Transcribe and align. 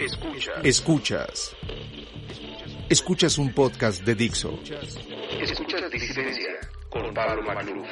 Escuchas. 0.00 0.64
Escuchas. 0.64 1.56
Escuchas 2.88 3.36
un 3.36 3.52
podcast 3.52 4.02
de 4.02 4.14
Dixo. 4.14 4.58
Escuchas 5.42 5.90
Disidencia 5.90 6.58
con 6.88 7.12
Pablo 7.12 7.42
Magluf. 7.42 7.86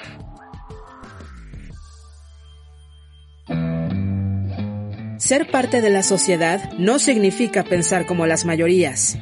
Ser 5.19 5.51
parte 5.51 5.83
de 5.83 5.91
la 5.91 6.03
sociedad 6.03 6.73
no 6.79 6.99
significa 6.99 7.63
pensar 7.65 8.07
como 8.07 8.27
las 8.27 8.47
mayorías. 8.47 9.19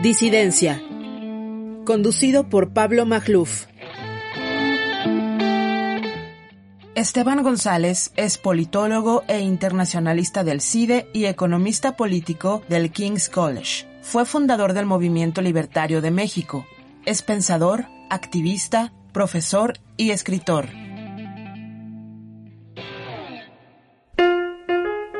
Disidencia. 0.00 0.80
Conducido 1.84 2.48
por 2.48 2.72
Pablo 2.72 3.04
Magluf. 3.04 3.66
Esteban 7.02 7.42
González 7.42 8.12
es 8.14 8.38
politólogo 8.38 9.24
e 9.26 9.40
internacionalista 9.40 10.44
del 10.44 10.60
CIDE 10.60 11.10
y 11.12 11.24
economista 11.24 11.96
político 11.96 12.62
del 12.68 12.92
King's 12.92 13.28
College. 13.28 13.88
Fue 14.02 14.24
fundador 14.24 14.72
del 14.72 14.86
Movimiento 14.86 15.42
Libertario 15.42 16.00
de 16.00 16.12
México. 16.12 16.64
Es 17.04 17.22
pensador, 17.22 17.86
activista, 18.08 18.92
profesor 19.12 19.72
y 19.96 20.12
escritor. 20.12 20.68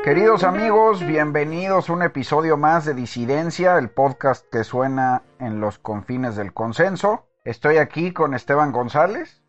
Queridos 0.05 0.45
amigos, 0.45 1.05
bienvenidos 1.05 1.89
a 1.89 1.93
un 1.93 2.03
episodio 2.03 2.55
más 2.55 2.85
de 2.85 2.93
Disidencia, 2.93 3.77
el 3.77 3.89
podcast 3.89 4.45
que 4.49 4.63
suena 4.63 5.23
en 5.37 5.59
los 5.59 5.79
confines 5.79 6.37
del 6.37 6.53
consenso. 6.53 7.27
Estoy 7.43 7.75
aquí 7.75 8.13
con 8.13 8.33
Esteban 8.33 8.71
González, 8.71 9.42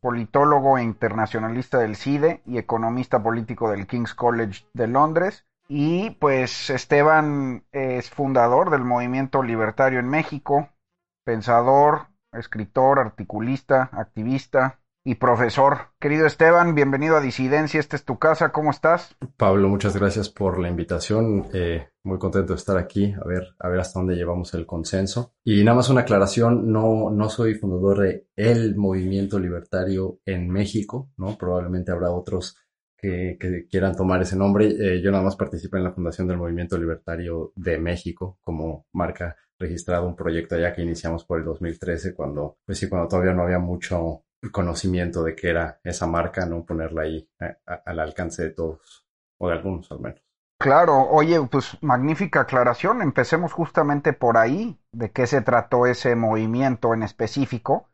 politólogo 0.00 0.78
e 0.78 0.82
internacionalista 0.82 1.78
del 1.78 1.96
CIDE 1.96 2.42
y 2.46 2.58
economista 2.58 3.22
político 3.22 3.70
del 3.70 3.86
King's 3.86 4.14
College 4.14 4.66
de 4.72 4.86
Londres. 4.86 5.46
Y 5.68 6.10
pues 6.12 6.70
Esteban 6.70 7.64
es 7.72 8.08
fundador 8.08 8.70
del 8.70 8.84
movimiento 8.84 9.42
libertario 9.42 10.00
en 10.00 10.08
México, 10.08 10.70
pensador, 11.24 12.06
escritor, 12.32 12.98
articulista, 12.98 13.90
activista, 13.92 14.80
y 15.08 15.14
profesor. 15.14 15.94
Querido 15.98 16.26
Esteban, 16.26 16.74
bienvenido 16.74 17.16
a 17.16 17.22
Disidencia, 17.22 17.80
esta 17.80 17.96
es 17.96 18.04
tu 18.04 18.18
casa, 18.18 18.52
¿cómo 18.52 18.70
estás? 18.70 19.16
Pablo, 19.38 19.70
muchas 19.70 19.96
gracias 19.96 20.28
por 20.28 20.58
la 20.58 20.68
invitación, 20.68 21.46
eh, 21.54 21.88
muy 22.02 22.18
contento 22.18 22.52
de 22.52 22.58
estar 22.58 22.76
aquí, 22.76 23.14
a 23.14 23.26
ver, 23.26 23.54
a 23.58 23.70
ver 23.70 23.80
hasta 23.80 24.00
dónde 24.00 24.16
llevamos 24.16 24.52
el 24.52 24.66
consenso. 24.66 25.32
Y 25.42 25.64
nada 25.64 25.76
más 25.76 25.88
una 25.88 26.02
aclaración, 26.02 26.70
no, 26.70 27.08
no 27.10 27.30
soy 27.30 27.54
fundador 27.54 28.00
de 28.00 28.26
el 28.36 28.76
movimiento 28.76 29.38
libertario 29.38 30.18
en 30.26 30.50
México, 30.50 31.08
¿no? 31.16 31.38
Probablemente 31.38 31.90
habrá 31.90 32.10
otros 32.10 32.58
que, 32.94 33.38
quieran 33.70 33.96
tomar 33.96 34.20
ese 34.20 34.36
nombre. 34.36 34.66
Eh, 34.66 35.00
yo 35.00 35.10
nada 35.10 35.24
más 35.24 35.36
participé 35.36 35.78
en 35.78 35.84
la 35.84 35.92
fundación 35.92 36.28
del 36.28 36.36
movimiento 36.36 36.76
libertario 36.76 37.54
de 37.56 37.78
México 37.78 38.36
como 38.42 38.84
marca 38.92 39.36
registrada, 39.58 40.02
un 40.02 40.14
proyecto 40.14 40.54
allá 40.54 40.74
que 40.74 40.82
iniciamos 40.82 41.24
por 41.24 41.38
el 41.38 41.46
2013, 41.46 42.14
cuando, 42.14 42.58
pues 42.66 42.76
sí, 42.76 42.90
cuando 42.90 43.08
todavía 43.08 43.32
no 43.32 43.44
había 43.44 43.58
mucho 43.58 44.24
conocimiento 44.52 45.22
de 45.22 45.34
qué 45.34 45.50
era 45.50 45.80
esa 45.84 46.06
marca, 46.06 46.46
no 46.46 46.64
ponerla 46.64 47.02
ahí 47.02 47.28
al 47.84 48.00
alcance 48.00 48.44
de 48.44 48.50
todos, 48.50 49.06
o 49.38 49.48
de 49.48 49.54
algunos 49.54 49.90
al 49.90 50.00
menos. 50.00 50.22
Claro, 50.60 51.08
oye, 51.08 51.40
pues 51.48 51.78
magnífica 51.82 52.40
aclaración. 52.40 53.00
Empecemos 53.00 53.52
justamente 53.52 54.12
por 54.12 54.36
ahí, 54.36 54.80
de 54.92 55.12
qué 55.12 55.26
se 55.28 55.40
trató 55.40 55.86
ese 55.86 56.16
movimiento 56.16 56.94
en 56.94 57.04
específico 57.04 57.88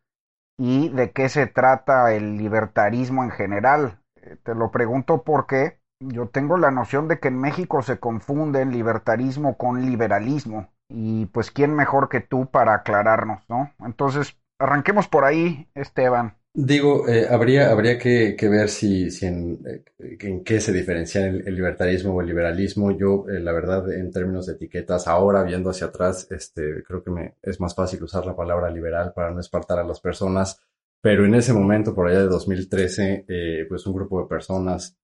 y 0.58 0.88
de 0.88 1.12
qué 1.12 1.28
se 1.28 1.46
trata 1.46 2.12
el 2.14 2.38
libertarismo 2.38 3.22
en 3.22 3.30
general. 3.30 4.00
Eh, 4.16 4.36
te 4.42 4.54
lo 4.54 4.70
pregunto 4.70 5.24
porque 5.24 5.78
yo 6.00 6.28
tengo 6.28 6.56
la 6.56 6.70
noción 6.70 7.06
de 7.06 7.20
que 7.20 7.28
en 7.28 7.38
México 7.38 7.82
se 7.82 7.98
confunde 7.98 8.64
libertarismo 8.64 9.58
con 9.58 9.84
liberalismo 9.84 10.68
y 10.88 11.26
pues 11.26 11.50
quién 11.50 11.74
mejor 11.74 12.08
que 12.08 12.20
tú 12.20 12.46
para 12.46 12.74
aclararnos, 12.74 13.42
¿no? 13.48 13.72
Entonces, 13.80 14.38
Arranquemos 14.58 15.08
por 15.08 15.24
ahí, 15.24 15.68
Esteban. 15.74 16.36
Digo, 16.56 17.08
eh, 17.08 17.26
habría, 17.28 17.72
habría 17.72 17.98
que, 17.98 18.36
ver 18.40 18.68
si, 18.68 19.08
eh, 19.08 19.84
en, 20.20 20.44
qué 20.44 20.60
se 20.60 20.72
diferencia 20.72 21.26
el, 21.26 21.52
libertarismo 21.52 22.14
o 22.14 22.20
el 22.20 22.28
liberalismo. 22.28 22.92
Yo, 22.92 23.24
eh, 23.28 23.40
la 23.40 23.50
verdad, 23.50 23.92
en 23.92 24.12
términos 24.12 24.46
de 24.46 24.52
etiquetas, 24.52 25.08
ahora 25.08 25.42
viendo 25.42 25.70
hacia 25.70 25.88
atrás, 25.88 26.28
este, 26.30 26.84
creo 26.84 27.02
que 27.02 27.10
me 27.10 27.34
es 27.42 27.58
más 27.58 27.74
fácil 27.74 28.04
usar 28.04 28.24
la 28.24 28.36
palabra 28.36 28.70
liberal 28.70 29.12
para 29.12 29.32
no 29.32 29.40
espartar 29.40 29.80
a 29.80 29.84
las 29.84 30.00
personas. 30.00 30.60
Pero 31.00 31.24
en 31.24 31.34
ese 31.34 31.52
momento, 31.52 31.92
por 31.92 32.06
allá 32.06 32.20
de 32.20 32.28
2013, 32.28 33.26
pues 33.68 33.84
un 33.86 33.94
grupo 33.94 34.22
de 34.22 34.28
personas 34.28 34.96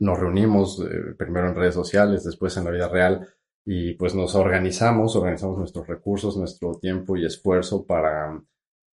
nos 0.00 0.18
reunimos 0.18 0.84
primero 1.16 1.48
en 1.48 1.54
redes 1.54 1.74
sociales, 1.74 2.24
después 2.24 2.56
en 2.56 2.64
la 2.64 2.70
vida 2.72 2.88
real, 2.88 3.28
y 3.64 3.94
pues 3.94 4.14
nos 4.14 4.34
organizamos, 4.34 5.16
organizamos 5.16 5.58
nuestros 5.58 5.86
recursos, 5.86 6.36
nuestro 6.36 6.74
tiempo 6.74 7.16
y 7.16 7.24
esfuerzo 7.24 7.86
para 7.86 8.42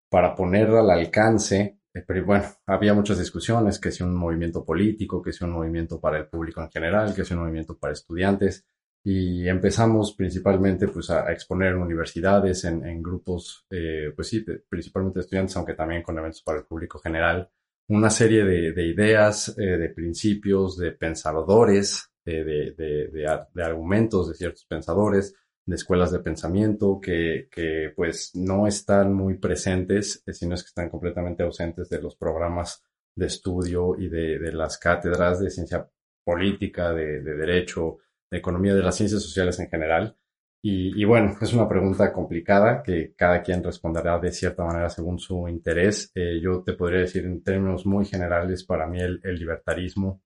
para 0.09 0.35
poner 0.35 0.69
al 0.69 0.89
alcance, 0.89 1.79
eh, 1.93 2.03
pero 2.05 2.25
bueno, 2.25 2.45
había 2.65 2.93
muchas 2.93 3.19
discusiones, 3.19 3.79
que 3.79 3.91
si 3.91 4.03
un 4.03 4.15
movimiento 4.15 4.65
político, 4.65 5.21
que 5.21 5.31
si 5.31 5.43
un 5.43 5.51
movimiento 5.51 5.99
para 5.99 6.17
el 6.17 6.27
público 6.27 6.61
en 6.61 6.69
general, 6.69 7.13
que 7.13 7.23
si 7.23 7.33
un 7.33 7.41
movimiento 7.41 7.77
para 7.77 7.93
estudiantes, 7.93 8.65
y 9.03 9.47
empezamos 9.47 10.13
principalmente 10.13 10.87
pues 10.87 11.09
a, 11.09 11.31
exponer 11.31 11.73
en 11.73 11.81
universidades, 11.81 12.65
en, 12.65 13.01
grupos, 13.01 13.65
eh, 13.69 14.11
pues 14.15 14.27
sí, 14.27 14.45
principalmente 14.67 15.21
estudiantes, 15.21 15.55
aunque 15.55 15.73
también 15.73 16.03
con 16.03 16.17
eventos 16.17 16.41
para 16.41 16.59
el 16.59 16.65
público 16.65 16.99
general, 16.99 17.49
una 17.87 18.09
serie 18.09 18.43
de, 18.43 18.85
ideas, 18.85 19.55
eh, 19.57 19.77
de 19.77 19.89
principios, 19.89 20.77
de 20.77 20.91
pensadores, 20.91 22.11
de, 22.23 22.75
de, 22.75 23.63
argumentos 23.63 24.29
de 24.29 24.35
ciertos 24.35 24.65
pensadores, 24.65 25.33
de 25.69 25.75
escuelas 25.75 26.11
de 26.11 26.19
pensamiento 26.19 26.99
que, 26.99 27.47
que 27.51 27.93
pues 27.95 28.31
no 28.33 28.65
están 28.65 29.13
muy 29.13 29.37
presentes, 29.37 30.23
eh, 30.25 30.33
sino 30.33 30.55
es 30.55 30.63
que 30.63 30.69
están 30.69 30.89
completamente 30.89 31.43
ausentes 31.43 31.89
de 31.89 32.01
los 32.01 32.15
programas 32.15 32.83
de 33.15 33.27
estudio 33.27 33.95
y 33.95 34.09
de, 34.09 34.39
de 34.39 34.51
las 34.51 34.79
cátedras 34.79 35.39
de 35.39 35.51
ciencia 35.51 35.87
política, 36.23 36.91
de, 36.91 37.21
de, 37.21 37.35
derecho, 37.35 37.97
de 38.31 38.39
economía, 38.39 38.73
de 38.73 38.81
las 38.81 38.95
ciencias 38.95 39.21
sociales 39.21 39.59
en 39.59 39.69
general. 39.69 40.17
Y, 40.59 40.99
y, 40.99 41.05
bueno, 41.05 41.37
es 41.39 41.53
una 41.53 41.69
pregunta 41.69 42.11
complicada 42.11 42.81
que 42.81 43.13
cada 43.15 43.43
quien 43.43 43.63
responderá 43.63 44.17
de 44.17 44.31
cierta 44.31 44.65
manera 44.65 44.89
según 44.89 45.19
su 45.19 45.47
interés. 45.47 46.11
Eh, 46.15 46.39
yo 46.41 46.63
te 46.63 46.73
podría 46.73 47.01
decir 47.01 47.25
en 47.25 47.43
términos 47.43 47.85
muy 47.85 48.05
generales, 48.05 48.63
para 48.63 48.87
mí 48.87 48.99
el, 48.99 49.19
el 49.23 49.35
libertarismo 49.35 50.23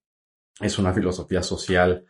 es 0.61 0.79
una 0.79 0.93
filosofía 0.93 1.43
social, 1.43 2.05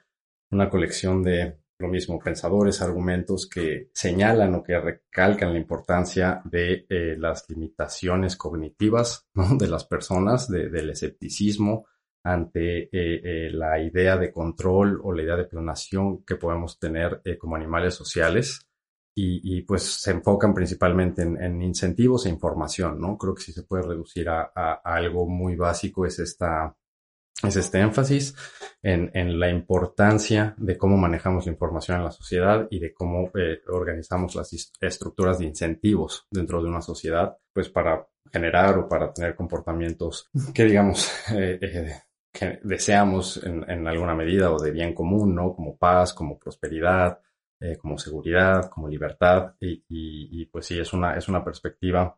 una 0.52 0.70
colección 0.70 1.24
de 1.24 1.63
lo 1.84 1.90
mismo, 1.90 2.18
pensadores, 2.18 2.82
argumentos 2.82 3.48
que 3.48 3.90
señalan 3.94 4.56
o 4.56 4.64
que 4.64 4.80
recalcan 4.80 5.54
la 5.54 5.60
importancia 5.60 6.42
de 6.46 6.86
eh, 6.90 7.16
las 7.18 7.48
limitaciones 7.50 8.36
cognitivas 8.36 9.28
de 9.60 9.68
las 9.68 9.86
personas, 9.86 10.48
del 10.48 10.90
escepticismo 10.90 11.86
ante 12.26 12.84
eh, 12.84 12.90
eh, 12.94 13.50
la 13.52 13.80
idea 13.82 14.18
de 14.18 14.32
control 14.32 15.02
o 15.04 15.12
la 15.12 15.24
idea 15.24 15.36
de 15.36 15.44
planeación 15.44 16.24
que 16.24 16.38
podemos 16.38 16.80
tener 16.80 17.22
como 17.38 17.56
animales 17.56 17.94
sociales. 17.94 18.68
Y, 19.16 19.62
pues 19.62 19.84
se 19.84 20.10
enfocan 20.10 20.56
principalmente 20.56 21.22
en, 21.22 21.62
incentivos 21.62 22.26
e 22.26 22.30
información, 22.30 23.00
¿no? 23.00 23.16
Creo 23.16 23.36
que 23.36 23.44
si 23.44 23.54
se 23.54 23.62
puede 23.62 23.84
reducir 23.84 24.28
a 24.28 24.82
algo 24.84 25.30
muy 25.30 25.56
básico 25.56 26.08
es 26.08 26.18
esta 26.18 26.76
es 27.44 27.56
este 27.58 27.80
énfasis 27.80 28.36
en, 28.82 29.12
en, 29.14 29.40
la 29.40 29.50
importancia 29.50 30.56
de 30.58 30.78
cómo 30.78 30.98
manejamos 30.98 31.46
la 31.46 31.52
información 31.52 31.98
en 31.98 32.06
la 32.06 32.12
sociedad 32.12 32.68
y 32.70 32.80
de 32.80 32.94
cómo 32.94 33.32
eh, 33.36 33.62
organizamos 33.68 34.36
las 34.36 34.54
estructuras 34.80 35.40
de 35.40 35.46
incentivos 35.46 36.26
dentro 36.32 36.62
de 36.62 36.70
una 36.70 36.82
sociedad, 36.82 37.38
pues 37.52 37.70
para 37.70 38.08
generar 38.32 38.78
o 38.78 38.88
para 38.88 39.14
tener 39.14 39.36
comportamientos 39.36 40.30
que 40.54 40.64
digamos 40.64 41.12
eh, 41.34 41.60
eh, 41.62 41.94
que 42.32 42.60
deseamos 42.64 43.44
en, 43.44 43.70
en, 43.70 43.88
alguna 43.88 44.16
medida 44.16 44.52
o 44.52 44.60
de 44.60 44.72
bien 44.72 44.94
común, 44.94 45.36
¿no? 45.36 45.54
Como 45.54 45.78
paz, 45.78 46.14
como 46.14 46.40
prosperidad, 46.40 47.20
como 47.80 47.98
seguridad, 47.98 48.70
como 48.70 48.90
libertad 48.90 49.54
y, 49.58 49.86
y, 49.88 50.42
y, 50.42 50.46
pues 50.48 50.66
sí, 50.66 50.78
es 50.78 50.92
una, 50.92 51.16
es 51.16 51.30
una 51.30 51.46
perspectiva, 51.46 52.18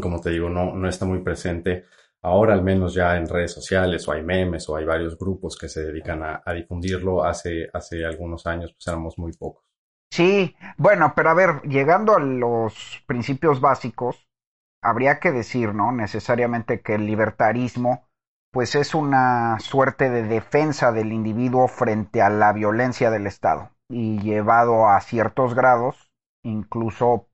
como 0.00 0.18
te 0.18 0.30
digo, 0.30 0.48
no, 0.48 0.74
no 0.74 0.88
está 0.88 1.04
muy 1.04 1.18
presente 1.18 1.84
Ahora 2.22 2.54
al 2.54 2.62
menos 2.62 2.94
ya 2.94 3.16
en 3.16 3.28
redes 3.28 3.52
sociales 3.52 4.06
o 4.08 4.12
hay 4.12 4.22
memes 4.22 4.68
o 4.68 4.76
hay 4.76 4.84
varios 4.84 5.16
grupos 5.16 5.56
que 5.56 5.68
se 5.68 5.84
dedican 5.84 6.22
a, 6.22 6.52
difundirlo. 6.52 7.24
Hace, 7.24 7.68
hace 7.72 8.04
algunos 8.04 8.46
años 8.46 8.72
pues 8.72 8.86
éramos 8.88 9.18
muy 9.18 9.32
pocos. 9.32 9.64
Sí, 10.10 10.56
bueno, 10.76 11.12
pero 11.14 11.30
a 11.30 11.34
ver, 11.34 11.62
llegando 11.62 12.16
a 12.16 12.20
los 12.20 13.02
principios 13.06 13.60
básicos, 13.60 14.26
habría 14.82 15.20
que 15.20 15.32
decir, 15.32 15.74
¿no? 15.74 15.92
Necesariamente 15.92 16.80
que 16.80 16.94
el 16.94 17.06
libertarismo 17.06 18.08
pues 18.50 18.74
es 18.74 18.94
una 18.94 19.58
suerte 19.60 20.08
de 20.08 20.22
defensa 20.22 20.90
del 20.90 21.12
individuo 21.12 21.68
frente 21.68 22.22
a 22.22 22.30
la 22.30 22.52
violencia 22.52 23.10
del 23.10 23.26
Estado 23.26 23.70
y 23.90 24.20
llevado 24.20 24.88
a 24.88 25.00
ciertos 25.00 25.54
grados, 25.54 26.10
incluso 26.42 27.28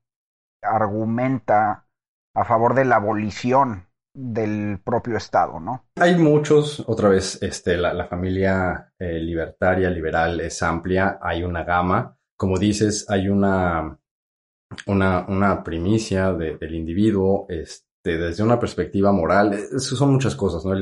argumenta 0.61 1.87
a 2.35 2.43
favor 2.43 2.75
de 2.75 2.85
la 2.85 2.97
abolición 2.97 3.87
del 4.15 4.79
propio 4.83 5.17
Estado, 5.17 5.59
¿no? 5.59 5.87
Hay 5.97 6.15
muchos, 6.15 6.83
otra 6.87 7.09
vez, 7.09 7.37
este, 7.43 7.75
la, 7.75 8.07
familia 8.07 8.93
eh, 8.97 9.19
libertaria, 9.19 9.89
liberal 9.89 10.39
es 10.39 10.63
amplia, 10.63 11.19
hay 11.21 11.43
una 11.43 11.65
gama, 11.65 12.17
como 12.37 12.57
dices, 12.57 13.05
hay 13.09 13.27
una, 13.27 13.99
una, 14.87 15.63
primicia 15.63 16.31
del 16.31 16.73
individuo, 16.73 17.45
este, 17.49 18.17
desde 18.17 18.41
una 18.41 18.57
perspectiva 18.57 19.11
moral, 19.11 19.53
eso 19.53 19.95
son 19.95 20.13
muchas 20.13 20.35
cosas, 20.35 20.65
¿no? 20.65 20.73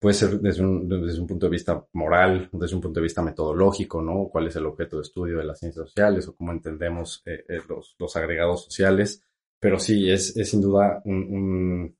Puede 0.00 0.14
ser 0.14 0.40
desde 0.40 0.64
un, 0.64 0.88
punto 1.28 1.46
de 1.46 1.50
vista 1.50 1.86
moral, 1.92 2.48
desde 2.50 2.74
un 2.74 2.82
punto 2.82 2.98
de 2.98 3.04
vista 3.04 3.22
metodológico, 3.22 4.02
¿no? 4.02 4.28
¿Cuál 4.32 4.48
es 4.48 4.56
el 4.56 4.66
objeto 4.66 4.96
de 4.96 5.02
estudio 5.02 5.38
de 5.38 5.44
las 5.44 5.60
ciencias 5.60 5.86
sociales 5.86 6.26
o 6.26 6.34
cómo 6.34 6.50
entendemos 6.50 7.22
eh, 7.24 7.44
eh, 7.48 7.60
los, 7.68 8.16
agregados 8.16 8.64
sociales? 8.64 9.22
Pero 9.60 9.78
sí, 9.78 10.10
es 10.10 10.34
sin 10.34 10.60
duda 10.60 11.00
un 11.04 11.96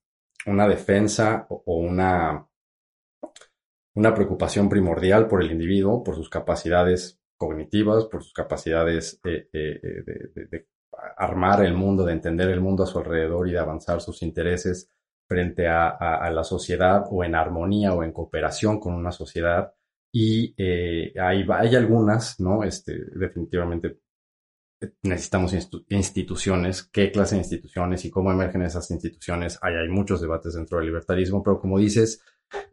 una 0.47 0.69
defensa 0.69 1.47
o 1.49 1.77
una, 1.77 2.47
una 3.95 4.15
preocupación 4.15 4.69
primordial 4.69 5.29
por 5.29 5.43
el 5.43 5.51
individuo, 5.51 6.03
por 6.03 6.17
sus 6.17 6.29
capacidades 6.29 7.21
cognitivas, 7.37 8.07
por 8.07 8.23
sus 8.23 8.33
capacidades 8.33 9.21
de, 9.23 10.67
armar 11.17 11.65
el 11.65 11.75
mundo, 11.75 12.05
de 12.05 12.13
entender 12.13 12.49
el 12.51 12.61
mundo 12.61 12.85
a 12.85 12.87
su 12.87 12.99
alrededor 12.99 13.49
y 13.49 13.53
de 13.53 13.59
avanzar 13.59 14.01
sus 14.01 14.23
intereses 14.23 14.89
frente 15.29 15.67
a, 15.67 16.31
la 16.31 16.45
sociedad 16.45 17.05
o 17.11 17.25
en 17.25 17.35
armonía 17.35 17.95
o 17.95 18.03
en 18.03 18.13
cooperación 18.13 18.79
con 18.79 18.95
una 18.95 19.13
sociedad. 19.13 19.73
Y 20.13 20.55
eh, 20.59 21.15
hay, 21.19 21.47
hay 21.49 21.75
algunas, 21.75 22.39
¿no? 22.39 22.65
Este, 22.65 22.93
definitivamente 23.15 23.99
necesitamos 25.03 25.55
instituciones, 25.89 26.83
qué 26.85 27.11
clase 27.11 27.35
de 27.35 27.43
instituciones 27.43 28.05
y 28.05 28.11
cómo 28.11 28.33
emergen 28.33 28.63
esas 28.63 28.91
instituciones. 28.91 29.59
Hay, 29.63 29.89
muchos 29.89 30.21
debates 30.21 30.55
dentro 30.55 30.79
del 30.79 30.87
libertarismo, 30.87 31.43
pero 31.43 31.61
como 31.61 31.79
dices, 31.79 32.23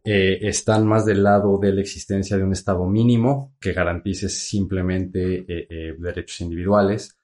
eh, 0.04 0.40
están 0.42 0.88
más 0.88 1.06
del 1.06 1.24
lado 1.24 1.58
de 1.58 1.74
la 1.74 1.82
existencia 1.82 2.38
de 2.38 2.44
un 2.44 2.54
Estado 2.54 2.86
mínimo 2.86 3.56
que 3.60 3.74
garantice 3.74 4.30
simplemente 4.30 5.46
eh, 5.48 5.68
eh, 5.70 5.96
derechos 5.98 6.42
individuales. 6.42 7.18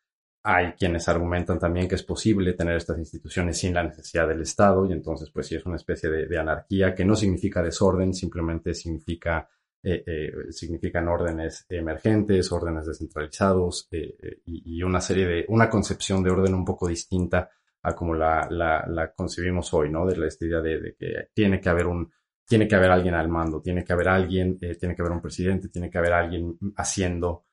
Hay 0.43 0.73
quienes 0.73 1.09
argumentan 1.09 1.57
también 1.57 1.87
que 1.87 1.95
es 1.95 2.03
posible 2.03 2.53
tener 2.53 2.75
estas 2.75 2.99
instituciones 2.99 3.57
sin 3.57 3.73
la 3.73 3.83
necesidad 3.83 4.27
del 4.27 4.41
Estado 4.41 4.85
y 4.85 4.93
entonces 4.93 5.31
pues 5.31 5.47
sí 5.47 5.55
es 5.55 5.65
una 5.65 5.77
especie 5.77 6.09
de 6.09 6.37
anarquía 6.37 6.93
que 6.93 7.03
no 7.03 7.15
significa 7.15 7.63
desorden, 7.63 8.13
simplemente 8.13 8.75
significa 8.75 9.49
eh, 9.87 10.03
eh, 10.07 10.51
significan 10.51 11.07
órdenes 11.07 11.67
emergentes, 11.69 12.51
órdenes 12.51 12.87
descentralizados 12.87 13.87
eh, 13.91 14.41
y, 14.47 14.81
una 14.81 14.99
serie 14.99 15.27
de, 15.27 15.45
una 15.49 15.69
concepción 15.69 16.23
de 16.23 16.31
orden 16.31 16.55
un 16.55 16.65
poco 16.65 16.87
distinta 16.87 17.51
a 17.83 17.95
como 17.95 18.15
la, 18.15 18.47
la, 18.49 19.13
concebimos 19.15 19.71
hoy, 19.75 19.91
¿no? 19.91 20.07
De 20.07 20.17
la 20.17 20.27
idea 20.41 20.59
de, 20.59 20.95
que 20.97 21.29
tiene 21.31 21.61
que 21.61 21.69
haber 21.69 21.85
un, 21.85 22.11
tiene 22.47 22.67
que 22.67 22.75
haber 22.75 22.89
alguien 22.89 23.13
al 23.13 23.29
mando, 23.29 23.61
tiene 23.61 23.83
que 23.85 23.93
haber 23.93 24.07
alguien, 24.07 24.57
tiene 24.57 24.95
que 24.95 25.03
haber 25.03 25.11
un 25.11 25.21
presidente, 25.21 25.69
tiene 25.69 25.91
que 25.91 25.99
haber 25.99 26.13
alguien 26.13 26.57
haciendo, 26.77 27.45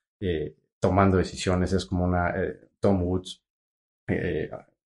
tomando 0.81 1.19
decisiones. 1.19 1.75
Es 1.75 1.85
como 1.85 2.06
una, 2.06 2.32
Tom 2.81 3.02
Woods, 3.02 3.43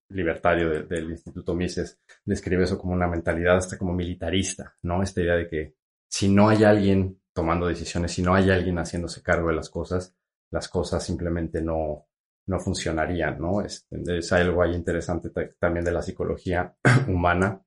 libertario 0.08 0.82
del 0.82 1.12
Instituto 1.12 1.54
Mises, 1.54 2.00
describe 2.24 2.64
eso 2.64 2.76
como 2.76 2.92
una 2.92 3.06
mentalidad 3.06 3.58
hasta 3.58 3.78
como 3.78 3.92
militarista, 3.92 4.74
¿no? 4.82 5.00
Esta 5.00 5.20
idea 5.20 5.36
de 5.36 5.46
que 5.46 5.74
si 6.08 6.28
no 6.28 6.48
hay 6.48 6.64
alguien 6.64 7.20
tomando 7.36 7.68
decisiones, 7.68 8.12
si 8.12 8.22
no 8.22 8.34
hay 8.34 8.50
alguien 8.50 8.78
haciéndose 8.78 9.22
cargo 9.22 9.50
de 9.50 9.56
las 9.56 9.68
cosas, 9.68 10.16
las 10.50 10.68
cosas 10.68 11.04
simplemente 11.04 11.60
no, 11.60 12.06
no 12.46 12.58
funcionarían, 12.58 13.38
¿no? 13.38 13.60
Es, 13.60 13.86
es 13.90 14.32
algo 14.32 14.62
ahí 14.62 14.74
interesante 14.74 15.30
también 15.58 15.84
de 15.84 15.92
la 15.92 16.00
psicología 16.00 16.74
humana, 17.08 17.62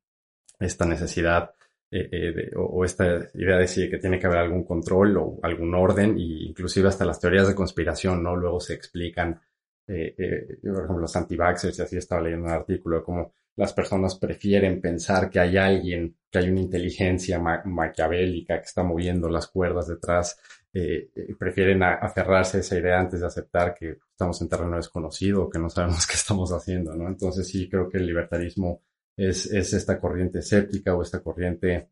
esta 0.60 0.86
necesidad 0.86 1.54
eh, 1.92 2.10
eh, 2.12 2.52
o, 2.56 2.84
esta 2.84 3.06
idea 3.36 3.58
de 3.58 3.90
que 3.90 4.00
tiene 4.00 4.18
que 4.18 4.26
haber 4.26 4.40
algún 4.40 4.64
control 4.64 5.18
o 5.18 5.40
algún 5.44 5.76
orden, 5.76 6.18
e 6.18 6.48
inclusive 6.50 6.88
hasta 6.88 7.06
las 7.06 7.20
teorías 7.20 7.48
de 7.48 7.56
conspiración, 7.56 8.24
¿no? 8.24 8.36
Luego 8.36 8.60
se 8.60 8.74
explican, 8.74 9.40
eh, 9.88 10.58
por 10.64 10.84
ejemplo, 10.84 11.00
los 11.00 11.16
anti-vaxxers, 11.16 11.78
y 11.78 11.82
así 11.84 11.98
estaba 11.98 12.24
leyendo 12.24 12.48
un 12.48 12.54
artículo 12.54 12.98
de 12.98 13.04
cómo 13.04 13.34
las 13.60 13.74
personas 13.74 14.16
prefieren 14.16 14.80
pensar 14.80 15.30
que 15.30 15.38
hay 15.38 15.58
alguien, 15.58 16.16
que 16.32 16.40
hay 16.40 16.50
una 16.50 16.62
inteligencia 16.62 17.40
maquiavélica 17.40 18.58
que 18.58 18.66
está 18.66 18.84
moviendo 18.84 19.28
las 19.28 19.48
cuerdas 19.48 19.90
detrás, 19.90 20.40
eh, 20.72 21.10
eh, 21.14 21.36
prefieren 21.38 21.84
aferrarse 21.84 22.56
a 22.56 22.60
esa 22.62 22.78
idea 22.78 22.98
antes 22.98 23.20
de 23.20 23.28
aceptar 23.28 23.76
que 23.76 23.98
estamos 24.12 24.42
en 24.42 24.48
terreno 24.48 24.78
desconocido, 24.78 25.50
que 25.50 25.60
no 25.60 25.70
sabemos 25.70 26.08
qué 26.08 26.14
estamos 26.14 26.54
haciendo, 26.54 26.96
¿no? 26.96 27.10
Entonces 27.10 27.50
sí 27.50 27.68
creo 27.70 27.90
que 27.90 27.98
el 27.98 28.06
libertarismo 28.06 28.82
es, 29.18 29.48
es 29.48 29.74
esta 29.74 30.00
corriente 30.00 30.40
escéptica 30.40 30.96
o 30.96 31.02
esta 31.02 31.22
corriente 31.22 31.90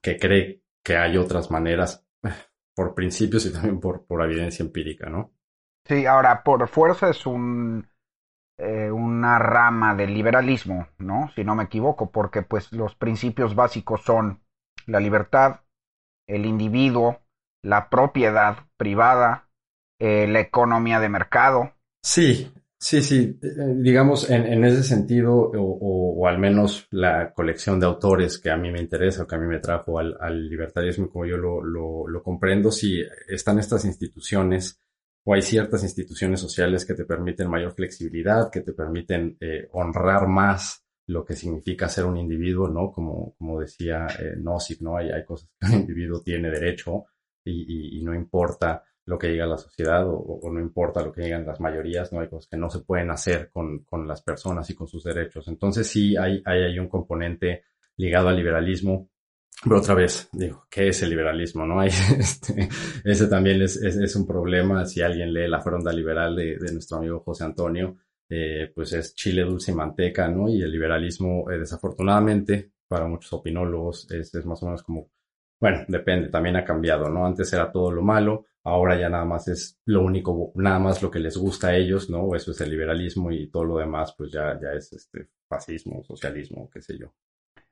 que 0.00 0.16
cree 0.16 0.62
que 0.82 0.96
hay 0.96 1.18
otras 1.18 1.50
maneras 1.50 2.02
por 2.74 2.94
principios 2.94 3.44
y 3.44 3.52
también 3.52 3.78
por, 3.78 4.06
por 4.06 4.22
evidencia 4.22 4.62
empírica, 4.62 5.10
¿no? 5.10 5.34
Sí, 5.84 6.06
ahora, 6.06 6.42
por 6.42 6.66
fuerza 6.66 7.10
es 7.10 7.26
un 7.26 7.86
eh, 8.56 8.88
una 8.90 9.38
rama 9.38 9.96
del 9.96 10.14
liberalismo, 10.14 10.86
¿no? 10.98 11.28
Si 11.34 11.42
no 11.42 11.56
me 11.56 11.64
equivoco, 11.64 12.10
porque 12.10 12.42
pues 12.42 12.72
los 12.72 12.94
principios 12.94 13.56
básicos 13.56 14.02
son 14.02 14.42
la 14.86 15.00
libertad, 15.00 15.62
el 16.28 16.46
individuo, 16.46 17.20
la 17.62 17.90
propiedad 17.90 18.58
privada, 18.76 19.48
eh, 19.98 20.28
la 20.28 20.38
economía 20.38 21.00
de 21.00 21.08
mercado. 21.08 21.72
Sí, 22.00 22.52
sí, 22.78 23.02
sí. 23.02 23.40
Eh, 23.42 23.74
digamos, 23.76 24.30
en, 24.30 24.64
ese 24.64 24.84
sentido, 24.84 25.50
o, 25.56 26.28
al 26.28 26.38
menos 26.38 26.86
la 26.92 27.32
colección 27.32 27.80
de 27.80 27.86
autores 27.86 28.38
que 28.38 28.50
a 28.50 28.56
mí 28.56 28.70
me 28.70 28.80
interesa 28.80 29.24
o 29.24 29.26
que 29.26 29.34
a 29.34 29.38
mí 29.38 29.46
me 29.46 29.58
trajo 29.58 29.98
al, 29.98 30.48
libertarismo, 30.48 31.10
como 31.10 31.26
yo 31.26 31.36
lo, 31.36 31.60
lo, 31.60 32.06
lo 32.06 32.22
comprendo, 32.22 32.70
sí, 32.70 33.02
están 33.28 33.58
estas 33.58 33.84
instituciones 33.84 34.83
o 35.24 35.34
hay 35.34 35.42
ciertas 35.42 35.82
instituciones 35.82 36.40
sociales 36.40 36.84
que 36.84 36.94
te 36.94 37.04
permiten 37.04 37.48
mayor 37.48 37.72
flexibilidad, 37.72 38.50
que 38.50 38.60
te 38.60 38.72
permiten 38.72 39.36
eh, 39.40 39.68
honrar 39.72 40.28
más 40.28 40.84
lo 41.06 41.24
que 41.24 41.34
significa 41.34 41.88
ser 41.88 42.04
un 42.04 42.16
individuo, 42.16 42.68
¿no? 42.68 42.90
Como, 42.90 43.34
como 43.36 43.60
decía 43.60 44.06
eh, 44.18 44.34
Nozick, 44.36 44.80
¿no? 44.80 44.96
Hay, 44.96 45.10
hay 45.10 45.24
cosas 45.24 45.50
que 45.58 45.66
un 45.66 45.80
individuo 45.80 46.20
tiene 46.22 46.50
derecho 46.50 47.04
y, 47.44 47.98
y, 47.98 48.02
no 48.02 48.14
importa 48.14 48.82
lo 49.04 49.18
que 49.18 49.28
diga 49.28 49.46
la 49.46 49.58
sociedad 49.58 50.04
o, 50.06 50.40
no 50.50 50.60
importa 50.60 51.02
lo 51.02 51.12
que 51.12 51.22
digan 51.22 51.46
las 51.46 51.60
mayorías, 51.60 52.10
¿no? 52.12 52.20
Hay 52.20 52.28
cosas 52.28 52.48
que 52.48 52.56
no 52.56 52.70
se 52.70 52.80
pueden 52.80 53.10
hacer 53.10 53.50
con, 53.50 53.80
con 53.80 54.06
las 54.08 54.22
personas 54.22 54.68
y 54.70 54.74
con 54.74 54.88
sus 54.88 55.04
derechos. 55.04 55.46
Entonces 55.48 55.86
sí 55.86 56.16
hay, 56.16 56.42
hay, 56.44 56.62
hay 56.62 56.78
un 56.78 56.88
componente 56.88 57.64
ligado 57.96 58.28
al 58.28 58.36
liberalismo 58.36 59.10
pero 59.62 59.78
otra 59.78 59.94
vez, 59.94 60.28
digo, 60.32 60.66
¿qué 60.70 60.88
es 60.88 61.02
el 61.02 61.10
liberalismo? 61.10 61.64
¿no? 61.66 61.82
Este, 61.84 62.68
ese 63.04 63.26
también 63.28 63.62
es, 63.62 63.76
es, 63.76 64.16
un 64.16 64.26
problema. 64.26 64.84
Si 64.84 65.00
alguien 65.00 65.32
lee 65.32 65.48
la 65.48 65.60
fronda 65.60 65.92
liberal 65.92 66.36
de, 66.36 66.58
de 66.58 66.72
nuestro 66.72 66.98
amigo 66.98 67.20
José 67.20 67.44
Antonio, 67.44 67.96
eh, 68.28 68.72
pues 68.74 68.92
es 68.94 69.14
chile 69.14 69.42
dulce 69.42 69.72
y 69.72 69.74
manteca, 69.74 70.28
¿no? 70.28 70.48
Y 70.48 70.62
el 70.62 70.70
liberalismo, 70.70 71.50
eh, 71.50 71.58
desafortunadamente, 71.58 72.72
para 72.88 73.06
muchos 73.06 73.32
opinólogos, 73.32 74.10
es, 74.10 74.34
es, 74.34 74.46
más 74.46 74.62
o 74.62 74.66
menos 74.66 74.82
como, 74.82 75.10
bueno, 75.60 75.84
depende, 75.88 76.28
también 76.30 76.56
ha 76.56 76.64
cambiado, 76.64 77.08
¿no? 77.10 77.26
Antes 77.26 77.52
era 77.52 77.70
todo 77.70 77.90
lo 77.90 78.02
malo, 78.02 78.46
ahora 78.64 78.98
ya 78.98 79.08
nada 79.08 79.24
más 79.24 79.48
es 79.48 79.78
lo 79.84 80.02
único, 80.02 80.52
nada 80.56 80.78
más 80.78 81.02
lo 81.02 81.10
que 81.10 81.18
les 81.18 81.36
gusta 81.36 81.68
a 81.68 81.76
ellos, 81.76 82.08
¿no? 82.10 82.34
Eso 82.34 82.52
es 82.52 82.60
el 82.60 82.70
liberalismo 82.70 83.30
y 83.30 83.48
todo 83.50 83.64
lo 83.64 83.78
demás, 83.78 84.14
pues 84.16 84.32
ya, 84.32 84.58
ya 84.60 84.72
es 84.72 84.92
este 84.92 85.28
fascismo, 85.48 86.02
socialismo, 86.02 86.70
qué 86.72 86.80
sé 86.80 86.98
yo. 86.98 87.12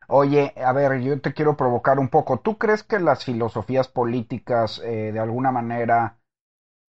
Oye, 0.08 0.52
a 0.56 0.72
ver, 0.72 1.00
yo 1.00 1.20
te 1.20 1.32
quiero 1.32 1.56
provocar 1.56 1.98
un 1.98 2.08
poco. 2.08 2.38
¿Tú 2.38 2.56
crees 2.58 2.82
que 2.82 2.98
las 2.98 3.24
filosofías 3.24 3.88
políticas 3.88 4.80
eh, 4.84 5.10
de 5.12 5.18
alguna 5.20 5.50
manera 5.50 6.16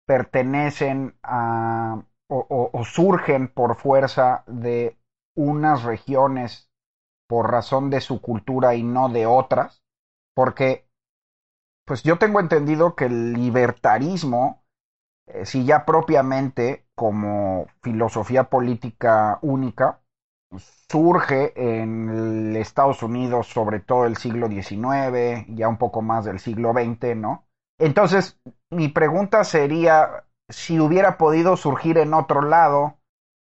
pertenecen 0.07 1.15
a 1.23 2.01
o, 2.29 2.83
surgen 2.85 3.49
por 3.49 3.75
fuerza 3.75 4.43
de 4.47 4.97
unas 5.35 5.83
regiones 5.83 6.69
por 7.27 7.51
razón 7.51 7.89
de 7.89 8.01
su 8.01 8.21
cultura 8.21 8.75
y 8.75 8.83
no 8.83 9.09
de 9.09 9.25
otras? 9.27 9.83
Porque, 10.35 10.85
pues 11.85 12.03
yo 12.03 12.17
tengo 12.17 12.39
entendido 12.39 12.95
que 12.95 13.05
el 13.05 13.33
libertarismo, 13.33 14.63
eh, 15.27 15.45
si 15.47 15.65
ya 15.65 15.85
propiamente 15.85 16.85
como 16.95 17.67
filosofía 17.83 18.45
política 18.45 19.39
única, 19.43 20.00
surge 20.89 21.53
en 21.55 22.55
Estados 22.55 23.01
Unidos, 23.03 23.47
sobre 23.47 23.79
todo 23.79 24.05
el 24.05 24.17
siglo 24.17 24.47
XIX, 24.49 25.45
ya 25.49 25.69
un 25.69 25.77
poco 25.77 26.01
más 26.01 26.25
del 26.25 26.39
siglo 26.39 26.73
XX, 26.73 27.15
¿no? 27.15 27.47
Entonces, 27.79 28.37
mi 28.69 28.89
pregunta 28.89 29.43
sería 29.43 30.25
si 30.49 30.79
hubiera 30.79 31.17
podido 31.17 31.55
surgir 31.55 31.97
en 31.97 32.13
otro 32.13 32.41
lado. 32.41 32.97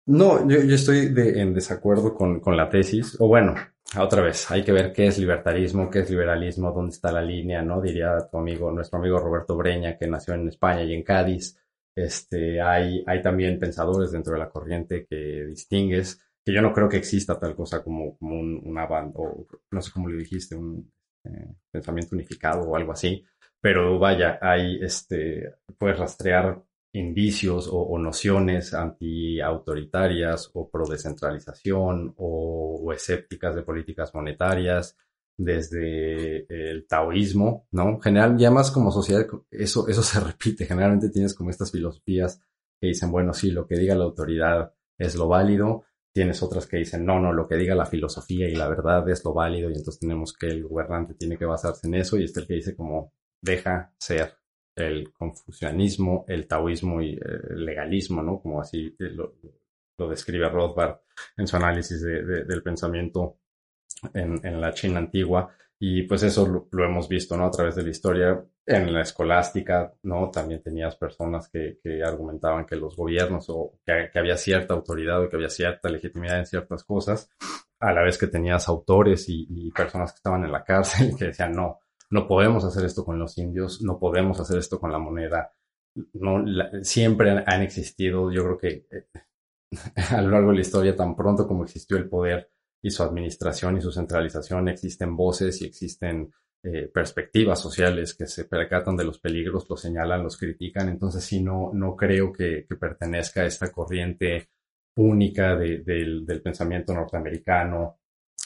No, 0.05 0.47
yo, 0.47 0.57
estoy 0.57 1.13
en 1.15 1.53
desacuerdo 1.53 2.13
con, 2.15 2.39
con, 2.39 2.57
la 2.57 2.69
tesis, 2.69 3.15
o 3.19 3.27
bueno, 3.27 3.55
otra 3.97 4.21
vez, 4.21 4.49
hay 4.51 4.63
que 4.63 4.71
ver 4.71 4.91
qué 4.91 5.07
es 5.07 5.17
libertarismo, 5.17 5.89
qué 5.89 5.99
es 5.99 6.09
liberalismo, 6.09 6.71
dónde 6.71 6.91
está 6.91 7.11
la 7.11 7.21
línea, 7.21 7.61
¿no? 7.61 7.79
Diría 7.81 8.17
tu 8.29 8.37
amigo, 8.37 8.71
nuestro 8.71 8.99
amigo 8.99 9.19
Roberto 9.19 9.55
Breña, 9.55 9.97
que 9.97 10.07
nació 10.07 10.33
en 10.33 10.47
España 10.47 10.83
y 10.83 10.93
en 10.93 11.03
Cádiz. 11.03 11.57
Este, 11.95 12.61
hay, 12.61 13.03
hay 13.05 13.21
también 13.21 13.59
pensadores 13.59 14.11
dentro 14.11 14.33
de 14.33 14.39
la 14.39 14.49
corriente 14.49 15.05
que 15.09 15.45
distingues 15.45 16.21
que 16.49 16.55
yo 16.55 16.63
no 16.63 16.73
creo 16.73 16.89
que 16.89 16.97
exista 16.97 17.39
tal 17.39 17.55
cosa 17.55 17.83
como, 17.83 18.17
como 18.17 18.39
un, 18.39 18.59
una 18.65 18.87
banda, 18.87 19.13
o 19.19 19.45
no 19.69 19.81
sé 19.81 19.91
cómo 19.91 20.09
le 20.09 20.17
dijiste, 20.17 20.55
un 20.55 20.91
eh, 21.23 21.53
pensamiento 21.71 22.15
unificado 22.15 22.63
o 22.63 22.75
algo 22.75 22.91
así, 22.91 23.23
pero 23.61 23.99
vaya, 23.99 24.39
hay, 24.41 24.79
este, 24.81 25.57
puedes 25.77 25.99
rastrear 25.99 26.63
indicios 26.91 27.67
o, 27.67 27.77
o 27.77 27.99
nociones 27.99 28.73
antiautoritarias 28.73 30.49
o 30.55 30.71
pro 30.71 30.87
descentralización 30.87 32.15
o, 32.17 32.91
escépticas 32.91 33.53
de 33.53 33.61
políticas 33.61 34.15
monetarias 34.15 34.97
desde 35.37 36.47
el 36.49 36.87
taoísmo, 36.87 37.67
¿no? 37.71 37.99
General, 37.99 38.35
ya 38.39 38.49
más 38.49 38.71
como 38.71 38.91
sociedad, 38.91 39.27
eso, 39.51 39.87
eso 39.87 40.01
se 40.01 40.19
repite. 40.31 40.65
Generalmente 40.65 41.09
tienes 41.09 41.35
como 41.35 41.51
estas 41.51 41.71
filosofías 41.71 42.41
que 42.81 42.87
dicen, 42.87 43.11
bueno, 43.11 43.33
sí, 43.35 43.51
lo 43.51 43.67
que 43.67 43.75
diga 43.75 43.93
la 43.93 44.05
autoridad 44.05 44.73
es 44.97 45.15
lo 45.15 45.27
válido. 45.27 45.85
Tienes 46.19 46.43
otras 46.43 46.67
que 46.67 46.75
dicen, 46.75 47.05
no, 47.05 47.17
no, 47.17 47.31
lo 47.31 47.47
que 47.47 47.55
diga 47.55 47.73
la 47.75 47.85
filosofía 47.85 48.49
y 48.49 48.53
la 48.53 48.67
verdad 48.67 49.07
es 49.07 49.23
lo 49.23 49.33
válido 49.33 49.69
y 49.69 49.75
entonces 49.75 50.01
tenemos 50.01 50.33
que 50.33 50.47
el 50.47 50.67
gobernante 50.67 51.13
tiene 51.13 51.37
que 51.37 51.45
basarse 51.45 51.87
en 51.87 51.93
eso 51.93 52.17
y 52.17 52.25
este 52.25 52.41
el 52.41 52.47
que 52.47 52.55
dice 52.55 52.75
como, 52.75 53.13
deja 53.41 53.93
ser 53.97 54.33
el 54.75 55.13
confucianismo, 55.13 56.25
el 56.27 56.45
taoísmo 56.45 57.01
y 57.01 57.11
el 57.13 57.63
legalismo, 57.63 58.21
¿no? 58.21 58.41
Como 58.41 58.59
así 58.59 58.93
lo, 58.99 59.35
lo 59.97 60.09
describe 60.09 60.49
Rothbard 60.49 60.97
en 61.37 61.47
su 61.47 61.55
análisis 61.55 62.01
de, 62.01 62.21
de, 62.21 62.43
del 62.43 62.63
pensamiento 62.63 63.37
en, 64.13 64.45
en, 64.45 64.59
la 64.59 64.73
China 64.73 64.99
antigua. 64.99 65.55
Y 65.81 66.03
pues 66.03 66.23
eso 66.23 66.45
lo, 66.45 66.67
lo, 66.71 66.85
hemos 66.85 67.07
visto, 67.07 67.37
¿no? 67.37 67.45
A 67.45 67.51
través 67.51 67.75
de 67.75 67.83
la 67.83 67.89
historia. 67.89 68.43
En 68.65 68.93
la 68.93 69.01
escolástica, 69.01 69.93
¿no? 70.03 70.29
También 70.29 70.61
tenías 70.61 70.95
personas 70.97 71.49
que, 71.49 71.79
que 71.81 72.03
argumentaban 72.03 72.65
que 72.65 72.75
los 72.75 72.95
gobiernos 72.95 73.45
o 73.49 73.79
que, 73.85 74.09
que, 74.11 74.19
había 74.19 74.35
cierta 74.37 74.73
autoridad 74.73 75.23
o 75.23 75.29
que 75.29 75.37
había 75.37 75.49
cierta 75.49 75.89
legitimidad 75.89 76.39
en 76.39 76.45
ciertas 76.45 76.83
cosas, 76.83 77.29
a 77.79 77.93
la 77.93 78.03
vez 78.03 78.17
que 78.17 78.27
tenías 78.27 78.67
autores 78.67 79.29
y, 79.29 79.47
y 79.49 79.71
personas 79.71 80.11
que 80.11 80.17
estaban 80.17 80.43
en 80.43 80.51
la 80.51 80.63
cárcel 80.63 81.15
que 81.17 81.25
decían, 81.25 81.53
no, 81.53 81.79
no 82.11 82.27
podemos 82.27 82.65
hacer 82.65 82.85
esto 82.85 83.05
con 83.05 83.17
los 83.17 83.37
indios, 83.37 83.81
no 83.81 83.99
podemos 83.99 84.39
hacer 84.39 84.59
esto 84.59 84.79
con 84.79 84.91
la 84.91 84.99
moneda. 84.99 85.53
No, 86.13 86.39
la, 86.39 86.69
siempre 86.83 87.43
han 87.45 87.61
existido, 87.61 88.31
yo 88.31 88.43
creo 88.43 88.57
que 88.57 88.87
eh, 88.91 89.07
a 90.11 90.21
lo 90.21 90.29
largo 90.29 90.49
de 90.49 90.55
la 90.55 90.61
historia, 90.61 90.95
tan 90.95 91.15
pronto 91.15 91.47
como 91.47 91.63
existió 91.63 91.97
el 91.97 92.09
poder 92.09 92.51
y 92.81 92.91
su 92.91 93.03
administración 93.03 93.77
y 93.77 93.81
su 93.81 93.91
centralización, 93.91 94.69
existen 94.69 95.15
voces 95.15 95.61
y 95.61 95.65
existen 95.65 96.31
eh, 96.63 96.89
perspectivas 96.93 97.59
sociales 97.59 98.13
que 98.13 98.27
se 98.27 98.45
percatan 98.45 98.95
de 98.95 99.05
los 99.05 99.19
peligros, 99.19 99.69
los 99.69 99.81
señalan, 99.81 100.23
los 100.23 100.37
critican. 100.37 100.89
Entonces, 100.89 101.23
sí, 101.23 101.41
no, 101.41 101.71
no 101.73 101.95
creo 101.95 102.31
que, 102.31 102.65
que 102.67 102.75
pertenezca 102.75 103.41
a 103.41 103.45
esta 103.45 103.71
corriente 103.71 104.49
única 104.95 105.55
de, 105.55 105.79
del, 105.79 106.25
del 106.25 106.41
pensamiento 106.41 106.93
norteamericano 106.93 107.99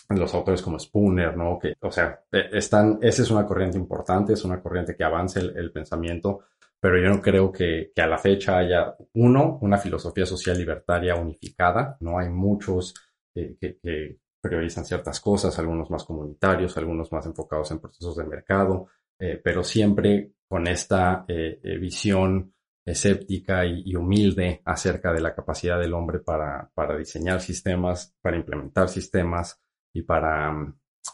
los 0.09 0.33
autores 0.33 0.61
como 0.61 0.79
Spooner, 0.79 1.35
¿no? 1.35 1.57
Que, 1.59 1.75
o 1.81 1.91
sea, 1.91 2.19
e, 2.31 2.49
están, 2.53 2.99
esa 3.01 3.21
es 3.21 3.31
una 3.31 3.45
corriente 3.45 3.77
importante, 3.77 4.33
es 4.33 4.43
una 4.43 4.61
corriente 4.61 4.95
que 4.95 5.03
avance 5.03 5.39
el, 5.39 5.57
el 5.57 5.71
pensamiento, 5.71 6.41
pero 6.79 7.01
yo 7.01 7.09
no 7.09 7.21
creo 7.21 7.51
que, 7.51 7.91
que, 7.95 8.01
a 8.01 8.07
la 8.07 8.17
fecha 8.17 8.57
haya, 8.57 8.95
uno, 9.13 9.57
una 9.61 9.77
filosofía 9.77 10.25
social 10.25 10.57
libertaria 10.57 11.15
unificada, 11.15 11.97
¿no? 12.01 12.19
Hay 12.19 12.29
muchos 12.29 12.93
eh, 13.35 13.55
que, 13.59 13.77
que, 13.77 14.17
priorizan 14.43 14.83
ciertas 14.83 15.21
cosas, 15.21 15.57
algunos 15.57 15.89
más 15.89 16.03
comunitarios, 16.03 16.75
algunos 16.75 17.09
más 17.13 17.25
enfocados 17.25 17.71
en 17.71 17.79
procesos 17.79 18.17
de 18.17 18.25
mercado, 18.25 18.87
eh, 19.17 19.39
pero 19.41 19.63
siempre 19.63 20.33
con 20.49 20.67
esta 20.67 21.23
eh, 21.29 21.61
eh 21.63 21.77
visión 21.77 22.53
escéptica 22.85 23.65
y, 23.65 23.83
y, 23.85 23.95
humilde 23.95 24.61
acerca 24.65 25.13
de 25.13 25.21
la 25.21 25.33
capacidad 25.33 25.79
del 25.79 25.93
hombre 25.93 26.19
para, 26.19 26.69
diseñar 26.97 27.39
sistemas, 27.39 28.13
para 28.21 28.35
implementar 28.35 28.89
sistemas, 28.89 29.61
y 29.93 30.01
para, 30.01 30.53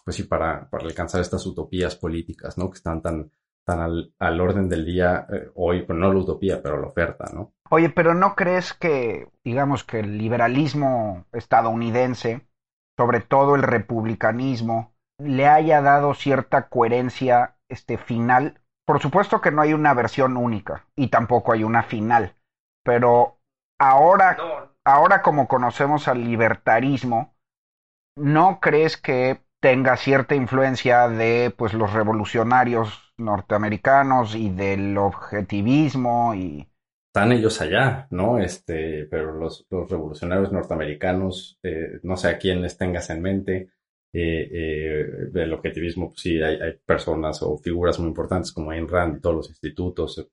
pues 0.03 0.17
sí, 0.17 0.23
para, 0.23 0.67
alcanzar 0.71 1.21
estas 1.21 1.45
utopías 1.45 1.95
políticas, 1.95 2.57
¿no? 2.57 2.71
Que 2.71 2.77
están 2.77 3.03
tan, 3.03 3.31
tan 3.63 4.11
al, 4.17 4.41
orden 4.41 4.67
del 4.67 4.85
día 4.85 5.27
hoy, 5.53 5.83
pues 5.83 5.99
no 5.99 6.11
la 6.11 6.19
utopía, 6.19 6.63
pero 6.63 6.81
la 6.81 6.87
oferta, 6.87 7.25
¿no? 7.31 7.53
Oye, 7.69 7.91
pero 7.91 8.15
¿no 8.15 8.33
crees 8.35 8.73
que, 8.73 9.27
digamos, 9.43 9.83
que 9.83 9.99
el 9.99 10.17
liberalismo 10.17 11.27
estadounidense, 11.31 12.48
sobre 12.99 13.21
todo 13.21 13.55
el 13.55 13.63
republicanismo, 13.63 14.91
le 15.23 15.47
haya 15.47 15.81
dado 15.81 16.13
cierta 16.13 16.67
coherencia 16.67 17.55
este 17.69 17.97
final? 17.97 18.59
Por 18.85 18.99
supuesto 18.99 19.39
que 19.39 19.51
no 19.51 19.61
hay 19.61 19.71
una 19.71 19.93
versión 19.93 20.35
única 20.35 20.85
y 20.97 21.07
tampoco 21.07 21.53
hay 21.53 21.63
una 21.63 21.81
final, 21.81 22.35
pero 22.83 23.39
ahora, 23.79 24.35
no. 24.37 24.73
ahora 24.83 25.21
como 25.21 25.47
conocemos 25.47 26.09
al 26.09 26.25
libertarismo, 26.25 27.35
¿no 28.17 28.59
crees 28.59 28.97
que 28.97 29.45
tenga 29.61 29.95
cierta 29.95 30.35
influencia 30.35 31.07
de 31.07 31.55
pues 31.57 31.73
los 31.73 31.93
revolucionarios 31.93 33.13
norteamericanos 33.17 34.35
y 34.35 34.49
del 34.49 34.97
objetivismo 34.97 36.35
y 36.35 36.69
están 37.09 37.31
ellos 37.31 37.59
allá, 37.61 38.07
¿no? 38.11 38.39
Este, 38.39 39.05
pero 39.05 39.33
los, 39.33 39.65
los 39.69 39.89
revolucionarios 39.89 40.51
norteamericanos, 40.51 41.59
eh, 41.63 41.99
no 42.03 42.15
sé 42.17 42.29
a 42.29 42.37
quién 42.37 42.61
les 42.61 42.77
tengas 42.77 43.09
en 43.09 43.21
mente, 43.21 43.71
eh, 44.13 44.49
eh, 44.51 45.05
del 45.31 45.53
objetivismo, 45.53 46.09
pues 46.09 46.21
sí, 46.21 46.41
hay, 46.41 46.55
hay, 46.61 46.73
personas 46.85 47.41
o 47.43 47.57
figuras 47.57 47.99
muy 47.99 48.09
importantes 48.09 48.51
como 48.51 48.71
Ayn 48.71 48.87
Rand 48.87 49.17
y 49.17 49.21
todos 49.21 49.35
los 49.35 49.49
institutos 49.49 50.27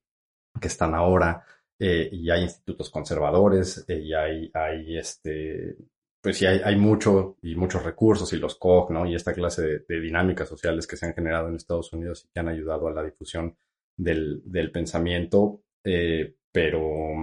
que 0.61 0.68
están 0.68 0.95
ahora, 0.95 1.45
eh, 1.78 2.09
y 2.12 2.30
hay 2.30 2.42
institutos 2.42 2.90
conservadores, 2.90 3.85
eh, 3.88 3.99
y 3.99 4.14
hay, 4.14 4.50
hay 4.54 4.97
este, 4.97 5.76
pues 6.23 6.38
sí 6.38 6.47
hay, 6.47 6.61
hay, 6.64 6.76
mucho 6.76 7.37
y 7.42 7.54
muchos 7.54 7.85
recursos 7.85 8.33
y 8.33 8.38
los 8.38 8.56
COG, 8.56 8.90
¿no? 8.92 9.06
Y 9.06 9.14
esta 9.14 9.35
clase 9.35 9.62
de, 9.62 9.78
de, 9.88 10.00
dinámicas 10.00 10.49
sociales 10.49 10.87
que 10.87 10.97
se 10.97 11.06
han 11.06 11.14
generado 11.14 11.49
en 11.49 11.56
Estados 11.56 11.92
Unidos 11.92 12.25
y 12.25 12.33
que 12.33 12.40
han 12.40 12.49
ayudado 12.49 12.88
a 12.88 12.92
la 12.92 13.04
difusión 13.04 13.56
del, 13.97 14.42
del 14.45 14.71
pensamiento, 14.73 15.62
eh, 15.85 16.35
pero 16.57 17.15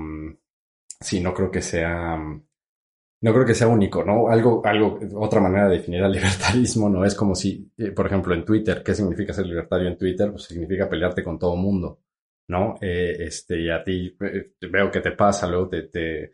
sí, 1.00 1.20
no 1.20 1.34
creo 1.34 1.50
que 1.50 1.64
sea, 1.64 2.16
no 2.18 3.34
creo 3.34 3.46
que 3.48 3.56
sea 3.56 3.68
único, 3.68 4.04
¿no? 4.04 4.30
Algo, 4.30 4.64
algo, 4.64 5.00
otra 5.16 5.42
manera 5.42 5.68
de 5.68 5.78
definir 5.78 6.04
al 6.04 6.12
libertarismo, 6.14 6.88
¿no? 6.88 7.04
Es 7.04 7.16
como 7.16 7.34
si, 7.34 7.68
eh, 7.76 7.90
por 7.94 8.06
ejemplo, 8.06 8.36
en 8.36 8.46
Twitter, 8.46 8.84
¿qué 8.86 8.94
significa 8.94 9.34
ser 9.34 9.48
libertario 9.48 9.88
en 9.88 9.98
Twitter? 9.98 10.30
Pues 10.30 10.44
significa 10.44 10.88
pelearte 10.88 11.24
con 11.24 11.40
todo 11.40 11.56
mundo, 11.56 12.02
¿no? 12.50 12.76
Eh, 12.80 13.16
este, 13.22 13.60
y 13.60 13.72
a 13.72 13.84
ti, 13.84 14.16
eh, 14.22 14.52
veo 14.70 14.92
que 14.92 15.00
te 15.00 15.14
pasa, 15.14 15.48
luego 15.48 15.68
te, 15.68 15.82
te 15.88 16.34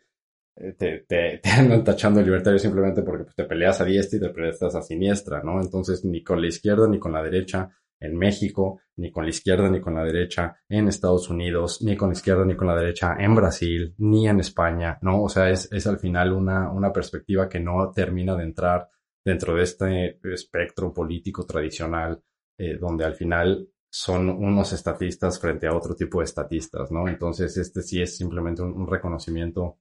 te, 0.76 0.98
te, 1.08 1.38
te, 1.42 1.50
andan 1.50 1.82
tachando 1.82 2.20
de 2.20 2.26
libertario 2.26 2.58
simplemente 2.58 3.00
porque 3.00 3.24
pues, 3.24 3.34
te 3.34 3.44
peleas 3.44 3.80
a 3.80 3.86
diestra 3.86 4.18
y 4.18 4.20
te 4.20 4.28
peleas 4.28 4.62
a 4.62 4.82
siniestra, 4.82 5.42
¿no? 5.42 5.58
Entonces, 5.58 6.04
ni 6.04 6.22
con 6.22 6.38
la 6.38 6.48
izquierda 6.48 6.86
ni 6.86 6.98
con 6.98 7.12
la 7.12 7.22
derecha 7.22 7.70
en 8.00 8.16
México, 8.16 8.80
ni 8.96 9.10
con 9.10 9.24
la 9.24 9.30
izquierda 9.30 9.68
ni 9.68 9.80
con 9.80 9.94
la 9.94 10.04
derecha 10.04 10.56
en 10.68 10.88
Estados 10.88 11.28
Unidos, 11.28 11.82
ni 11.82 11.96
con 11.96 12.08
la 12.08 12.14
izquierda 12.14 12.44
ni 12.44 12.56
con 12.56 12.66
la 12.66 12.76
derecha 12.76 13.14
en 13.18 13.34
Brasil, 13.34 13.94
ni 13.98 14.26
en 14.28 14.40
España, 14.40 14.98
¿no? 15.02 15.22
O 15.22 15.28
sea, 15.28 15.50
es, 15.50 15.70
es 15.72 15.86
al 15.86 15.98
final 15.98 16.32
una, 16.32 16.70
una 16.72 16.92
perspectiva 16.92 17.48
que 17.48 17.60
no 17.60 17.90
termina 17.90 18.34
de 18.36 18.44
entrar 18.44 18.88
dentro 19.24 19.54
de 19.54 19.62
este 19.62 20.20
espectro 20.32 20.92
político 20.92 21.44
tradicional, 21.44 22.22
eh, 22.58 22.78
donde 22.78 23.04
al 23.04 23.14
final 23.14 23.68
son 23.92 24.30
unos 24.30 24.72
estatistas 24.72 25.38
frente 25.38 25.66
a 25.66 25.76
otro 25.76 25.94
tipo 25.94 26.20
de 26.20 26.24
estatistas, 26.24 26.90
¿no? 26.90 27.06
Entonces, 27.08 27.56
este 27.56 27.82
sí 27.82 28.00
es 28.00 28.16
simplemente 28.16 28.62
un, 28.62 28.72
un 28.72 28.86
reconocimiento 28.86 29.78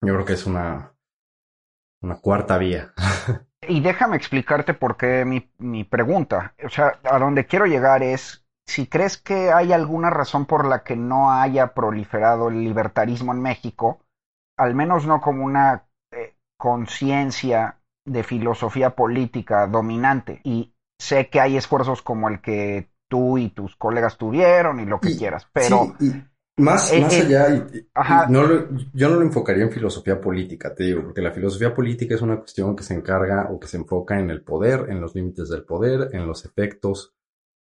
yo 0.00 0.14
creo 0.14 0.24
que 0.24 0.34
es 0.34 0.46
una, 0.46 0.94
una 2.00 2.16
cuarta 2.16 2.58
vía. 2.58 2.92
y 3.68 3.80
déjame 3.80 4.16
explicarte 4.16 4.74
por 4.74 4.96
qué 4.96 5.24
mi, 5.24 5.50
mi 5.58 5.84
pregunta. 5.84 6.54
O 6.64 6.68
sea, 6.68 6.98
a 7.04 7.18
donde 7.18 7.46
quiero 7.46 7.66
llegar 7.66 8.02
es 8.02 8.44
si 8.68 8.86
crees 8.86 9.16
que 9.16 9.50
hay 9.50 9.72
alguna 9.72 10.10
razón 10.10 10.44
por 10.44 10.66
la 10.66 10.84
que 10.84 10.94
no 10.94 11.32
haya 11.32 11.72
proliferado 11.72 12.48
el 12.48 12.62
libertarismo 12.62 13.32
en 13.32 13.40
México, 13.40 14.00
al 14.58 14.74
menos 14.74 15.06
no 15.06 15.22
como 15.22 15.44
una 15.44 15.86
eh, 16.12 16.34
conciencia 16.58 17.78
de 18.04 18.22
filosofía 18.22 18.90
política 18.90 19.66
dominante. 19.66 20.40
Y 20.44 20.74
sé 21.00 21.30
que 21.30 21.40
hay 21.40 21.56
esfuerzos 21.56 22.02
como 22.02 22.28
el 22.28 22.42
que 22.42 22.90
tú 23.08 23.38
y 23.38 23.48
tus 23.48 23.74
colegas 23.76 24.18
tuvieron 24.18 24.80
y 24.80 24.84
lo 24.84 25.00
que 25.00 25.12
y, 25.12 25.18
quieras, 25.18 25.48
pero... 25.52 25.94
Sí, 25.98 26.06
y 26.06 26.28
más, 26.58 26.92
eh, 26.92 27.00
más 27.00 27.14
eh, 27.14 27.22
allá, 27.22 27.54
y, 27.72 27.78
y 27.78 28.32
no 28.32 28.46
lo, 28.46 28.68
yo 28.92 29.08
no 29.08 29.16
lo 29.16 29.22
enfocaría 29.22 29.64
en 29.64 29.72
filosofía 29.72 30.20
política, 30.20 30.74
te 30.74 30.84
digo, 30.84 31.02
porque 31.02 31.22
la 31.22 31.32
filosofía 31.32 31.74
política 31.74 32.14
es 32.14 32.22
una 32.22 32.38
cuestión 32.38 32.76
que 32.76 32.82
se 32.82 32.94
encarga 32.94 33.48
o 33.50 33.58
que 33.58 33.66
se 33.66 33.76
enfoca 33.76 34.18
en 34.18 34.30
el 34.30 34.42
poder, 34.42 34.86
en 34.88 35.00
los 35.00 35.14
límites 35.14 35.48
del 35.48 35.64
poder, 35.64 36.10
en 36.12 36.26
los 36.26 36.44
efectos 36.44 37.14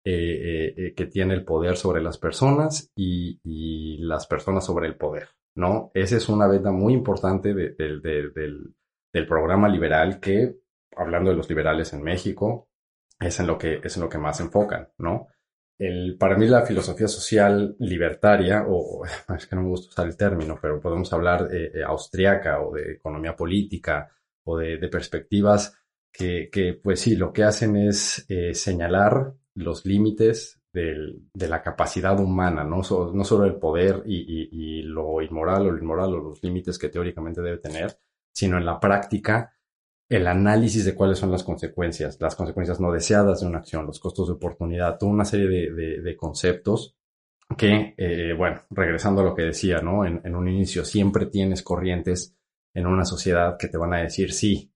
eh, 0.03 0.93
que 0.95 1.05
tiene 1.05 1.33
el 1.33 1.45
poder 1.45 1.77
sobre 1.77 2.01
las 2.01 2.17
personas 2.17 2.91
y, 2.95 3.39
y, 3.43 3.97
las 3.99 4.27
personas 4.27 4.65
sobre 4.65 4.87
el 4.87 4.95
poder, 4.95 5.29
¿no? 5.55 5.91
Esa 5.93 6.17
es 6.17 6.29
una 6.29 6.47
veta 6.47 6.71
muy 6.71 6.93
importante 6.93 7.53
de, 7.53 7.75
de, 7.77 7.99
de, 7.99 8.29
del, 8.29 8.75
del 9.13 9.27
programa 9.27 9.67
liberal 9.69 10.19
que, 10.19 10.55
hablando 10.95 11.29
de 11.29 11.37
los 11.37 11.49
liberales 11.49 11.93
en 11.93 12.01
México, 12.01 12.69
es 13.19 13.39
en 13.39 13.47
lo 13.47 13.57
que, 13.57 13.81
es 13.83 13.95
en 13.97 14.03
lo 14.03 14.09
que 14.09 14.17
más 14.17 14.39
enfocan, 14.39 14.89
¿no? 14.97 15.27
El, 15.79 16.17
para 16.17 16.37
mí 16.37 16.45
la 16.45 16.65
filosofía 16.65 17.07
social 17.07 17.75
libertaria, 17.79 18.65
o 18.67 19.05
es 19.35 19.47
que 19.47 19.55
no 19.55 19.63
me 19.63 19.69
gusta 19.69 19.89
usar 19.89 20.07
el 20.07 20.17
término, 20.17 20.59
pero 20.61 20.79
podemos 20.79 21.11
hablar 21.13 21.47
eh, 21.51 21.81
austriaca 21.83 22.61
o 22.61 22.73
de 22.73 22.93
economía 22.93 23.35
política 23.35 24.09
o 24.43 24.57
de, 24.57 24.77
perspectivas 24.89 25.75
que, 26.11 26.49
que, 26.51 26.73
pues 26.73 26.99
sí, 26.99 27.15
lo 27.15 27.31
que 27.31 27.43
hacen 27.43 27.77
es 27.77 28.25
eh, 28.29 28.53
señalar 28.53 29.33
los 29.55 29.85
límites 29.85 30.61
del, 30.73 31.29
de 31.33 31.47
la 31.47 31.61
capacidad 31.61 32.19
humana, 32.19 32.63
no, 32.63 32.77
no 32.77 33.23
solo 33.23 33.45
el 33.45 33.55
poder 33.55 34.03
y, 34.05 34.17
y, 34.17 34.49
y, 34.51 34.81
lo 34.83 35.21
inmoral 35.21 35.67
o 35.67 35.71
lo 35.71 35.77
inmoral 35.77 36.13
o 36.13 36.19
los 36.19 36.43
límites 36.43 36.77
que 36.77 36.89
teóricamente 36.89 37.41
debe 37.41 37.57
tener, 37.57 37.97
sino 38.31 38.57
en 38.57 38.65
la 38.65 38.79
práctica 38.79 39.53
el 40.09 40.27
análisis 40.27 40.85
de 40.85 40.95
cuáles 40.95 41.19
son 41.19 41.31
las 41.31 41.43
consecuencias, 41.43 42.17
las 42.19 42.35
consecuencias 42.35 42.79
no 42.79 42.91
deseadas 42.91 43.41
de 43.41 43.47
una 43.47 43.59
acción, 43.59 43.85
los 43.85 43.99
costos 43.99 44.27
de 44.27 44.33
oportunidad, 44.33 44.97
toda 44.97 45.11
una 45.11 45.25
serie 45.25 45.47
de, 45.47 46.01
de, 46.01 46.17
conceptos 46.17 46.97
que, 47.55 47.93
eh, 47.95 48.33
bueno, 48.35 48.63
regresando 48.71 49.21
a 49.21 49.23
lo 49.23 49.35
que 49.35 49.43
decía, 49.43 49.81
¿no? 49.81 50.05
En, 50.05 50.21
en, 50.23 50.35
un 50.35 50.47
inicio, 50.47 50.83
siempre 50.83 51.27
tienes 51.27 51.61
corrientes 51.61 52.35
en 52.73 52.87
una 52.87 53.05
sociedad 53.05 53.57
que 53.57 53.67
te 53.67 53.77
van 53.77 53.93
a 53.93 54.01
decir, 54.01 54.33
sí, 54.33 54.71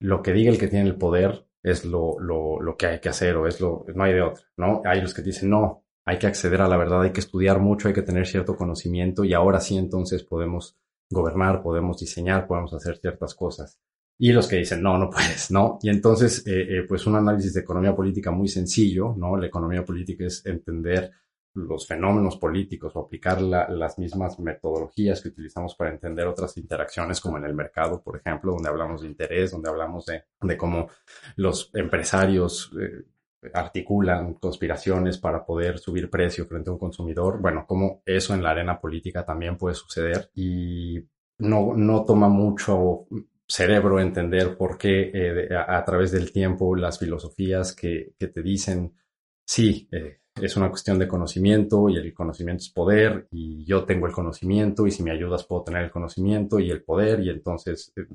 lo 0.00 0.22
que 0.22 0.32
diga 0.32 0.50
el 0.50 0.58
que 0.58 0.68
tiene 0.68 0.86
el 0.86 0.96
poder 0.96 1.46
es 1.62 1.84
lo, 1.84 2.18
lo, 2.20 2.60
lo 2.60 2.76
que 2.76 2.86
hay 2.86 3.00
que 3.00 3.08
hacer 3.08 3.36
o 3.36 3.46
es 3.46 3.60
lo, 3.60 3.86
no 3.94 4.04
hay 4.04 4.12
de 4.12 4.22
otra, 4.22 4.44
¿no? 4.56 4.82
Hay 4.84 5.00
los 5.00 5.14
que 5.14 5.22
dicen, 5.22 5.50
no, 5.50 5.84
hay 6.04 6.18
que 6.18 6.26
acceder 6.26 6.60
a 6.60 6.68
la 6.68 6.76
verdad, 6.76 7.02
hay 7.02 7.12
que 7.12 7.20
estudiar 7.20 7.58
mucho, 7.58 7.88
hay 7.88 7.94
que 7.94 8.02
tener 8.02 8.26
cierto 8.26 8.54
conocimiento 8.56 9.24
y 9.24 9.32
ahora 9.32 9.60
sí 9.60 9.76
entonces 9.78 10.24
podemos 10.24 10.76
gobernar, 11.10 11.62
podemos 11.62 11.98
diseñar, 11.98 12.46
podemos 12.46 12.74
hacer 12.74 12.98
ciertas 12.98 13.34
cosas. 13.34 13.78
Y 14.20 14.32
los 14.32 14.48
que 14.48 14.56
dicen, 14.56 14.82
no, 14.82 14.98
no 14.98 15.08
puedes, 15.08 15.50
¿no? 15.50 15.78
Y 15.80 15.90
entonces, 15.90 16.44
eh, 16.46 16.78
eh, 16.78 16.82
pues 16.88 17.06
un 17.06 17.14
análisis 17.14 17.54
de 17.54 17.60
economía 17.60 17.94
política 17.94 18.32
muy 18.32 18.48
sencillo, 18.48 19.14
¿no? 19.16 19.36
La 19.36 19.46
economía 19.46 19.84
política 19.84 20.26
es 20.26 20.44
entender 20.44 21.12
los 21.54 21.86
fenómenos 21.86 22.36
políticos 22.36 22.92
o 22.94 23.00
aplicar 23.00 23.40
las 23.40 23.98
mismas 23.98 24.38
metodologías 24.38 25.20
que 25.20 25.28
utilizamos 25.28 25.74
para 25.74 25.90
entender 25.90 26.26
otras 26.26 26.56
interacciones 26.56 27.20
como 27.20 27.38
en 27.38 27.44
el 27.44 27.54
mercado, 27.54 28.02
por 28.02 28.16
ejemplo, 28.16 28.52
donde 28.52 28.68
hablamos 28.68 29.02
de 29.02 29.08
interés, 29.08 29.50
donde 29.50 29.70
hablamos 29.70 30.06
de, 30.06 30.24
de 30.40 30.56
cómo 30.56 30.88
los 31.36 31.70
empresarios 31.74 32.70
eh, 32.80 33.50
articulan 33.54 34.34
conspiraciones 34.34 35.18
para 35.18 35.44
poder 35.44 35.78
subir 35.78 36.10
precio 36.10 36.44
frente 36.46 36.70
a 36.70 36.72
un 36.74 36.78
consumidor. 36.78 37.40
Bueno, 37.40 37.64
como 37.66 38.02
eso 38.04 38.34
en 38.34 38.42
la 38.42 38.50
arena 38.50 38.80
política 38.80 39.24
también 39.24 39.56
puede 39.56 39.74
suceder 39.74 40.30
y 40.34 41.00
no, 41.38 41.74
no 41.74 42.04
toma 42.04 42.28
mucho 42.28 43.06
cerebro 43.48 44.00
entender 44.00 44.56
por 44.56 44.76
qué 44.76 45.10
eh, 45.12 45.48
a, 45.56 45.84
través 45.84 46.12
del 46.12 46.32
tiempo 46.32 46.76
las 46.76 46.98
filosofías 46.98 47.74
que, 47.74 48.12
que 48.18 48.28
te 48.28 48.42
dicen, 48.42 48.94
sí, 49.46 49.88
eh, 49.90 50.20
es 50.40 50.56
una 50.56 50.68
cuestión 50.68 50.98
de 50.98 51.08
conocimiento 51.08 51.88
y 51.88 51.96
el 51.96 52.14
conocimiento 52.14 52.62
es 52.62 52.70
poder 52.70 53.26
y 53.30 53.64
yo 53.64 53.84
tengo 53.84 54.06
el 54.06 54.12
conocimiento 54.12 54.86
y 54.86 54.90
si 54.90 55.02
me 55.02 55.10
ayudas 55.10 55.44
puedo 55.44 55.64
tener 55.64 55.84
el 55.84 55.90
conocimiento 55.90 56.60
y 56.60 56.70
el 56.70 56.84
poder 56.84 57.20
y 57.20 57.30
entonces 57.30 57.92
eh, 57.96 58.06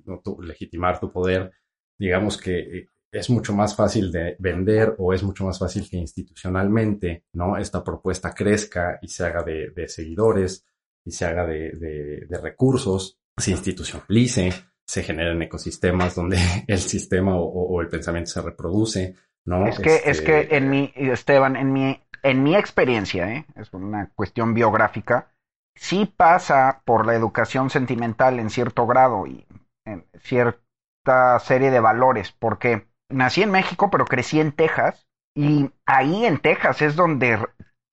legitimar 0.42 1.00
tu 1.00 1.12
poder, 1.12 1.52
digamos 1.98 2.38
que 2.38 2.88
es 3.14 3.30
mucho 3.30 3.54
más 3.54 3.76
fácil 3.76 4.12
de 4.12 4.36
vender 4.40 4.96
o 4.98 5.14
es 5.14 5.22
mucho 5.22 5.46
más 5.46 5.60
fácil 5.60 5.88
que 5.88 5.98
institucionalmente, 5.98 7.26
¿no? 7.34 7.58
Esta 7.58 7.84
propuesta 7.84 8.34
crezca 8.34 8.98
y 9.02 9.08
se 9.08 9.24
haga 9.24 9.44
de, 9.44 9.88
seguidores 9.88 10.66
y 11.06 11.12
se 11.12 11.26
haga 11.26 11.46
de, 11.46 12.28
recursos, 12.42 13.20
se 13.38 13.52
institucionalice, 13.52 14.52
se 14.86 15.04
generen 15.04 15.42
ecosistemas 15.42 16.16
donde 16.16 16.38
el 16.68 16.80
sistema 16.80 17.36
o, 17.36 17.82
el 17.82 17.88
pensamiento 17.88 18.32
se 18.32 18.42
reproduce, 18.42 19.16
¿no? 19.46 19.68
Es 19.68 19.80
que, 19.80 20.02
es 20.06 20.22
que 20.22 20.42
este 20.42 20.58
en 20.58 20.70
mi, 20.70 20.92
Esteban, 20.96 21.56
en 21.56 21.74
mi, 21.74 22.02
en 22.22 22.44
mi 22.44 22.56
experiencia, 22.56 23.32
¿eh? 23.32 23.46
es 23.56 23.74
una 23.74 24.10
cuestión 24.16 24.54
biográfica, 24.54 25.34
sí 25.76 26.06
pasa 26.06 26.82
por 26.86 27.06
la 27.06 27.16
educación 27.16 27.70
sentimental 27.70 28.40
en 28.40 28.50
cierto 28.50 28.86
grado 28.88 29.28
y 29.28 29.46
en 29.86 30.06
cierta 30.22 31.40
serie 31.40 31.72
de 31.72 31.80
valores, 31.80 32.32
porque 32.32 32.88
nací 33.10 33.44
en 33.44 33.52
México, 33.52 33.90
pero 33.90 34.06
crecí 34.06 34.40
en 34.40 34.52
Texas. 34.52 35.08
Y 35.36 35.72
ahí 35.86 36.26
en 36.26 36.40
Texas 36.40 36.82
es 36.84 36.96
donde 36.96 37.40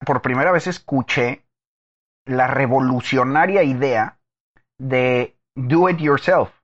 por 0.05 0.21
primera 0.21 0.51
vez 0.51 0.67
escuché 0.67 1.43
la 2.25 2.47
revolucionaria 2.47 3.63
idea 3.63 4.19
de 4.79 5.35
do 5.55 5.89
it 5.89 5.97
yourself. 5.97 6.60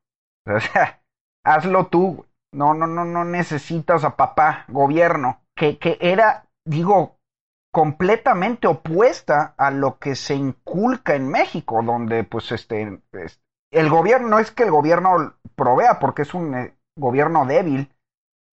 O 0.55 0.59
sea, 0.59 1.01
hazlo 1.43 1.87
tú. 1.87 2.25
No, 2.53 2.73
no, 2.73 2.87
no, 2.87 3.03
no 3.03 3.25
necesitas 3.25 4.03
a 4.03 4.15
papá, 4.15 4.65
gobierno. 4.69 5.41
Que, 5.55 5.77
que 5.77 5.97
era, 5.99 6.45
digo, 6.65 7.17
completamente 7.73 8.67
opuesta 8.67 9.53
a 9.57 9.69
lo 9.69 9.99
que 9.99 10.15
se 10.15 10.35
inculca 10.35 11.15
en 11.15 11.29
México, 11.29 11.83
donde 11.83 12.23
pues 12.23 12.51
este, 12.51 13.01
el 13.71 13.89
gobierno 13.89 14.29
no 14.29 14.39
es 14.39 14.51
que 14.51 14.63
el 14.63 14.71
gobierno 14.71 15.35
provea 15.55 15.99
porque 15.99 16.23
es 16.23 16.33
un 16.33 16.55
eh, 16.55 16.75
gobierno 16.97 17.45
débil, 17.45 17.93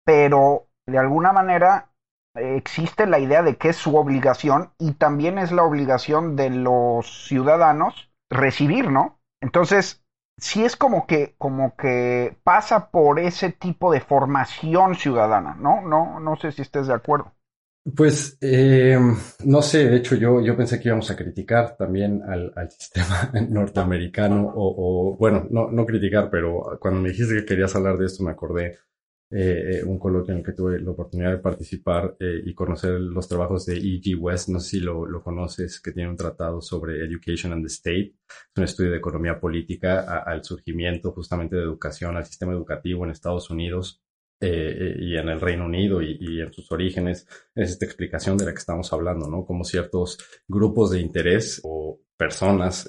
pero 0.04 0.66
de 0.86 0.98
alguna 0.98 1.32
manera 1.32 1.90
existe 2.34 3.06
la 3.06 3.18
idea 3.18 3.42
de 3.42 3.56
que 3.56 3.70
es 3.70 3.76
su 3.76 3.96
obligación 3.96 4.72
y 4.78 4.92
también 4.94 5.38
es 5.38 5.52
la 5.52 5.62
obligación 5.62 6.36
de 6.36 6.50
los 6.50 7.26
ciudadanos 7.26 8.10
recibir, 8.30 8.90
¿no? 8.90 9.20
Entonces, 9.40 10.03
sí 10.36 10.64
es 10.64 10.76
como 10.76 11.06
que, 11.06 11.34
como 11.38 11.76
que 11.76 12.36
pasa 12.44 12.90
por 12.90 13.18
ese 13.18 13.52
tipo 13.52 13.92
de 13.92 14.00
formación 14.00 14.94
ciudadana, 14.94 15.56
¿no? 15.58 15.80
No, 15.82 16.20
no 16.20 16.36
sé 16.36 16.52
si 16.52 16.62
estés 16.62 16.86
de 16.86 16.94
acuerdo. 16.94 17.32
Pues 17.94 18.38
eh, 18.40 18.98
no 19.44 19.60
sé, 19.60 19.90
de 19.90 19.96
hecho 19.96 20.14
yo, 20.14 20.40
yo 20.40 20.56
pensé 20.56 20.80
que 20.80 20.88
íbamos 20.88 21.10
a 21.10 21.16
criticar 21.16 21.76
también 21.76 22.22
al, 22.22 22.50
al 22.56 22.70
sistema 22.70 23.30
norteamericano 23.48 24.52
o, 24.54 25.12
o, 25.12 25.16
bueno, 25.18 25.46
no, 25.50 25.70
no 25.70 25.84
criticar, 25.84 26.30
pero 26.30 26.78
cuando 26.80 27.00
me 27.00 27.10
dijiste 27.10 27.34
que 27.34 27.44
querías 27.44 27.76
hablar 27.76 27.98
de 27.98 28.06
esto 28.06 28.24
me 28.24 28.30
acordé 28.30 28.78
eh, 29.36 29.82
un 29.84 29.98
coloquio 29.98 30.30
en 30.30 30.38
el 30.38 30.44
que 30.44 30.52
tuve 30.52 30.78
la 30.80 30.92
oportunidad 30.92 31.32
de 31.32 31.38
participar 31.38 32.16
eh, 32.20 32.40
y 32.44 32.54
conocer 32.54 33.00
los 33.00 33.26
trabajos 33.26 33.66
de 33.66 33.74
E.G. 33.78 34.16
West, 34.16 34.48
no 34.48 34.60
sé 34.60 34.70
si 34.70 34.80
lo, 34.80 35.08
conoces, 35.24 35.80
que 35.80 35.90
tiene 35.90 36.08
un 36.08 36.16
tratado 36.16 36.60
sobre 36.60 37.04
Education 37.04 37.52
and 37.52 37.64
the 37.64 37.66
State, 37.66 38.14
es 38.28 38.56
un 38.56 38.62
estudio 38.62 38.92
de 38.92 38.98
economía 38.98 39.40
política 39.40 40.22
al 40.24 40.44
surgimiento 40.44 41.10
justamente 41.10 41.56
de 41.56 41.62
educación, 41.62 42.16
al 42.16 42.26
sistema 42.26 42.52
educativo 42.52 43.04
en 43.04 43.10
Estados 43.10 43.50
Unidos 43.50 44.04
eh, 44.40 44.94
y 45.00 45.16
en 45.16 45.28
el 45.28 45.40
Reino 45.40 45.64
Unido 45.64 46.00
y, 46.00 46.16
y, 46.20 46.40
en 46.40 46.52
sus 46.52 46.70
orígenes, 46.70 47.26
es 47.56 47.70
esta 47.70 47.86
explicación 47.86 48.36
de 48.36 48.44
la 48.44 48.52
que 48.52 48.58
estamos 48.58 48.92
hablando, 48.92 49.28
¿no? 49.28 49.44
Como 49.44 49.64
ciertos 49.64 50.16
grupos 50.46 50.92
de 50.92 51.00
interés 51.00 51.60
o 51.64 51.98
personas 52.16 52.88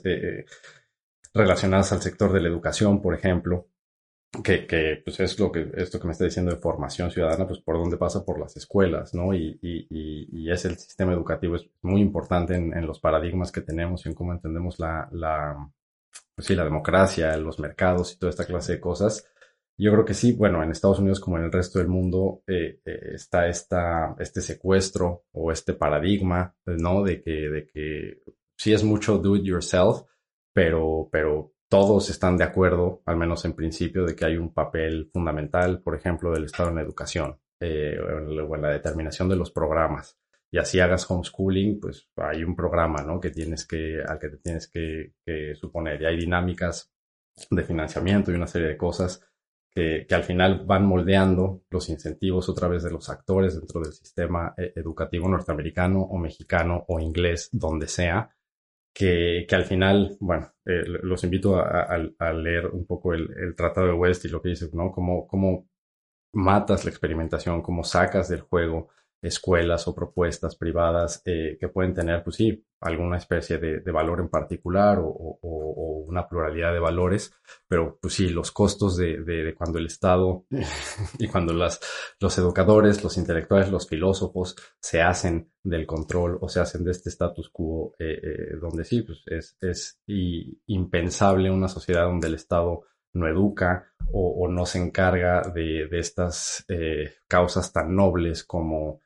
relacionadas 1.34 1.92
al 1.92 2.04
sector 2.04 2.32
de 2.32 2.42
la 2.42 2.50
educación, 2.50 3.02
por 3.02 3.16
ejemplo, 3.16 3.68
que, 4.44 4.66
que, 4.66 5.02
pues 5.04 5.20
es 5.20 5.40
lo 5.40 5.52
que, 5.52 5.72
esto 5.76 6.00
que 6.00 6.08
me 6.08 6.14
está 6.14 6.26
diciendo 6.26 6.52
de 6.52 6.58
formación 6.58 7.12
ciudadana, 7.12 7.48
pues 7.48 7.60
por 7.60 7.78
dónde 7.78 7.98
pasa 7.98 8.24
por 8.24 8.40
las 8.40 8.56
escuelas, 8.58 9.14
¿no? 9.14 9.34
Y, 9.34 9.60
y, 9.62 9.88
y 10.32 10.52
es 10.52 10.66
el 10.66 10.78
sistema 10.78 11.14
educativo, 11.14 11.56
es 11.56 11.68
muy 11.82 12.02
importante 12.02 12.56
en, 12.56 12.76
en, 12.76 12.88
los 12.88 13.00
paradigmas 13.00 13.52
que 13.52 13.62
tenemos 13.62 14.06
y 14.06 14.10
en 14.10 14.16
cómo 14.16 14.34
entendemos 14.34 14.80
la, 14.80 15.08
la, 15.12 15.70
pues 16.36 16.48
sí, 16.48 16.56
la 16.56 16.64
democracia, 16.64 17.36
los 17.38 17.60
mercados 17.60 18.14
y 18.14 18.18
toda 18.18 18.30
esta 18.30 18.46
clase 18.46 18.74
de 18.74 18.80
cosas. 18.80 19.28
Yo 19.78 19.92
creo 19.92 20.06
que 20.06 20.14
sí, 20.14 20.34
bueno, 20.34 20.64
en 20.64 20.72
Estados 20.72 21.00
Unidos 21.00 21.20
como 21.20 21.38
en 21.38 21.46
el 21.46 21.52
resto 21.52 21.80
del 21.80 21.90
mundo 21.90 22.44
eh, 22.48 22.80
eh, 22.86 23.00
está 23.14 23.48
esta, 23.48 24.16
este 24.20 24.42
secuestro 24.42 25.26
o 25.34 25.52
este 25.52 25.74
paradigma, 25.74 26.56
¿no? 26.66 27.04
De 27.04 27.22
que, 27.22 27.32
de 27.32 27.68
que 27.68 28.22
sí 28.58 28.74
es 28.74 28.84
mucho 28.84 29.18
do 29.18 29.36
it 29.36 29.44
yourself, 29.44 30.04
pero, 30.54 31.10
pero 31.12 31.55
todos 31.70 32.10
están 32.10 32.38
de 32.38 32.44
acuerdo, 32.44 33.02
al 33.06 33.18
menos 33.18 33.44
en 33.46 33.54
principio, 33.54 34.06
de 34.06 34.16
que 34.16 34.26
hay 34.26 34.38
un 34.38 34.54
papel 34.54 35.10
fundamental, 35.12 35.82
por 35.82 35.96
ejemplo, 35.96 36.32
del 36.32 36.46
Estado 36.46 36.70
en 36.70 36.76
la 36.76 36.82
educación 36.82 37.40
eh, 37.60 37.98
o 38.00 38.56
en 38.56 38.62
la 38.62 38.70
determinación 38.70 39.30
de 39.30 39.36
los 39.36 39.52
programas. 39.52 40.18
Y 40.52 40.58
así 40.58 40.80
hagas 40.80 41.10
homeschooling, 41.10 41.80
pues 41.80 42.08
hay 42.18 42.44
un 42.44 42.56
programa, 42.56 43.02
¿no? 43.04 43.20
Que 43.20 43.32
tienes 43.32 43.66
que, 43.68 44.02
al 44.08 44.20
que 44.20 44.30
te 44.30 44.38
tienes 44.38 44.68
que, 44.70 45.14
suponer. 45.56 46.02
Y 46.02 46.06
hay 46.06 46.18
dinámicas 46.18 46.92
de 47.50 47.64
financiamiento 47.64 48.32
y 48.32 48.36
una 48.36 48.48
serie 48.48 48.70
de 48.70 48.78
cosas 48.78 49.22
que, 49.70 50.06
que, 50.08 50.16
al 50.16 50.24
final 50.24 50.64
van 50.66 50.86
moldeando 50.86 51.64
los 51.70 51.90
incentivos 51.90 52.48
otra 52.48 52.70
vez 52.70 52.84
de 52.84 52.92
los 52.92 53.10
actores 53.10 53.56
dentro 53.60 53.82
del 53.82 53.92
sistema 53.92 54.54
eh, 54.56 54.72
educativo 54.76 55.28
norteamericano 55.28 56.02
o 56.02 56.18
mexicano 56.18 56.86
o 56.88 57.00
inglés, 57.00 57.50
donde 57.52 57.88
sea, 57.88 58.35
que, 58.96 59.46
que 59.48 59.56
al 59.56 59.66
final, 59.66 60.16
bueno, 60.22 60.54
eh, 60.66 60.84
los 60.86 61.24
invito 61.26 61.58
a, 61.58 61.82
a, 62.18 62.34
leer 62.34 62.68
un 62.68 62.86
poco 62.86 63.14
el, 63.14 63.30
el, 63.38 63.54
Tratado 63.54 63.88
de 63.88 63.94
West 63.94 64.24
y 64.24 64.30
lo 64.30 64.42
que 64.42 64.50
dice, 64.50 64.70
¿no? 64.72 64.94
Cómo, 64.94 65.28
cómo 65.28 65.68
matas 66.34 66.86
la 66.86 66.92
experimentación, 66.92 67.62
cómo 67.62 67.84
sacas 67.84 68.30
del 68.30 68.42
juego 68.42 68.88
escuelas 69.26 69.88
o 69.88 69.96
propuestas 69.96 70.56
privadas 70.56 71.22
eh, 71.26 71.58
que 71.60 71.70
pueden 71.70 71.94
tener, 71.94 72.24
pues 72.24 72.36
sí, 72.36 72.64
alguna 72.82 73.18
especie 73.18 73.58
de, 73.58 73.92
valor 73.92 74.20
en 74.20 74.30
particular 74.30 75.00
o, 75.02 75.40
una 76.08 76.28
pluralidad 76.28 76.72
de 76.72 76.80
valores, 76.80 77.34
pero 77.68 77.98
pues 78.00 78.14
sí, 78.14 78.30
los 78.30 78.52
costos 78.52 78.96
de, 78.96 79.24
de, 79.24 79.44
de 79.44 79.56
cuando 79.56 79.80
el 79.80 79.88
Estado 79.88 80.46
y 81.18 81.28
cuando 81.28 81.54
los 81.54 82.38
educadores, 82.38 83.04
los 83.04 83.18
intelectuales, 83.18 83.72
los 83.72 83.88
filósofos 83.88 84.56
se 84.80 85.02
hacen 85.02 85.52
del 85.64 85.88
control 85.88 86.38
o 86.42 86.48
se 86.48 86.60
hacen 86.60 86.84
de 86.84 86.92
este 86.92 87.10
status 87.10 87.50
quo, 87.50 87.96
eh, 87.98 88.20
eh, 88.22 88.58
donde 88.62 88.86
sí, 88.86 89.02
pues 89.02 89.24
es, 89.62 90.00
impensable 90.68 91.50
una 91.50 91.68
sociedad 91.68 92.04
donde 92.04 92.28
el 92.28 92.36
Estado 92.36 92.84
no 93.14 93.28
educa 93.28 93.92
o, 94.12 94.48
no 94.48 94.66
se 94.66 94.78
encarga 94.78 95.42
de, 95.42 95.88
estas 95.92 96.64
eh, 96.68 97.16
causas 97.28 97.74
tan 97.74 97.96
nobles 97.96 98.44
como, 98.44 99.00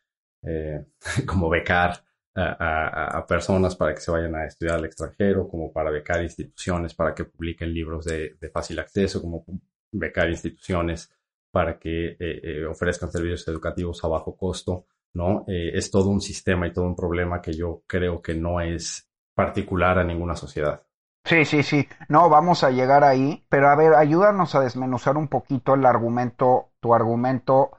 eh, 0.44 0.86
como 1.26 1.50
becar 1.50 2.04
a, 2.36 3.26
personas 3.28 3.76
para 3.76 3.94
que 3.94 4.00
se 4.00 4.12
vayan 4.12 4.34
a 4.36 4.46
estudiar 4.46 4.76
al 4.76 4.86
extranjero, 4.86 5.48
como 5.50 5.74
para 5.74 5.92
becar 5.92 6.24
instituciones 6.24 6.94
para 6.94 7.14
que 7.14 7.26
publiquen 7.26 7.74
libros 7.74 8.06
de, 8.06 8.38
fácil 8.54 8.80
acceso, 8.80 9.22
como 9.22 9.44
becar 9.92 10.30
instituciones 10.30 11.12
para 11.52 11.78
que 11.78 12.16
eh, 12.18 12.66
ofrezcan 12.66 13.12
servicios 13.12 13.46
educativos 13.50 14.02
a 14.06 14.08
bajo 14.08 14.38
costo, 14.38 14.86
¿no? 15.14 15.44
es 15.48 15.92
todo 15.92 16.10
un 16.10 16.22
sistema 16.22 16.68
y 16.68 16.72
todo 16.72 16.86
un 16.86 16.96
problema 16.96 17.42
que 17.42 17.52
yo 17.52 17.82
creo 17.86 18.22
que 18.22 18.36
no 18.36 18.62
es 18.62 19.10
particular 19.34 20.00
a 20.00 20.06
ninguna 20.06 20.36
sociedad. 20.38 20.82
Sí, 21.30 21.46
sí, 21.46 21.64
sí. 21.64 21.88
No, 22.08 22.30
vamos 22.30 22.64
a 22.64 22.72
llegar 22.72 23.04
ahí. 23.04 23.46
Pero 23.50 23.70
a 23.70 23.76
ver, 23.76 23.94
ayúdanos 23.94 24.56
a 24.56 24.62
desmenuzar 24.62 25.16
un 25.18 25.28
poquito 25.28 25.76
el 25.76 25.86
argumento, 25.86 26.72
tu 26.80 26.94
argumento 26.94 27.72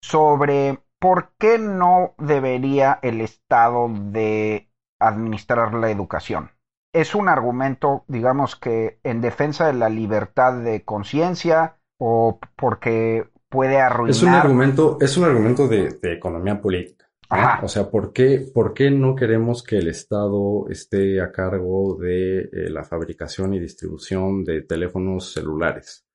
sobre 0.00 0.78
por 0.98 1.32
qué 1.38 1.58
no 1.58 2.14
debería 2.18 2.98
el 3.02 3.20
Estado 3.20 3.88
de 3.88 4.70
administrar 4.98 5.74
la 5.74 5.90
educación. 5.90 6.50
Es 6.92 7.14
un 7.14 7.28
argumento, 7.28 8.04
digamos 8.08 8.56
que, 8.56 8.98
en 9.04 9.20
defensa 9.20 9.66
de 9.66 9.74
la 9.74 9.88
libertad 9.88 10.54
de 10.62 10.84
conciencia 10.84 11.76
o 11.98 12.38
porque 12.56 13.28
puede 13.48 13.80
arruinar. 13.80 14.10
Es 14.10 14.22
un 14.22 14.30
argumento, 14.30 14.98
es 15.00 15.16
un 15.16 15.24
argumento 15.24 15.68
de 15.68 15.98
economía 16.02 16.60
política. 16.60 17.08
O 17.62 17.68
sea, 17.68 17.90
¿por 17.90 18.12
qué, 18.12 18.46
¿por 18.54 18.72
qué 18.72 18.90
no 18.90 19.14
queremos 19.14 19.62
que 19.62 19.76
el 19.76 19.88
Estado 19.88 20.66
esté 20.70 21.20
a 21.20 21.30
cargo 21.30 21.98
de 22.00 22.40
eh, 22.40 22.70
la 22.70 22.84
fabricación 22.84 23.52
y 23.52 23.60
distribución 23.60 24.44
de 24.44 24.62
teléfonos 24.62 25.32
celulares? 25.32 26.06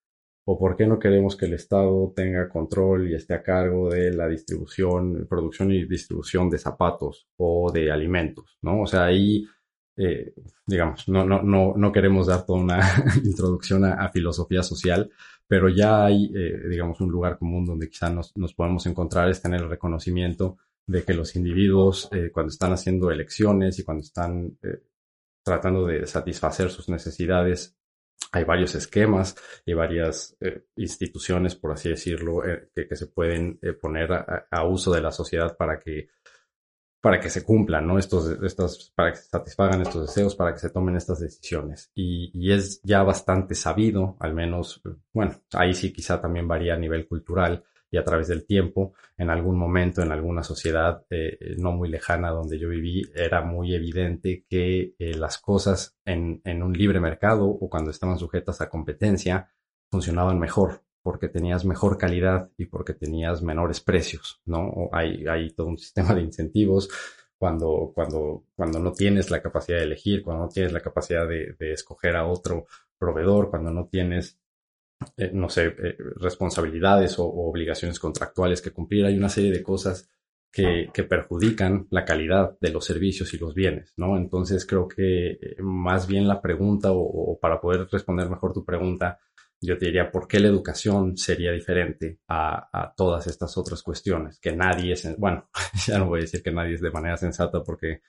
¿O 0.46 0.60
por 0.60 0.76
qué 0.76 0.86
no 0.86 1.00
queremos 1.00 1.36
que 1.38 1.46
el 1.46 1.54
Estado 1.54 2.12
tenga 2.16 2.50
control 2.50 3.10
y 3.10 3.16
esté 3.16 3.34
a 3.34 3.44
cargo 3.44 3.90
de 3.90 4.14
la 4.14 4.28
distribución, 4.28 5.26
producción 5.30 5.72
y 5.72 5.86
distribución 5.86 6.50
de 6.50 6.58
zapatos 6.58 7.28
o 7.38 7.72
de 7.72 7.92
alimentos? 7.92 8.58
¿No? 8.62 8.82
O 8.82 8.88
sea, 8.88 9.06
ahí, 9.06 9.46
eh, 9.96 10.34
digamos, 10.66 11.08
no, 11.08 11.26
no, 11.26 11.42
no, 11.42 11.74
no 11.78 11.92
queremos 11.92 12.28
dar 12.28 12.46
toda 12.46 12.60
una 12.60 12.80
introducción 13.24 13.86
a, 13.86 14.10
filosofía 14.10 14.64
social, 14.64 15.10
pero 15.48 15.70
ya 15.70 16.06
hay, 16.06 16.32
eh, 16.36 16.68
digamos, 16.70 17.00
un 17.00 17.10
lugar 17.10 17.38
común 17.38 17.66
donde 17.66 17.90
quizá 17.90 18.10
nos, 18.10 18.36
nos 18.36 18.54
podemos 18.54 18.86
encontrar, 18.86 19.30
está 19.30 19.48
en 19.48 19.56
el 19.56 19.70
reconocimiento 19.70 20.58
de 20.86 21.04
que 21.04 21.14
los 21.14 21.36
individuos 21.36 22.10
eh, 22.12 22.30
cuando 22.32 22.52
están 22.52 22.74
haciendo 22.74 23.10
elecciones 23.12 23.80
y 23.80 23.84
cuando 23.84 24.04
están 24.04 24.58
eh, 24.62 24.82
tratando 25.44 25.86
de 25.86 26.06
satisfacer 26.06 26.70
sus 26.70 26.90
necesidades, 26.90 27.76
hay 28.34 28.44
varios 28.44 28.74
esquemas 28.74 29.36
y 29.64 29.74
varias 29.74 30.36
eh, 30.42 30.66
instituciones, 30.76 31.56
por 31.56 31.72
así 31.72 31.90
decirlo, 31.90 32.42
que, 32.74 32.96
se 32.96 33.08
pueden 33.08 33.60
poner 33.80 34.12
a, 34.12 34.66
uso 34.66 34.92
de 34.92 35.02
la 35.02 35.12
sociedad 35.12 35.56
para 35.56 35.80
que 35.80 36.10
para 37.00 37.20
que 37.20 37.30
se 37.30 37.44
cumplan, 37.44 37.86
¿no? 37.86 38.00
Estos, 38.00 38.42
estos, 38.42 38.94
para 38.96 39.12
que 39.12 39.18
se 39.18 39.26
satisfagan 39.26 39.82
estos 39.82 40.08
deseos, 40.08 40.36
para 40.36 40.54
que 40.54 40.60
se 40.60 40.70
tomen 40.70 40.96
estas 40.96 41.20
decisiones. 41.20 41.92
Y, 41.94 42.32
y, 42.34 42.54
es 42.54 42.82
ya 42.82 43.04
bastante 43.04 43.56
sabido, 43.56 44.16
al 44.22 44.34
menos, 44.34 44.82
bueno, 45.12 45.42
ahí 45.52 45.74
sí 45.74 45.92
quizá 45.92 46.22
también 46.22 46.48
varía 46.48 46.76
a 46.76 46.78
nivel 46.78 47.06
cultural, 47.06 47.66
y 47.94 47.98
a 47.98 48.04
través 48.04 48.28
del 48.28 48.48
tiempo, 48.48 48.94
en 49.18 49.30
algún 49.30 49.56
momento, 49.56 50.02
en 50.02 50.12
alguna 50.12 50.42
sociedad 50.42 51.06
eh, 51.12 51.38
no 51.60 51.74
muy 51.74 51.90
lejana 51.90 52.32
donde 52.32 52.58
yo 52.58 52.68
viví, 52.68 53.04
era 53.14 53.44
muy 53.44 53.76
evidente 53.76 54.46
que 54.50 54.96
eh, 54.98 55.14
las 55.14 55.38
cosas 55.38 55.96
en, 56.04 56.42
en, 56.44 56.64
un 56.64 56.74
libre 56.74 57.00
mercado 57.00 57.46
o 57.46 57.70
cuando 57.70 57.92
estaban 57.92 58.18
sujetas 58.18 58.62
a 58.62 58.70
competencia 58.70 59.52
funcionaban 59.92 60.40
mejor 60.40 60.82
porque 61.04 61.30
tenías 61.30 61.66
mejor 61.66 62.00
calidad 62.00 62.50
y 62.58 62.66
porque 62.66 62.96
tenías 62.96 63.44
menores 63.44 63.80
precios, 63.80 64.42
¿no? 64.44 64.90
Hay, 64.92 65.28
hay 65.28 65.52
todo 65.52 65.68
un 65.68 65.78
sistema 65.78 66.16
de 66.16 66.22
incentivos 66.24 66.90
cuando, 67.38 67.92
cuando, 67.94 68.46
cuando 68.56 68.80
no 68.80 68.92
tienes 68.94 69.30
la 69.30 69.40
capacidad 69.44 69.78
de 69.78 69.84
elegir, 69.84 70.24
cuando 70.24 70.46
no 70.46 70.50
tienes 70.50 70.74
la 70.74 70.82
capacidad 70.82 71.28
de, 71.28 71.54
de 71.60 71.74
escoger 71.74 72.16
a 72.16 72.26
otro 72.26 72.66
proveedor, 72.98 73.52
cuando 73.52 73.70
no 73.70 73.86
tienes 73.86 74.40
eh, 75.18 75.32
no 75.34 75.50
sé, 75.50 75.66
eh, 75.68 75.98
responsabilidades 76.18 77.20
o, 77.20 77.26
obligaciones 77.26 78.00
contractuales 78.00 78.62
que 78.62 78.72
cumplir. 78.72 79.06
Hay 79.06 79.18
una 79.18 79.30
serie 79.30 79.52
de 79.52 79.64
cosas 79.64 80.10
que, 80.52 80.90
perjudican 81.10 81.88
la 81.90 82.06
calidad 82.06 82.58
de 82.62 82.70
los 82.70 82.86
servicios 82.86 83.34
y 83.34 83.38
los 83.38 83.56
bienes, 83.56 83.94
¿no? 83.98 84.16
Entonces 84.18 84.66
creo 84.66 84.88
que 84.88 85.32
eh, 85.32 85.56
más 85.60 86.08
bien 86.08 86.28
la 86.28 86.42
pregunta 86.42 86.90
o, 86.92 87.40
para 87.40 87.60
poder 87.60 87.88
responder 87.92 88.30
mejor 88.30 88.54
tu 88.54 88.64
pregunta, 88.64 89.20
yo 89.60 89.78
te 89.78 89.88
diría, 89.88 90.12
¿por 90.12 90.28
qué 90.28 90.40
la 90.40 90.50
educación 90.50 91.18
sería 91.18 91.52
diferente 91.52 92.20
a, 92.28 92.94
todas 92.96 93.26
estas 93.28 93.58
otras 93.58 93.82
cuestiones? 93.82 94.40
Que 94.40 94.56
nadie 94.56 94.94
es, 94.94 95.18
bueno, 95.18 95.50
ya 95.88 95.98
no 95.98 96.08
voy 96.08 96.20
a 96.20 96.22
decir 96.22 96.44
que 96.44 96.52
nadie 96.52 96.76
es 96.76 96.82
de 96.82 96.92
manera 96.92 97.18
sensata 97.18 97.64
porque 97.64 98.02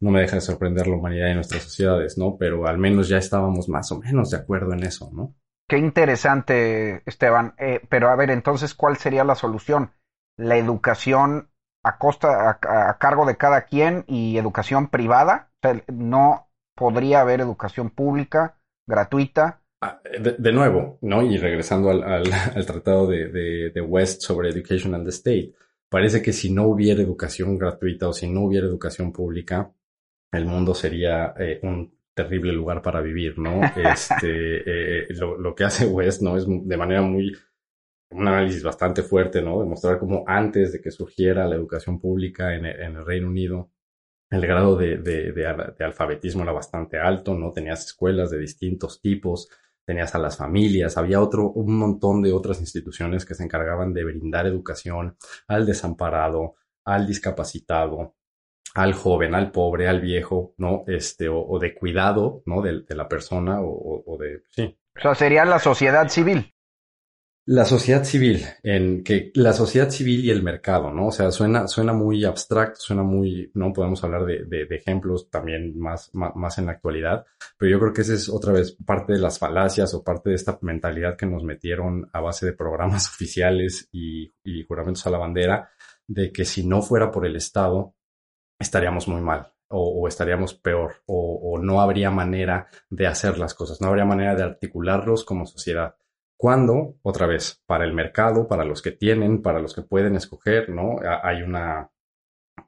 no 0.00 0.10
me 0.10 0.20
deja 0.20 0.36
de 0.36 0.42
sorprender 0.42 0.86
la 0.86 0.96
humanidad 0.96 1.30
y 1.30 1.34
nuestras 1.34 1.62
sociedades, 1.64 2.18
¿no? 2.18 2.36
Pero 2.38 2.66
al 2.66 2.78
menos 2.78 3.08
ya 3.08 3.18
estábamos 3.18 3.68
más 3.68 3.90
o 3.92 3.98
menos 3.98 4.30
de 4.30 4.36
acuerdo 4.36 4.72
en 4.72 4.84
eso, 4.84 5.10
¿no? 5.12 5.34
Qué 5.68 5.78
interesante, 5.78 7.02
Esteban. 7.06 7.54
Eh, 7.58 7.80
pero 7.88 8.08
a 8.10 8.16
ver, 8.16 8.30
entonces, 8.30 8.74
¿cuál 8.74 8.96
sería 8.96 9.24
la 9.24 9.34
solución? 9.34 9.92
¿La 10.36 10.56
educación 10.56 11.48
a 11.84 11.98
costa, 11.98 12.58
a, 12.62 12.98
cargo 12.98 13.26
de 13.26 13.36
cada 13.36 13.62
quien 13.62 14.04
y 14.06 14.36
educación 14.36 14.88
privada? 14.88 15.50
No 15.88 16.48
podría 16.74 17.20
haber 17.20 17.40
educación 17.40 17.90
pública, 17.90 18.58
gratuita. 18.86 19.62
Ah, 19.80 20.00
de, 20.18 20.52
nuevo, 20.52 20.98
¿no? 21.00 21.22
Y 21.22 21.38
regresando 21.38 21.90
al, 21.90 22.02
al, 22.04 22.24
tratado 22.66 23.06
de, 23.06 23.70
de, 23.70 23.80
West 23.80 24.22
sobre 24.22 24.50
Education 24.50 24.94
and 24.94 25.04
the 25.04 25.10
State, 25.10 25.54
parece 25.88 26.22
que 26.22 26.32
si 26.32 26.52
no 26.52 26.68
hubiera 26.68 27.02
educación 27.02 27.58
gratuita 27.58 28.08
o 28.08 28.12
si 28.12 28.30
no 28.30 28.42
hubiera 28.42 28.66
educación 28.66 29.12
pública, 29.12 29.72
el 30.30 30.46
mundo 30.46 30.74
sería 30.74 31.34
eh, 31.38 31.60
un 31.62 31.94
terrible 32.14 32.52
lugar 32.52 32.82
para 32.82 33.00
vivir, 33.00 33.38
¿no? 33.38 33.60
Este, 33.76 35.02
eh, 35.02 35.06
lo, 35.14 35.54
que 35.54 35.64
hace 35.64 35.86
West, 35.86 36.22
¿no? 36.22 36.36
Es 36.36 36.46
de 36.46 36.76
manera 36.76 37.02
muy, 37.02 37.36
un 38.10 38.28
análisis 38.28 38.62
bastante 38.62 39.02
fuerte, 39.02 39.42
¿no? 39.42 39.60
Demostrar 39.60 39.98
cómo 39.98 40.24
antes 40.26 40.72
de 40.72 40.80
que 40.80 40.90
surgiera 40.90 41.46
la 41.46 41.56
educación 41.56 42.00
pública 42.00 42.54
en, 42.54 42.66
el 42.66 43.04
Reino 43.04 43.28
Unido, 43.28 43.70
el 44.30 44.46
grado 44.46 44.76
de, 44.76 44.98
de, 44.98 45.84
alfabetismo 45.84 46.42
era 46.42 46.52
bastante 46.52 46.98
alto, 46.98 47.34
¿no? 47.34 47.52
Tenías 47.52 47.84
escuelas 47.84 48.30
de 48.30 48.38
distintos 48.38 49.00
tipos, 49.00 49.48
tenías 49.84 50.14
a 50.14 50.18
las 50.18 50.36
familias, 50.36 50.96
había 50.96 51.20
otro, 51.20 51.50
un 51.50 51.76
montón 51.76 52.22
de 52.22 52.32
otras 52.32 52.60
instituciones 52.60 53.26
que 53.26 53.34
se 53.34 53.44
encargaban 53.44 53.92
de 53.92 54.04
brindar 54.04 54.46
educación 54.46 55.16
al 55.48 55.66
desamparado, 55.66 56.54
al 56.84 57.06
discapacitado, 57.06 58.14
al 58.74 58.94
joven, 58.94 59.34
al 59.34 59.50
pobre, 59.50 59.88
al 59.88 60.00
viejo, 60.00 60.54
¿no? 60.58 60.84
Este, 60.86 61.28
o, 61.28 61.58
de 61.58 61.74
cuidado, 61.74 62.42
¿no? 62.46 62.62
De, 62.62 62.82
la 62.88 63.08
persona 63.08 63.60
o, 63.60 64.02
o, 64.06 64.18
de, 64.18 64.42
sí. 64.50 64.76
O 64.96 65.00
sea, 65.00 65.14
sería 65.14 65.44
la 65.44 65.58
sociedad 65.58 66.08
civil. 66.08 66.52
La 67.44 67.64
sociedad 67.64 68.04
civil, 68.04 68.46
en 68.62 69.02
que 69.02 69.32
la 69.34 69.52
sociedad 69.52 69.90
civil 69.90 70.24
y 70.24 70.30
el 70.30 70.44
mercado, 70.44 70.92
¿no? 70.92 71.08
O 71.08 71.10
sea, 71.10 71.32
suena, 71.32 71.66
suena 71.66 71.92
muy 71.92 72.24
abstracto, 72.24 72.78
suena 72.78 73.02
muy, 73.02 73.50
no 73.54 73.72
podemos 73.72 74.04
hablar 74.04 74.24
de, 74.26 74.44
de, 74.44 74.76
ejemplos 74.76 75.28
también 75.28 75.76
más, 75.76 76.10
más, 76.12 76.58
en 76.58 76.66
la 76.66 76.72
actualidad, 76.72 77.24
pero 77.58 77.72
yo 77.72 77.80
creo 77.80 77.92
que 77.92 78.02
esa 78.02 78.14
es 78.14 78.28
otra 78.28 78.52
vez 78.52 78.76
parte 78.86 79.14
de 79.14 79.18
las 79.18 79.40
falacias 79.40 79.92
o 79.92 80.04
parte 80.04 80.30
de 80.30 80.36
esta 80.36 80.56
mentalidad 80.62 81.16
que 81.16 81.26
nos 81.26 81.42
metieron 81.42 82.08
a 82.12 82.20
base 82.20 82.46
de 82.46 82.52
programas 82.52 83.08
oficiales 83.12 83.88
y, 83.90 84.32
y 84.44 84.62
juramentos 84.62 85.04
a 85.08 85.10
la 85.10 85.18
bandera, 85.18 85.68
de 86.06 86.30
que 86.30 86.44
si 86.44 86.64
no 86.64 86.80
fuera 86.80 87.10
por 87.10 87.26
el 87.26 87.34
Estado, 87.34 87.96
estaríamos 88.62 89.08
muy 89.08 89.20
mal 89.20 89.52
o, 89.68 90.06
estaríamos 90.06 90.54
peor 90.54 91.02
o, 91.06 91.58
no 91.60 91.80
habría 91.80 92.10
manera 92.10 92.68
de 92.90 93.06
hacer 93.06 93.38
las 93.38 93.54
cosas, 93.54 93.80
no 93.80 93.88
habría 93.88 94.04
manera 94.04 94.34
de 94.34 94.42
articularlos 94.42 95.24
como 95.24 95.46
sociedad. 95.46 95.96
Cuando, 96.36 96.96
otra 97.02 97.26
vez, 97.26 97.62
para 97.66 97.84
el 97.84 97.94
mercado, 97.94 98.48
para 98.48 98.64
los 98.64 98.82
que 98.82 98.90
tienen, 98.92 99.42
para 99.42 99.60
los 99.60 99.74
que 99.74 99.82
pueden 99.82 100.16
escoger, 100.16 100.70
¿no? 100.70 100.96
Hay 101.22 101.42
una, 101.42 101.90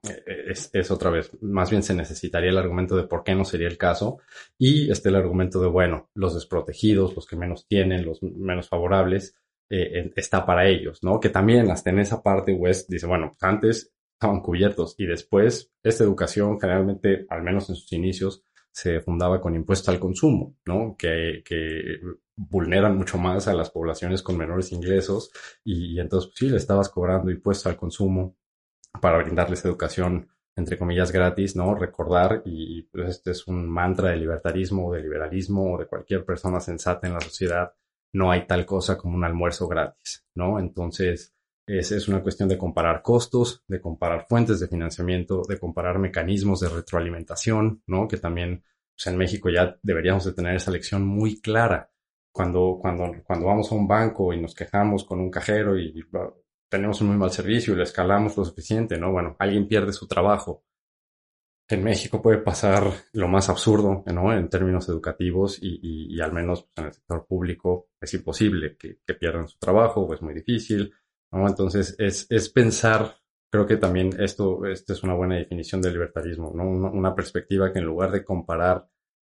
e, 0.04 0.22
es, 0.50 0.70
es, 0.72 0.90
otra 0.90 1.10
vez, 1.10 1.30
más 1.42 1.70
bien 1.70 1.82
se 1.82 1.94
necesitaría 1.94 2.50
el 2.50 2.58
argumento 2.58 2.96
de 2.96 3.04
por 3.04 3.24
qué 3.24 3.34
no 3.34 3.44
sería 3.44 3.68
el 3.68 3.76
caso 3.76 4.18
y 4.56 4.90
este 4.90 5.08
el 5.08 5.16
argumento 5.16 5.60
de, 5.60 5.68
bueno, 5.68 6.08
los 6.14 6.34
desprotegidos, 6.34 7.16
los 7.16 7.26
que 7.26 7.36
menos 7.36 7.66
tienen, 7.66 8.06
los 8.06 8.22
menos 8.22 8.68
favorables, 8.68 9.36
eh, 9.70 10.12
está 10.14 10.46
para 10.46 10.68
ellos, 10.68 11.02
¿no? 11.02 11.18
Que 11.18 11.30
también 11.30 11.70
hasta 11.70 11.90
en 11.90 11.98
esa 11.98 12.22
parte 12.22 12.52
West 12.52 12.88
dice, 12.88 13.06
bueno, 13.06 13.36
antes 13.40 13.92
estaban 14.24 14.40
cubiertos. 14.40 14.94
Y 14.98 15.06
después, 15.06 15.70
esta 15.82 16.04
educación 16.04 16.58
generalmente, 16.58 17.26
al 17.28 17.42
menos 17.42 17.68
en 17.68 17.76
sus 17.76 17.92
inicios, 17.92 18.42
se 18.72 19.00
fundaba 19.00 19.40
con 19.40 19.54
impuestos 19.54 19.88
al 19.90 20.00
consumo, 20.00 20.56
¿no? 20.64 20.96
Que, 20.98 21.42
que 21.44 22.00
vulneran 22.34 22.96
mucho 22.96 23.18
más 23.18 23.46
a 23.46 23.54
las 23.54 23.70
poblaciones 23.70 24.22
con 24.22 24.36
menores 24.36 24.72
ingresos 24.72 25.30
y, 25.62 26.00
entonces 26.00 26.30
pues, 26.30 26.38
sí, 26.38 26.48
le 26.48 26.56
estabas 26.56 26.88
cobrando 26.88 27.30
impuestos 27.30 27.66
al 27.66 27.76
consumo 27.76 28.36
para 29.00 29.18
brindarles 29.18 29.64
educación, 29.64 30.28
entre 30.56 30.78
comillas, 30.78 31.12
gratis, 31.12 31.54
¿no? 31.54 31.74
Recordar, 31.74 32.42
y 32.46 32.82
pues, 32.82 33.10
este 33.10 33.32
es 33.32 33.46
un 33.46 33.68
mantra 33.68 34.10
de 34.10 34.16
libertarismo, 34.16 34.92
de 34.92 35.02
liberalismo 35.02 35.74
o 35.74 35.78
de 35.78 35.86
cualquier 35.86 36.24
persona 36.24 36.60
sensata 36.60 37.06
en 37.06 37.14
la 37.14 37.20
sociedad, 37.20 37.74
no 38.12 38.30
hay 38.30 38.46
tal 38.46 38.64
cosa 38.64 38.96
como 38.96 39.16
un 39.16 39.24
almuerzo 39.24 39.68
gratis, 39.68 40.26
¿no? 40.34 40.58
Entonces, 40.58 41.33
es, 41.66 41.92
es 41.92 42.08
una 42.08 42.22
cuestión 42.22 42.48
de 42.48 42.58
comparar 42.58 43.02
costos, 43.02 43.62
de 43.68 43.80
comparar 43.80 44.26
fuentes 44.28 44.60
de 44.60 44.68
financiamiento, 44.68 45.42
de 45.48 45.58
comparar 45.58 45.98
mecanismos 45.98 46.60
de 46.60 46.68
retroalimentación, 46.68 47.82
¿no? 47.86 48.06
Que 48.06 48.18
también 48.18 48.62
pues, 48.94 49.06
en 49.06 49.16
México 49.16 49.50
ya 49.50 49.78
deberíamos 49.82 50.24
de 50.24 50.32
tener 50.32 50.56
esa 50.56 50.70
lección 50.70 51.06
muy 51.06 51.40
clara. 51.40 51.90
Cuando, 52.32 52.78
cuando, 52.80 53.12
cuando 53.24 53.46
vamos 53.46 53.70
a 53.70 53.76
un 53.76 53.86
banco 53.86 54.32
y 54.32 54.40
nos 54.40 54.56
quejamos 54.56 55.04
con 55.04 55.20
un 55.20 55.30
cajero 55.30 55.78
y 55.78 56.04
tenemos 56.68 57.00
un 57.00 57.08
muy 57.08 57.16
mal 57.16 57.30
servicio 57.30 57.72
y 57.72 57.76
lo 57.76 57.84
escalamos 57.84 58.36
lo 58.36 58.44
suficiente, 58.44 58.98
¿no? 58.98 59.12
Bueno, 59.12 59.36
alguien 59.38 59.68
pierde 59.68 59.92
su 59.92 60.08
trabajo. 60.08 60.64
En 61.68 61.84
México 61.84 62.20
puede 62.20 62.38
pasar 62.38 62.90
lo 63.12 63.28
más 63.28 63.48
absurdo, 63.48 64.02
¿no? 64.06 64.36
En 64.36 64.48
términos 64.48 64.88
educativos 64.88 65.58
y, 65.62 65.78
y, 66.12 66.20
al 66.20 66.32
menos 66.32 66.64
pues, 66.64 66.72
en 66.76 66.84
el 66.86 66.92
sector 66.92 67.26
público 67.26 67.90
es 68.00 68.12
imposible 68.14 68.76
que, 68.76 68.98
pierdan 69.14 69.46
su 69.46 69.56
trabajo 69.58 70.12
es 70.12 70.20
muy 70.20 70.34
difícil, 70.34 70.92
¿no? 71.34 71.48
Entonces 71.48 71.94
es, 71.98 72.26
es 72.30 72.48
pensar, 72.48 73.16
creo 73.50 73.66
que 73.66 73.76
también 73.76 74.10
esto, 74.20 74.64
esto 74.66 74.92
es 74.92 75.02
una 75.02 75.14
buena 75.14 75.36
definición 75.36 75.82
del 75.82 75.94
libertarismo, 75.94 76.52
¿no? 76.54 76.68
Una, 76.68 76.90
una 76.90 77.14
perspectiva 77.14 77.72
que 77.72 77.80
en 77.80 77.86
lugar 77.86 78.10
de 78.12 78.24
comparar 78.24 78.88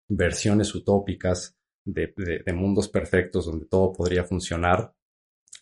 versiones 0.08 0.74
utópicas 0.74 1.56
de, 1.84 2.12
de, 2.16 2.42
de 2.44 2.52
mundos 2.52 2.88
perfectos 2.88 3.46
donde 3.46 3.66
todo 3.66 3.92
podría 3.92 4.24
funcionar, 4.24 4.94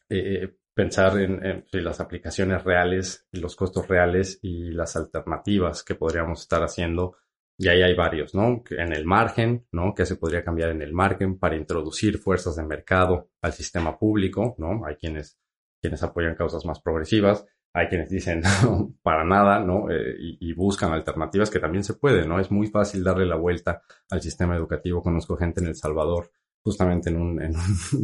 eh, 0.08 0.56
pensar 0.74 1.18
en, 1.20 1.44
en, 1.44 1.64
las 1.84 2.00
aplicaciones 2.00 2.64
reales, 2.64 3.26
los 3.32 3.56
costos 3.56 3.88
reales 3.88 4.38
y 4.42 4.70
las 4.70 4.96
alternativas 4.96 5.82
que 5.82 5.94
podríamos 5.94 6.42
estar 6.42 6.62
haciendo. 6.62 7.16
Y 7.58 7.68
ahí 7.68 7.82
hay 7.82 7.94
varios, 7.94 8.34
¿no? 8.34 8.64
En 8.70 8.92
el 8.92 9.04
margen, 9.04 9.66
¿no? 9.72 9.94
Que 9.94 10.06
se 10.06 10.16
podría 10.16 10.42
cambiar 10.42 10.70
en 10.70 10.82
el 10.82 10.92
margen 10.92 11.38
para 11.38 11.56
introducir 11.56 12.18
fuerzas 12.18 12.56
de 12.56 12.64
mercado 12.64 13.30
al 13.42 13.52
sistema 13.52 13.98
público, 13.98 14.54
¿no? 14.58 14.84
Hay 14.86 14.96
quienes, 14.96 15.38
quienes 15.82 16.02
apoyan 16.02 16.36
causas 16.36 16.64
más 16.64 16.80
progresivas, 16.80 17.44
hay 17.74 17.88
quienes 17.88 18.08
dicen 18.08 18.42
para 19.02 19.24
nada, 19.24 19.60
¿no? 19.60 19.90
Eh, 19.90 20.14
y, 20.40 20.52
buscan 20.54 20.92
alternativas 20.92 21.50
que 21.50 21.58
también 21.58 21.84
se 21.84 21.94
puede, 21.94 22.26
¿no? 22.26 22.38
Es 22.38 22.50
muy 22.50 22.68
fácil 22.68 23.02
darle 23.02 23.26
la 23.26 23.36
vuelta 23.36 23.82
al 24.10 24.22
sistema 24.22 24.56
educativo. 24.56 25.02
Conozco 25.02 25.36
gente 25.36 25.60
en 25.60 25.68
El 25.68 25.74
Salvador 25.74 26.30
justamente 26.62 27.10
en, 27.10 27.20
un, 27.20 27.42
en 27.42 27.54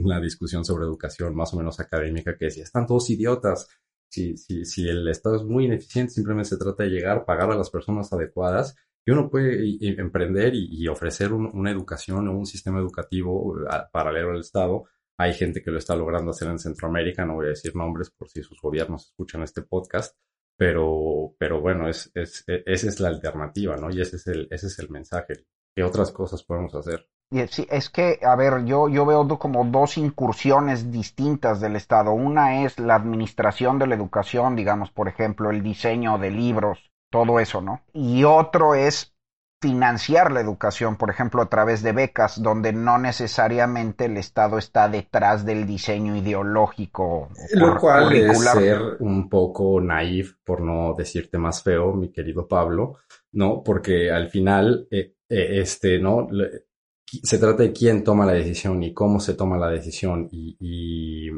una 0.02 0.20
discusión 0.20 0.64
sobre 0.64 0.84
educación 0.84 1.34
más 1.34 1.54
o 1.54 1.58
menos 1.58 1.78
académica 1.80 2.36
que 2.36 2.46
decía, 2.46 2.64
están 2.64 2.86
todos 2.86 3.08
idiotas. 3.10 3.68
Si, 4.10 4.38
si, 4.38 4.64
si 4.64 4.88
el 4.88 5.06
Estado 5.06 5.36
es 5.36 5.44
muy 5.44 5.66
ineficiente, 5.66 6.14
simplemente 6.14 6.48
se 6.48 6.56
trata 6.56 6.82
de 6.82 6.88
llegar, 6.88 7.26
pagar 7.26 7.52
a 7.52 7.56
las 7.56 7.70
personas 7.70 8.10
adecuadas 8.10 8.74
y 9.04 9.10
uno 9.10 9.30
puede 9.30 9.76
emprender 10.00 10.54
y, 10.54 10.86
ofrecer 10.88 11.32
un, 11.32 11.46
una 11.54 11.70
educación 11.70 12.28
o 12.28 12.36
un 12.36 12.44
sistema 12.46 12.78
educativo 12.78 13.54
paralelo 13.92 14.32
al 14.32 14.40
Estado. 14.40 14.84
Hay 15.18 15.34
gente 15.34 15.62
que 15.62 15.70
lo 15.70 15.78
está 15.78 15.96
logrando 15.96 16.30
hacer 16.30 16.48
en 16.48 16.58
Centroamérica, 16.58 17.26
no 17.26 17.34
voy 17.34 17.46
a 17.46 17.50
decir 17.50 17.74
nombres 17.74 18.10
por 18.10 18.28
si 18.28 18.42
sus 18.42 18.60
gobiernos 18.60 19.06
escuchan 19.06 19.42
este 19.42 19.62
podcast, 19.62 20.16
pero, 20.56 21.34
pero 21.38 21.60
bueno, 21.60 21.88
es, 21.88 22.10
es, 22.14 22.44
esa 22.46 22.88
es 22.88 23.00
la 23.00 23.08
alternativa, 23.08 23.76
¿no? 23.76 23.90
Y 23.90 24.00
ese 24.00 24.16
es 24.16 24.26
el, 24.28 24.48
ese 24.50 24.68
es 24.68 24.78
el 24.78 24.90
mensaje. 24.90 25.34
¿Qué 25.74 25.82
otras 25.82 26.12
cosas 26.12 26.42
podemos 26.44 26.74
hacer? 26.74 27.08
Sí, 27.50 27.66
es 27.70 27.90
que, 27.90 28.18
a 28.22 28.34
ver, 28.36 28.64
yo, 28.64 28.88
yo 28.88 29.04
veo 29.04 29.28
como 29.38 29.64
dos 29.64 29.98
incursiones 29.98 30.90
distintas 30.90 31.60
del 31.60 31.76
Estado. 31.76 32.12
Una 32.12 32.64
es 32.64 32.78
la 32.78 32.94
administración 32.94 33.78
de 33.78 33.86
la 33.86 33.96
educación, 33.96 34.56
digamos, 34.56 34.90
por 34.90 35.08
ejemplo, 35.08 35.50
el 35.50 35.62
diseño 35.62 36.16
de 36.18 36.30
libros, 36.30 36.90
todo 37.10 37.38
eso, 37.38 37.60
¿no? 37.60 37.82
Y 37.92 38.24
otro 38.24 38.74
es 38.74 39.14
financiar 39.60 40.30
la 40.30 40.40
educación, 40.40 40.96
por 40.96 41.10
ejemplo, 41.10 41.42
a 41.42 41.48
través 41.48 41.82
de 41.82 41.92
becas, 41.92 42.40
donde 42.40 42.72
no 42.72 42.98
necesariamente 42.98 44.04
el 44.04 44.16
Estado 44.16 44.58
está 44.58 44.88
detrás 44.88 45.44
del 45.44 45.66
diseño 45.66 46.16
ideológico. 46.16 47.28
Lo 47.54 47.76
cual 47.76 48.12
es 48.12 48.38
ser 48.38 48.80
un 49.00 49.28
poco 49.28 49.80
naif, 49.80 50.34
por 50.44 50.60
no 50.60 50.94
decirte 50.96 51.38
más 51.38 51.62
feo, 51.62 51.92
mi 51.92 52.12
querido 52.12 52.46
Pablo, 52.46 52.98
¿no? 53.32 53.62
Porque 53.64 54.10
al 54.10 54.30
final, 54.30 54.86
eh, 54.90 55.14
eh, 55.28 55.60
este, 55.60 55.98
¿no? 55.98 56.28
se 57.04 57.38
trata 57.38 57.62
de 57.62 57.72
quién 57.72 58.04
toma 58.04 58.26
la 58.26 58.32
decisión 58.32 58.82
y 58.82 58.92
cómo 58.92 59.18
se 59.18 59.34
toma 59.34 59.56
la 59.56 59.70
decisión 59.70 60.28
y, 60.30 60.56
y, 60.60 61.30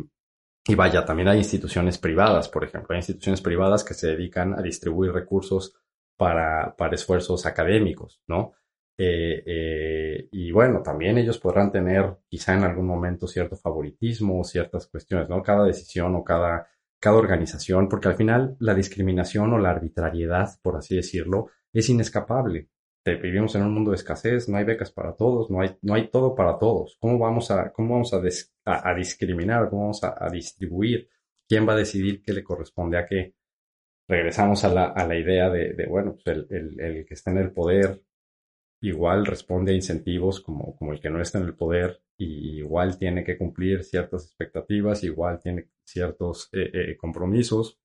y, 0.66 0.74
vaya, 0.74 1.04
también 1.04 1.28
hay 1.28 1.38
instituciones 1.38 1.96
privadas, 1.96 2.48
por 2.48 2.64
ejemplo, 2.64 2.92
hay 2.94 2.98
instituciones 2.98 3.40
privadas 3.40 3.84
que 3.84 3.94
se 3.94 4.08
dedican 4.08 4.58
a 4.58 4.62
distribuir 4.62 5.12
recursos 5.12 5.74
para, 6.20 6.76
para 6.76 6.94
esfuerzos 6.94 7.46
académicos, 7.46 8.22
¿no? 8.28 8.52
Eh, 8.98 9.42
eh, 9.46 10.28
y 10.30 10.52
bueno, 10.52 10.82
también 10.82 11.16
ellos 11.16 11.38
podrán 11.38 11.72
tener 11.72 12.18
quizá 12.28 12.54
en 12.54 12.64
algún 12.64 12.86
momento 12.86 13.26
cierto 13.26 13.56
favoritismo 13.56 14.40
o 14.40 14.44
ciertas 14.44 14.86
cuestiones, 14.86 15.30
¿no? 15.30 15.42
Cada 15.42 15.64
decisión 15.64 16.14
o 16.14 16.22
cada, 16.22 16.68
cada 17.00 17.16
organización, 17.16 17.88
porque 17.88 18.08
al 18.08 18.16
final 18.16 18.56
la 18.60 18.74
discriminación 18.74 19.52
o 19.54 19.58
la 19.58 19.70
arbitrariedad, 19.70 20.50
por 20.62 20.76
así 20.76 20.94
decirlo, 20.94 21.46
es 21.72 21.88
inescapable 21.88 22.68
vivimos 23.04 23.54
en 23.54 23.62
un 23.62 23.72
mundo 23.72 23.90
de 23.90 23.96
escasez, 23.96 24.48
no 24.48 24.58
hay 24.58 24.64
becas 24.64 24.92
para 24.92 25.14
todos, 25.16 25.50
no 25.50 25.60
hay, 25.60 25.76
no 25.82 25.94
hay 25.94 26.08
todo 26.08 26.34
para 26.34 26.58
todos. 26.58 26.96
¿Cómo 27.00 27.18
vamos 27.18 27.50
a, 27.50 27.72
cómo 27.72 27.94
vamos 27.94 28.12
a, 28.12 28.20
des, 28.20 28.54
a, 28.64 28.90
a 28.90 28.94
discriminar? 28.94 29.68
¿Cómo 29.70 29.82
vamos 29.82 30.04
a, 30.04 30.14
a, 30.18 30.28
distribuir? 30.30 31.08
¿Quién 31.48 31.66
va 31.68 31.72
a 31.72 31.76
decidir 31.76 32.22
qué 32.22 32.32
le 32.32 32.44
corresponde 32.44 32.98
a 32.98 33.06
qué? 33.06 33.34
Regresamos 34.10 34.64
a 34.64 34.74
la, 34.74 34.86
a 34.86 35.06
la 35.06 35.16
idea 35.16 35.48
de, 35.50 35.72
de 35.72 35.86
bueno, 35.86 36.14
pues 36.14 36.26
el, 36.26 36.80
el, 36.80 37.06
que 37.06 37.14
está 37.14 37.30
en 37.30 37.38
el 37.38 37.52
poder 37.52 38.02
igual 38.80 39.24
responde 39.24 39.70
a 39.70 39.76
incentivos 39.76 40.40
como, 40.40 40.74
como 40.74 40.92
el 40.92 41.00
que 41.00 41.10
no 41.10 41.22
está 41.22 41.38
en 41.38 41.44
el 41.44 41.54
poder 41.54 42.02
igual 42.18 42.98
tiene 42.98 43.22
que 43.22 43.38
cumplir 43.38 43.84
ciertas 43.84 44.24
expectativas, 44.24 45.04
igual 45.04 45.38
tiene 45.38 45.68
ciertos 45.84 46.48
eh, 46.52 46.70
eh, 46.74 46.96
compromisos, 46.96 47.78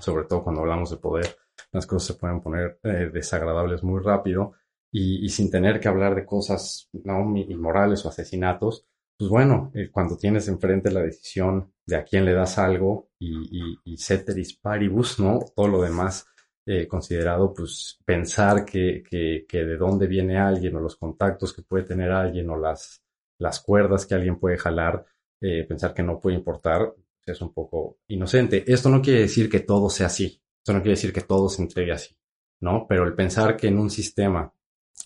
sobre 0.00 0.24
todo 0.24 0.42
cuando 0.42 0.62
hablamos 0.62 0.90
de 0.90 0.96
poder 0.96 1.36
las 1.70 1.86
cosas 1.86 2.08
se 2.08 2.14
pueden 2.14 2.40
poner 2.40 2.80
eh, 2.82 3.10
desagradables 3.12 3.84
muy 3.84 4.02
rápido 4.02 4.54
y, 4.90 5.24
y, 5.24 5.28
sin 5.28 5.52
tener 5.52 5.78
que 5.78 5.86
hablar 5.86 6.16
de 6.16 6.26
cosas 6.26 6.88
no 7.04 7.36
inmorales 7.36 8.04
o 8.04 8.08
asesinatos, 8.08 8.88
pues 9.16 9.30
bueno, 9.30 9.70
cuando 9.92 10.16
tienes 10.16 10.48
enfrente 10.48 10.90
la 10.90 11.02
decisión 11.02 11.72
de 11.90 11.96
a 11.96 12.04
quién 12.04 12.24
le 12.24 12.32
das 12.32 12.56
algo 12.58 13.10
y, 13.18 13.34
y, 13.50 13.78
y 13.84 13.96
ceteris 13.98 14.56
paribus, 14.56 15.20
¿no? 15.20 15.40
Todo 15.54 15.68
lo 15.68 15.82
demás 15.82 16.26
eh, 16.66 16.86
considerado, 16.86 17.52
pues 17.52 17.98
pensar 18.04 18.64
que, 18.64 19.02
que, 19.02 19.44
que 19.48 19.64
de 19.64 19.76
dónde 19.76 20.06
viene 20.06 20.38
alguien 20.38 20.76
o 20.76 20.80
los 20.80 20.96
contactos 20.96 21.52
que 21.52 21.62
puede 21.62 21.84
tener 21.84 22.10
alguien 22.10 22.48
o 22.48 22.56
las, 22.56 23.02
las 23.38 23.60
cuerdas 23.60 24.06
que 24.06 24.14
alguien 24.14 24.38
puede 24.38 24.56
jalar, 24.56 25.04
eh, 25.40 25.64
pensar 25.64 25.92
que 25.92 26.02
no 26.02 26.20
puede 26.20 26.36
importar, 26.36 26.94
es 27.26 27.40
un 27.40 27.52
poco 27.52 27.98
inocente. 28.08 28.64
Esto 28.66 28.88
no 28.88 29.02
quiere 29.02 29.20
decir 29.20 29.48
que 29.48 29.60
todo 29.60 29.90
sea 29.90 30.06
así. 30.06 30.40
Esto 30.58 30.72
no 30.72 30.80
quiere 30.80 30.92
decir 30.96 31.12
que 31.12 31.22
todo 31.22 31.48
se 31.48 31.62
entregue 31.62 31.92
así, 31.92 32.16
¿no? 32.60 32.86
Pero 32.88 33.04
el 33.04 33.14
pensar 33.14 33.56
que 33.56 33.68
en 33.68 33.78
un 33.78 33.90
sistema 33.90 34.52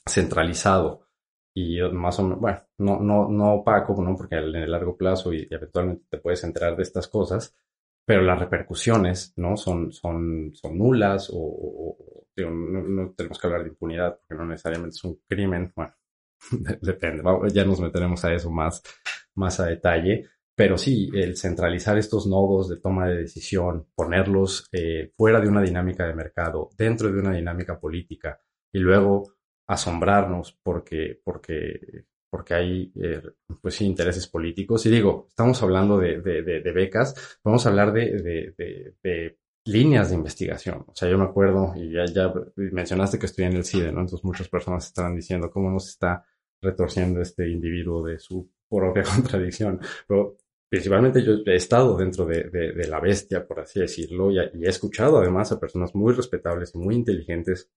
centralizado 0.06 1.03
y 1.54 1.80
más 1.92 2.18
o 2.18 2.24
menos, 2.24 2.40
bueno, 2.40 2.60
no, 2.78 3.00
no, 3.00 3.28
no 3.28 3.54
opaco, 3.54 3.94
¿no? 4.02 4.16
Porque 4.16 4.36
en 4.36 4.54
el 4.56 4.70
largo 4.70 4.96
plazo 4.96 5.32
y, 5.32 5.46
y 5.48 5.54
eventualmente 5.54 6.04
te 6.10 6.18
puedes 6.18 6.42
enterar 6.44 6.76
de 6.76 6.82
estas 6.82 7.08
cosas, 7.08 7.56
pero 8.04 8.22
las 8.22 8.38
repercusiones, 8.38 9.32
¿no? 9.36 9.56
Son, 9.56 9.92
son, 9.92 10.52
son 10.54 10.78
nulas 10.78 11.30
o, 11.30 11.36
o 11.38 11.96
digo, 12.36 12.50
no, 12.50 12.82
no, 12.82 13.14
tenemos 13.16 13.38
que 13.38 13.46
hablar 13.46 13.62
de 13.62 13.70
impunidad 13.70 14.18
porque 14.18 14.34
no 14.34 14.46
necesariamente 14.46 14.96
es 14.96 15.04
un 15.04 15.20
crimen, 15.28 15.72
bueno, 15.74 15.94
depende, 16.82 17.22
ya 17.52 17.64
nos 17.64 17.80
meteremos 17.80 18.24
a 18.24 18.34
eso 18.34 18.50
más, 18.50 18.82
más 19.34 19.60
a 19.60 19.66
detalle, 19.66 20.28
pero 20.56 20.78
sí, 20.78 21.10
el 21.14 21.36
centralizar 21.36 21.98
estos 21.98 22.26
nodos 22.26 22.68
de 22.68 22.76
toma 22.76 23.08
de 23.08 23.16
decisión, 23.16 23.88
ponerlos 23.94 24.68
eh, 24.72 25.12
fuera 25.16 25.40
de 25.40 25.48
una 25.48 25.62
dinámica 25.62 26.06
de 26.06 26.14
mercado, 26.14 26.70
dentro 26.76 27.10
de 27.10 27.20
una 27.20 27.32
dinámica 27.32 27.78
política, 27.78 28.40
y 28.72 28.78
luego 28.78 29.33
asombrarnos 29.66 30.58
porque, 30.62 31.20
porque, 31.22 32.04
porque 32.30 32.54
hay, 32.54 32.92
eh, 32.96 33.22
pues 33.60 33.80
intereses 33.80 34.26
políticos. 34.28 34.84
Y 34.86 34.90
digo, 34.90 35.26
estamos 35.28 35.62
hablando 35.62 35.98
de, 35.98 36.20
de, 36.20 36.42
de, 36.42 36.60
de 36.60 36.72
becas, 36.72 37.38
vamos 37.42 37.64
a 37.64 37.68
hablar 37.70 37.92
de, 37.92 38.54
de, 39.02 39.38
líneas 39.66 40.10
de 40.10 40.16
investigación. 40.16 40.84
O 40.88 40.94
sea, 40.94 41.08
yo 41.08 41.16
me 41.16 41.24
acuerdo, 41.24 41.72
y 41.74 41.90
ya, 41.90 42.04
ya 42.04 42.32
mencionaste 42.56 43.18
que 43.18 43.26
estoy 43.26 43.46
en 43.46 43.56
el 43.56 43.64
CIDE, 43.64 43.92
¿no? 43.92 44.00
Entonces 44.00 44.24
muchas 44.24 44.48
personas 44.48 44.86
estarán 44.86 45.16
diciendo 45.16 45.50
cómo 45.50 45.70
nos 45.70 45.88
está 45.88 46.24
retorciendo 46.60 47.20
este 47.20 47.48
individuo 47.48 48.04
de 48.04 48.18
su 48.18 48.50
propia 48.68 49.02
contradicción. 49.14 49.80
Pero 50.06 50.36
principalmente 50.68 51.22
yo 51.22 51.34
he 51.46 51.54
estado 51.54 51.96
dentro 51.96 52.26
de, 52.26 52.44
de, 52.50 52.72
de 52.72 52.88
la 52.88 53.00
bestia, 53.00 53.46
por 53.46 53.60
así 53.60 53.80
decirlo, 53.80 54.30
y, 54.30 54.38
y, 54.54 54.64
he 54.64 54.68
escuchado 54.68 55.18
además 55.18 55.52
a 55.52 55.60
personas 55.60 55.94
muy 55.94 56.12
respetables 56.12 56.74
y 56.74 56.78
muy 56.78 56.94
inteligentes, 56.94 57.70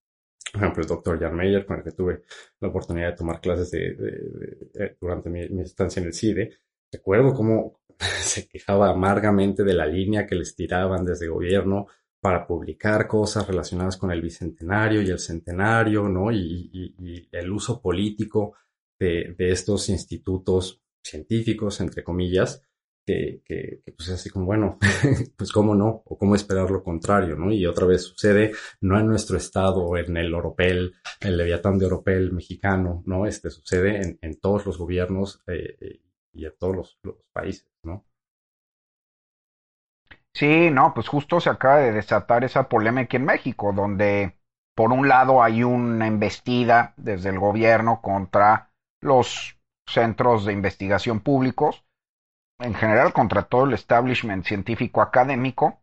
por 0.51 0.61
ejemplo, 0.61 0.83
el 0.83 0.89
doctor 0.89 1.19
Jan 1.19 1.35
Meyer, 1.35 1.65
con 1.65 1.77
el 1.77 1.83
que 1.83 1.91
tuve 1.91 2.23
la 2.59 2.69
oportunidad 2.69 3.11
de 3.11 3.17
tomar 3.17 3.41
clases 3.41 3.71
de, 3.71 4.95
durante 4.99 5.29
mi, 5.29 5.61
estancia 5.61 5.99
en 5.99 6.07
el 6.07 6.13
CIDE. 6.13 6.57
Recuerdo 6.91 7.33
cómo 7.33 7.81
se 8.19 8.47
quejaba 8.47 8.89
amargamente 8.89 9.63
de 9.63 9.73
la 9.73 9.85
línea 9.85 10.25
que 10.25 10.35
les 10.35 10.55
tiraban 10.55 11.05
desde 11.05 11.27
gobierno 11.27 11.87
para 12.19 12.47
publicar 12.47 13.07
cosas 13.07 13.47
relacionadas 13.47 13.97
con 13.97 14.11
el 14.11 14.21
bicentenario 14.21 15.01
y 15.01 15.09
el 15.09 15.19
centenario, 15.19 16.09
¿no? 16.09 16.31
Y, 16.31 16.69
y, 16.73 17.29
el 17.31 17.51
uso 17.51 17.81
político 17.81 18.55
de, 18.99 19.35
de 19.37 19.51
estos 19.51 19.89
institutos 19.89 20.81
científicos, 21.03 21.79
entre 21.79 22.03
comillas, 22.03 22.66
que, 23.07 23.41
que, 23.45 23.81
pues 23.95 24.09
es 24.09 24.15
así 24.15 24.29
como, 24.29 24.45
bueno, 24.45 24.77
pues 25.37 25.51
cómo 25.53 25.73
no, 25.73 26.03
o 26.05 26.17
cómo 26.17 26.35
esperar 26.35 26.69
lo 26.69 26.83
contrario, 26.83 27.37
¿no? 27.37 27.51
Y 27.51 27.65
otra 27.65 27.87
vez 27.87 28.03
sucede, 28.03 28.51
no 28.81 28.99
en 28.99 29.07
nuestro 29.07 29.37
estado, 29.37 29.95
en 29.95 30.17
el 30.17 30.33
Oropel, 30.33 30.93
el 31.21 31.37
Leviatán 31.37 31.79
de 31.79 31.85
Oropel 31.85 32.33
mexicano, 32.33 33.03
¿no? 33.05 33.25
Este 33.25 33.49
sucede 33.49 34.01
en, 34.01 34.19
en 34.21 34.39
todos 34.39 34.65
los 34.65 34.77
gobiernos 34.77 35.41
eh, 35.47 36.01
y 36.33 36.45
en 36.45 36.53
todos 36.59 36.75
los, 36.75 36.99
los 37.01 37.15
países, 37.31 37.71
¿no? 37.83 38.05
Sí, 40.33 40.69
no, 40.69 40.93
pues 40.93 41.07
justo 41.07 41.39
se 41.39 41.49
acaba 41.49 41.77
de 41.77 41.93
desatar 41.93 42.43
esa 42.43 42.67
polémica 42.67 43.17
en 43.17 43.25
México, 43.25 43.71
donde 43.73 44.37
por 44.75 44.91
un 44.91 45.07
lado 45.07 45.41
hay 45.41 45.63
una 45.63 46.07
embestida 46.07 46.93
desde 46.97 47.29
el 47.29 47.39
gobierno 47.39 48.01
contra 48.01 48.69
los 49.01 49.57
centros 49.87 50.45
de 50.45 50.53
investigación 50.53 51.21
públicos, 51.21 51.86
en 52.59 52.73
general 52.73 53.13
contra 53.13 53.43
todo 53.43 53.65
el 53.65 53.73
establishment 53.73 54.45
científico 54.45 55.01
académico, 55.01 55.81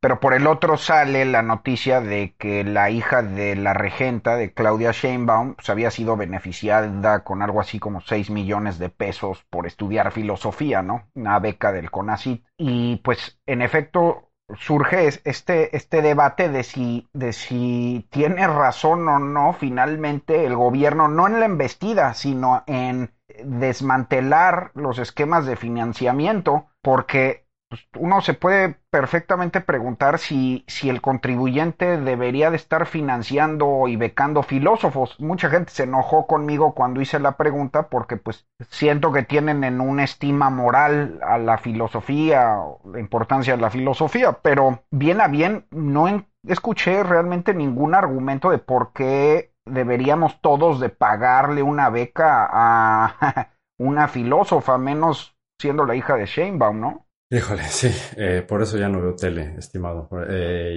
pero 0.00 0.20
por 0.20 0.34
el 0.34 0.46
otro 0.46 0.76
sale 0.76 1.24
la 1.24 1.42
noticia 1.42 2.00
de 2.00 2.34
que 2.38 2.64
la 2.64 2.90
hija 2.90 3.22
de 3.22 3.56
la 3.56 3.74
regenta, 3.74 4.36
de 4.36 4.52
Claudia 4.52 4.92
Sheinbaum, 4.92 5.54
pues 5.54 5.68
había 5.70 5.90
sido 5.90 6.16
beneficiada 6.16 7.24
con 7.24 7.42
algo 7.42 7.60
así 7.60 7.78
como 7.78 8.00
6 8.00 8.30
millones 8.30 8.78
de 8.78 8.88
pesos 8.88 9.44
por 9.50 9.66
estudiar 9.66 10.12
filosofía, 10.12 10.82
¿no? 10.82 11.08
Una 11.14 11.38
beca 11.38 11.72
del 11.72 11.90
CONACYT. 11.90 12.44
Y 12.56 12.96
pues 12.96 13.40
en 13.46 13.62
efecto 13.62 14.30
surge 14.54 15.08
este, 15.24 15.76
este 15.76 16.02
debate 16.02 16.48
de 16.48 16.62
si, 16.62 17.08
de 17.12 17.32
si 17.32 18.06
tiene 18.10 18.46
razón 18.46 19.08
o 19.08 19.18
no 19.18 19.54
finalmente 19.54 20.44
el 20.46 20.54
gobierno, 20.54 21.08
no 21.08 21.26
en 21.26 21.40
la 21.40 21.46
embestida, 21.46 22.14
sino 22.14 22.62
en 22.66 23.10
desmantelar 23.44 24.70
los 24.74 24.98
esquemas 24.98 25.46
de 25.46 25.56
financiamiento, 25.56 26.66
porque 26.82 27.46
pues, 27.68 27.84
uno 27.98 28.20
se 28.20 28.34
puede 28.34 28.76
perfectamente 28.90 29.60
preguntar 29.60 30.18
si, 30.18 30.64
si 30.68 30.88
el 30.88 31.00
contribuyente 31.00 32.00
debería 32.00 32.50
de 32.50 32.56
estar 32.56 32.86
financiando 32.86 33.88
y 33.88 33.96
becando 33.96 34.44
filósofos. 34.44 35.18
Mucha 35.18 35.50
gente 35.50 35.72
se 35.72 35.82
enojó 35.82 36.28
conmigo 36.28 36.74
cuando 36.74 37.00
hice 37.00 37.18
la 37.18 37.36
pregunta 37.36 37.88
porque 37.88 38.16
pues 38.16 38.46
siento 38.70 39.12
que 39.12 39.24
tienen 39.24 39.64
en 39.64 39.80
una 39.80 40.04
estima 40.04 40.48
moral 40.48 41.18
a 41.22 41.38
la 41.38 41.58
filosofía, 41.58 42.56
la 42.84 43.00
importancia 43.00 43.56
de 43.56 43.62
la 43.62 43.70
filosofía, 43.70 44.32
pero 44.42 44.84
bien 44.92 45.20
a 45.20 45.26
bien 45.26 45.66
no 45.70 46.24
escuché 46.46 47.02
realmente 47.02 47.52
ningún 47.52 47.94
argumento 47.94 48.50
de 48.50 48.58
por 48.58 48.92
qué 48.92 49.55
deberíamos 49.66 50.40
todos 50.40 50.80
de 50.80 50.88
pagarle 50.88 51.62
una 51.62 51.90
beca 51.90 52.48
a 52.50 53.50
una 53.78 54.08
filósofa, 54.08 54.78
menos 54.78 55.36
siendo 55.60 55.84
la 55.84 55.96
hija 55.96 56.16
de 56.16 56.26
Sheinbaum, 56.26 56.80
¿no? 56.80 57.06
Híjole, 57.28 57.64
sí, 57.64 57.88
eh, 58.16 58.44
por 58.46 58.62
eso 58.62 58.78
ya 58.78 58.88
no 58.88 59.00
veo 59.00 59.16
tele, 59.16 59.56
estimado. 59.58 60.08
Eh, 60.28 60.74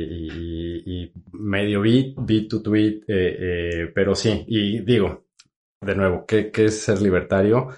y, 0.86 1.14
medio 1.34 1.82
beat, 1.82 2.16
beat 2.18 2.50
to 2.50 2.62
tweet, 2.64 3.04
eh, 3.08 3.92
pero 3.94 4.16
sí, 4.16 4.46
y 4.48 4.80
digo, 4.82 5.28
de 5.82 5.96
nuevo, 5.96 6.26
¿qué, 6.26 6.52
¿qué, 6.52 6.66
es 6.66 6.82
ser 6.82 7.02
libertario? 7.02 7.70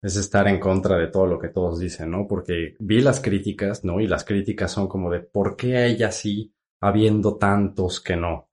Es 0.00 0.16
estar 0.16 0.46
en 0.46 0.60
contra 0.60 0.96
de 0.96 1.08
todo 1.08 1.26
lo 1.26 1.38
que 1.38 1.48
todos 1.48 1.80
dicen, 1.80 2.12
¿no? 2.12 2.26
Porque 2.28 2.76
vi 2.78 3.00
las 3.00 3.20
críticas, 3.20 3.84
¿no? 3.84 4.00
Y 4.00 4.06
las 4.06 4.24
críticas 4.24 4.70
son 4.70 4.86
como 4.88 5.10
de, 5.10 5.20
¿por 5.20 5.56
qué 5.56 5.86
ella 5.86 6.12
sí, 6.12 6.54
habiendo 6.80 7.36
tantos 7.36 8.00
que 8.00 8.16
no? 8.16 8.49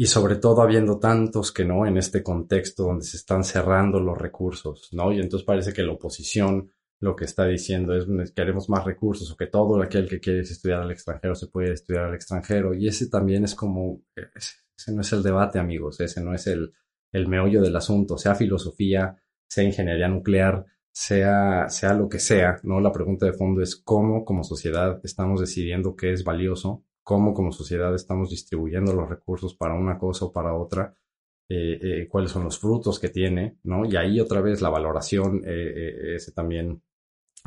Y 0.00 0.06
sobre 0.06 0.36
todo 0.36 0.62
habiendo 0.62 1.00
tantos 1.00 1.50
que 1.50 1.64
no 1.64 1.84
en 1.84 1.96
este 1.96 2.22
contexto 2.22 2.84
donde 2.84 3.04
se 3.04 3.16
están 3.16 3.42
cerrando 3.42 3.98
los 3.98 4.16
recursos, 4.16 4.90
¿no? 4.92 5.10
Y 5.10 5.18
entonces 5.18 5.44
parece 5.44 5.72
que 5.72 5.82
la 5.82 5.90
oposición 5.90 6.70
lo 7.00 7.16
que 7.16 7.24
está 7.24 7.46
diciendo 7.46 7.96
es 7.96 8.06
que 8.06 8.32
queremos 8.32 8.68
más 8.68 8.84
recursos 8.84 9.28
o 9.28 9.36
que 9.36 9.48
todo 9.48 9.82
aquel 9.82 10.08
que 10.08 10.20
quiere 10.20 10.42
estudiar 10.42 10.82
al 10.82 10.92
extranjero 10.92 11.34
se 11.34 11.48
puede 11.48 11.72
estudiar 11.72 12.04
al 12.04 12.14
extranjero. 12.14 12.74
Y 12.74 12.86
ese 12.86 13.10
también 13.10 13.42
es 13.42 13.56
como, 13.56 14.04
ese 14.14 14.92
no 14.92 15.00
es 15.00 15.12
el 15.12 15.24
debate, 15.24 15.58
amigos, 15.58 15.98
ese 15.98 16.22
no 16.22 16.32
es 16.32 16.46
el, 16.46 16.72
el 17.10 17.26
meollo 17.26 17.60
del 17.60 17.74
asunto, 17.74 18.16
sea 18.18 18.36
filosofía, 18.36 19.16
sea 19.48 19.64
ingeniería 19.64 20.06
nuclear, 20.06 20.64
sea, 20.92 21.68
sea 21.70 21.94
lo 21.94 22.08
que 22.08 22.20
sea, 22.20 22.60
¿no? 22.62 22.78
La 22.80 22.92
pregunta 22.92 23.26
de 23.26 23.32
fondo 23.32 23.62
es 23.62 23.74
cómo 23.74 24.24
como 24.24 24.44
sociedad 24.44 25.00
estamos 25.02 25.40
decidiendo 25.40 25.96
qué 25.96 26.12
es 26.12 26.22
valioso, 26.22 26.84
cómo 27.08 27.32
como 27.32 27.52
sociedad 27.52 27.94
estamos 27.94 28.28
distribuyendo 28.28 28.92
los 28.92 29.08
recursos 29.08 29.54
para 29.54 29.72
una 29.72 29.96
cosa 29.96 30.26
o 30.26 30.32
para 30.32 30.52
otra, 30.52 30.94
eh, 31.48 31.78
eh, 31.80 32.06
cuáles 32.06 32.32
son 32.32 32.44
los 32.44 32.58
frutos 32.58 32.98
que 32.98 33.08
tiene, 33.08 33.56
¿no? 33.62 33.86
Y 33.86 33.96
ahí 33.96 34.20
otra 34.20 34.42
vez 34.42 34.60
la 34.60 34.68
valoración, 34.68 35.42
eh, 35.46 36.16
ese 36.16 36.32
también 36.32 36.82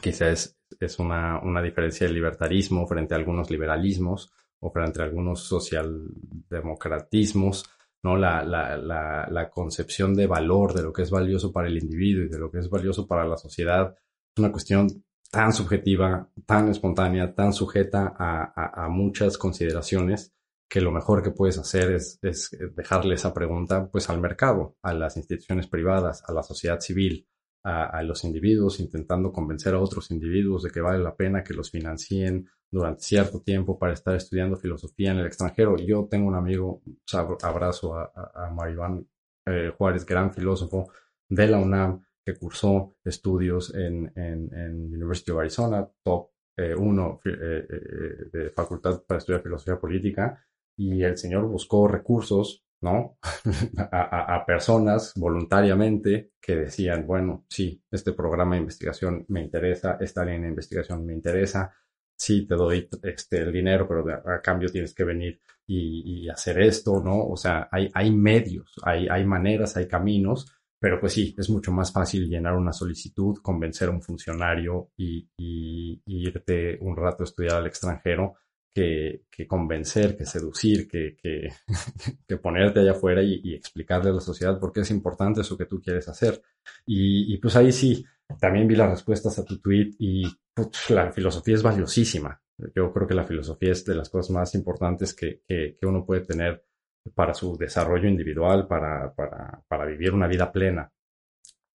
quizás 0.01 0.57
es, 0.79 0.97
una, 0.97 1.39
una, 1.43 1.61
diferencia 1.61 2.07
de 2.07 2.13
libertarismo 2.13 2.87
frente 2.87 3.13
a 3.13 3.17
algunos 3.17 3.51
liberalismos 3.51 4.33
o 4.61 4.71
frente 4.71 4.99
a 4.99 5.05
algunos 5.05 5.43
socialdemocratismos, 5.43 7.63
¿no? 8.01 8.17
La, 8.17 8.43
la, 8.43 8.77
la, 8.77 9.27
la, 9.29 9.49
concepción 9.51 10.15
de 10.15 10.25
valor 10.25 10.73
de 10.73 10.81
lo 10.81 10.91
que 10.91 11.03
es 11.03 11.11
valioso 11.11 11.51
para 11.51 11.67
el 11.67 11.77
individuo 11.77 12.25
y 12.25 12.29
de 12.29 12.39
lo 12.39 12.49
que 12.49 12.57
es 12.57 12.67
valioso 12.67 13.05
para 13.05 13.27
la 13.27 13.37
sociedad 13.37 13.95
es 13.95 14.39
una 14.39 14.51
cuestión 14.51 14.87
tan 15.31 15.53
subjetiva, 15.53 16.29
tan 16.45 16.67
espontánea, 16.67 17.33
tan 17.33 17.53
sujeta 17.53 18.13
a, 18.17 18.85
a, 18.85 18.89
muchas 18.89 19.37
consideraciones 19.37 20.33
que 20.69 20.81
lo 20.81 20.91
mejor 20.91 21.23
que 21.23 21.31
puedes 21.31 21.57
hacer 21.57 21.91
es, 21.91 22.19
es, 22.21 22.51
dejarle 22.75 23.15
esa 23.15 23.33
pregunta 23.33 23.89
pues 23.89 24.09
al 24.09 24.19
mercado, 24.19 24.75
a 24.81 24.93
las 24.93 25.15
instituciones 25.17 25.67
privadas, 25.67 26.23
a 26.27 26.33
la 26.33 26.43
sociedad 26.43 26.79
civil, 26.81 27.27
a, 27.63 28.01
los 28.03 28.23
individuos, 28.23 28.79
intentando 28.79 29.31
convencer 29.31 29.75
a 29.75 29.79
otros 29.79 30.09
individuos 30.11 30.63
de 30.63 30.71
que 30.71 30.81
vale 30.81 30.99
la 30.99 31.15
pena 31.15 31.43
que 31.43 31.53
los 31.53 31.69
financien 31.69 32.49
durante 32.69 33.03
cierto 33.03 33.41
tiempo 33.41 33.77
para 33.77 33.93
estar 33.93 34.15
estudiando 34.15 34.57
filosofía 34.57 35.11
en 35.11 35.19
el 35.19 35.27
extranjero. 35.27 35.77
Yo 35.77 36.07
tengo 36.09 36.27
un 36.27 36.35
amigo, 36.35 36.81
abrazo 37.43 37.95
a, 37.95 38.11
a, 38.33 38.49
Maribán 38.49 39.07
eh, 39.45 39.71
Juárez, 39.77 40.05
gran 40.05 40.33
filósofo 40.33 40.91
de 41.29 41.47
la 41.47 41.59
UNAM, 41.59 42.03
que 42.25 42.35
cursó 42.35 42.95
estudios 43.03 43.73
en, 43.73 44.11
en, 44.15 44.53
en 44.53 44.93
University 44.93 45.31
of 45.31 45.39
Arizona, 45.39 45.87
top 46.03 46.29
1 46.57 47.21
eh, 47.25 47.29
eh, 47.31 48.29
de 48.31 48.49
facultad 48.51 49.03
para 49.07 49.17
estudiar 49.17 49.41
filosofía 49.41 49.79
política, 49.79 50.45
y 50.77 51.03
el 51.03 51.17
señor 51.17 51.47
buscó 51.47 51.87
recursos 51.87 52.63
¿no? 52.81 53.17
a, 53.91 54.43
personas 54.45 55.13
voluntariamente 55.15 56.31
que 56.41 56.55
decían, 56.55 57.05
bueno, 57.05 57.45
sí, 57.47 57.83
este 57.91 58.13
programa 58.13 58.55
de 58.55 58.61
investigación 58.61 59.25
me 59.29 59.41
interesa, 59.41 59.97
esta 59.99 60.25
línea 60.25 60.41
de 60.41 60.49
investigación 60.49 61.05
me 61.05 61.13
interesa, 61.13 61.71
sí, 62.15 62.47
te 62.47 62.55
doy 62.55 62.89
este, 63.03 63.39
el 63.39 63.51
dinero, 63.51 63.87
pero 63.87 64.05
a 64.27 64.41
cambio 64.41 64.69
tienes 64.69 64.93
que 64.95 65.03
venir 65.03 65.39
y, 65.67 66.27
hacer 66.29 66.59
esto, 66.61 67.01
¿no? 67.03 67.27
O 67.27 67.37
sea, 67.37 67.69
hay, 67.71 67.89
hay 67.93 68.11
medios, 68.11 68.73
hay, 68.83 69.07
hay 69.07 69.25
maneras, 69.25 69.77
hay 69.77 69.87
caminos, 69.87 70.51
pero 70.81 70.99
pues 70.99 71.13
sí, 71.13 71.35
es 71.37 71.47
mucho 71.51 71.71
más 71.71 71.93
fácil 71.93 72.27
llenar 72.27 72.55
una 72.55 72.73
solicitud, 72.73 73.37
convencer 73.43 73.89
a 73.89 73.91
un 73.91 74.01
funcionario 74.01 74.89
y, 74.97 75.29
y 75.37 76.01
irte 76.07 76.79
un 76.81 76.95
rato 76.95 77.21
a 77.21 77.25
estudiar 77.25 77.57
al 77.57 77.67
extranjero 77.67 78.33
que, 78.73 79.25
convencer, 79.47 80.17
que 80.17 80.25
seducir, 80.25 80.87
que, 80.87 81.17
ponerte 82.41 82.79
allá 82.79 82.93
afuera 82.93 83.21
y, 83.21 83.53
explicarle 83.53 84.09
a 84.09 84.13
la 84.13 84.21
sociedad 84.21 84.59
por 84.59 84.71
qué 84.71 84.79
es 84.79 84.89
importante 84.89 85.41
eso 85.41 85.55
que 85.55 85.67
tú 85.67 85.79
quieres 85.79 86.07
hacer. 86.07 86.41
Y, 86.87 87.31
y 87.31 87.37
pues 87.37 87.55
ahí 87.55 87.71
sí, 87.71 88.03
también 88.39 88.67
vi 88.67 88.75
las 88.75 88.89
respuestas 88.89 89.37
a 89.37 89.45
tu 89.45 89.59
tweet 89.59 89.91
y 89.99 90.23
la 90.89 91.11
filosofía 91.11 91.53
es 91.53 91.61
valiosísima. 91.61 92.41
Yo 92.75 92.91
creo 92.91 93.07
que 93.07 93.13
la 93.13 93.25
filosofía 93.25 93.71
es 93.71 93.85
de 93.85 93.93
las 93.93 94.09
cosas 94.09 94.31
más 94.31 94.55
importantes 94.55 95.13
que 95.13 95.77
uno 95.83 96.03
puede 96.03 96.21
tener 96.21 96.65
para 97.13 97.33
su 97.33 97.57
desarrollo 97.57 98.07
individual, 98.07 98.67
para, 98.67 99.13
para, 99.13 99.61
para 99.67 99.85
vivir 99.85 100.13
una 100.13 100.27
vida 100.27 100.51
plena. 100.51 100.91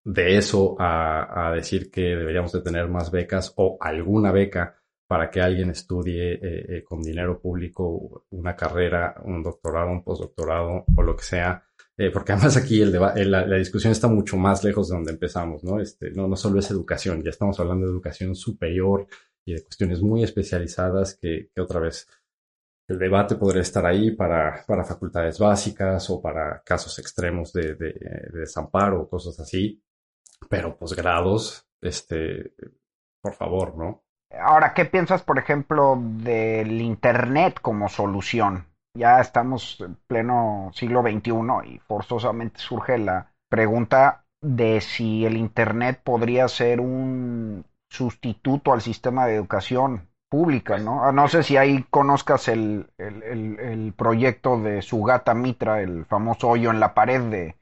De 0.05 0.37
eso 0.37 0.77
a, 0.79 1.49
a 1.49 1.53
decir 1.53 1.91
que 1.91 2.01
deberíamos 2.01 2.53
de 2.53 2.63
tener 2.63 2.89
más 2.89 3.11
becas 3.11 3.53
o 3.57 3.77
alguna 3.81 4.31
beca 4.31 4.77
para 5.07 5.31
que 5.31 5.41
alguien 5.41 5.71
estudie 5.71 6.35
eh, 6.35 6.39
eh, 6.69 6.85
con 6.85 7.01
dinero 7.03 7.41
público 7.41 8.25
una 8.31 8.57
carrera, 8.57 9.15
un 9.25 9.43
doctorado, 9.43 9.91
un 9.91 10.03
postdoctorado 10.03 10.85
o 10.95 11.03
lo 11.03 11.17
que 11.17 11.25
sea. 11.25 11.63
Eh, 11.99 12.11
porque 12.11 12.33
además 12.33 12.57
aquí 12.57 12.83
el 12.83 12.93
la, 12.93 13.47
la, 13.47 13.57
discusión 13.57 13.93
está 13.93 14.07
mucho 14.07 14.37
más 14.37 14.63
lejos 14.65 14.89
de 14.89 14.97
donde 14.97 15.13
empezamos, 15.13 15.65
¿no? 15.65 15.81
Este, 15.81 16.11
no, 16.11 16.29
no 16.29 16.37
solo 16.37 16.59
es 16.59 16.71
educación, 16.71 17.23
ya 17.23 17.31
estamos 17.31 17.59
hablando 17.59 17.87
de 17.87 17.93
educación 17.93 18.35
superior 18.35 19.07
y 19.47 19.55
de 19.55 19.63
cuestiones 19.63 20.03
muy 20.03 20.23
especializadas 20.23 21.15
que, 21.15 21.49
que 21.55 21.61
otra 21.61 21.81
vez 21.81 22.07
el 22.89 22.99
debate 22.99 23.35
podría 23.35 23.63
estar 23.63 23.85
ahí 23.85 24.13
para, 24.13 24.65
para 24.67 24.85
facultades 24.85 25.39
básicas 25.39 26.09
o 26.11 26.21
para 26.21 26.63
casos 26.63 26.99
extremos 26.99 27.53
de, 27.53 27.75
de, 27.75 27.93
de 28.33 28.41
desamparo 28.41 29.03
o 29.03 29.09
cosas 29.09 29.39
así, 29.41 29.83
pero 30.49 30.77
posgrados, 30.77 31.67
este, 31.81 32.55
por 33.21 33.35
favor, 33.35 33.77
¿no? 33.77 34.05
Ahora, 34.39 34.75
¿qué 34.75 34.85
piensas, 34.85 35.23
por 35.23 35.39
ejemplo, 35.39 35.99
del 36.01 36.81
Internet 36.81 37.61
como 37.61 37.89
solución? 37.89 38.67
Ya 38.95 39.21
estamos 39.21 39.81
en 39.81 39.97
pleno 40.07 40.71
siglo 40.73 41.03
XXI 41.03 41.75
y 41.75 41.79
forzosamente 41.79 42.59
surge 42.59 42.99
la 42.99 43.33
pregunta 43.49 44.25
de 44.41 44.81
si 44.81 45.25
el 45.27 45.37
Internet 45.37 46.01
podría 46.03 46.49
ser 46.49 46.81
un 46.81 47.65
sustituto 47.89 48.73
al 48.73 48.81
sistema 48.81 49.27
de 49.27 49.37
educación 49.37 50.09
pública, 50.29 50.79
¿no? 50.79 51.05
Ah, 51.05 51.13
no 51.13 51.29
sé 51.29 51.43
si 51.43 51.57
ahí 51.57 51.85
conozcas 51.91 52.49
el, 52.49 52.91
el, 52.99 53.95
proyecto 53.97 54.61
de 54.61 54.83
Sugata 54.83 55.35
Mitra, 55.35 55.81
el 55.81 56.05
famoso 56.07 56.49
hoyo 56.49 56.71
en 56.71 56.81
la 56.81 56.95
pared 56.95 57.23
de, 57.23 57.57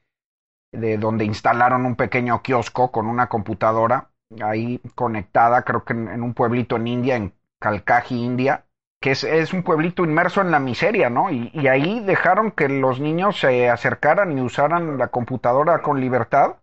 de 0.72 0.98
donde 0.98 1.24
instalaron 1.24 1.86
un 1.86 1.96
pequeño 1.96 2.42
kiosco 2.42 2.90
con 2.90 3.06
una 3.06 3.28
computadora 3.28 4.10
ahí 4.42 4.80
conectada, 4.94 5.62
creo 5.62 5.84
que 5.84 5.92
en, 5.92 6.22
un 6.22 6.34
pueblito 6.34 6.76
en 6.76 6.86
India, 6.86 7.16
en 7.16 7.34
Kalkaji, 7.60 8.22
India, 8.22 8.64
que 9.00 9.12
es, 9.12 9.22
es, 9.24 9.52
un 9.52 9.62
pueblito 9.62 10.02
inmerso 10.02 10.40
en 10.40 10.50
la 10.50 10.58
miseria, 10.58 11.10
¿no? 11.10 11.30
Y, 11.30 11.50
y, 11.52 11.68
ahí 11.68 12.00
dejaron 12.00 12.50
que 12.50 12.68
los 12.68 13.00
niños 13.00 13.38
se 13.38 13.68
acercaran 13.68 14.36
y 14.36 14.40
usaran 14.40 14.98
la 14.98 15.08
computadora 15.08 15.82
con 15.82 16.00
libertad 16.00 16.56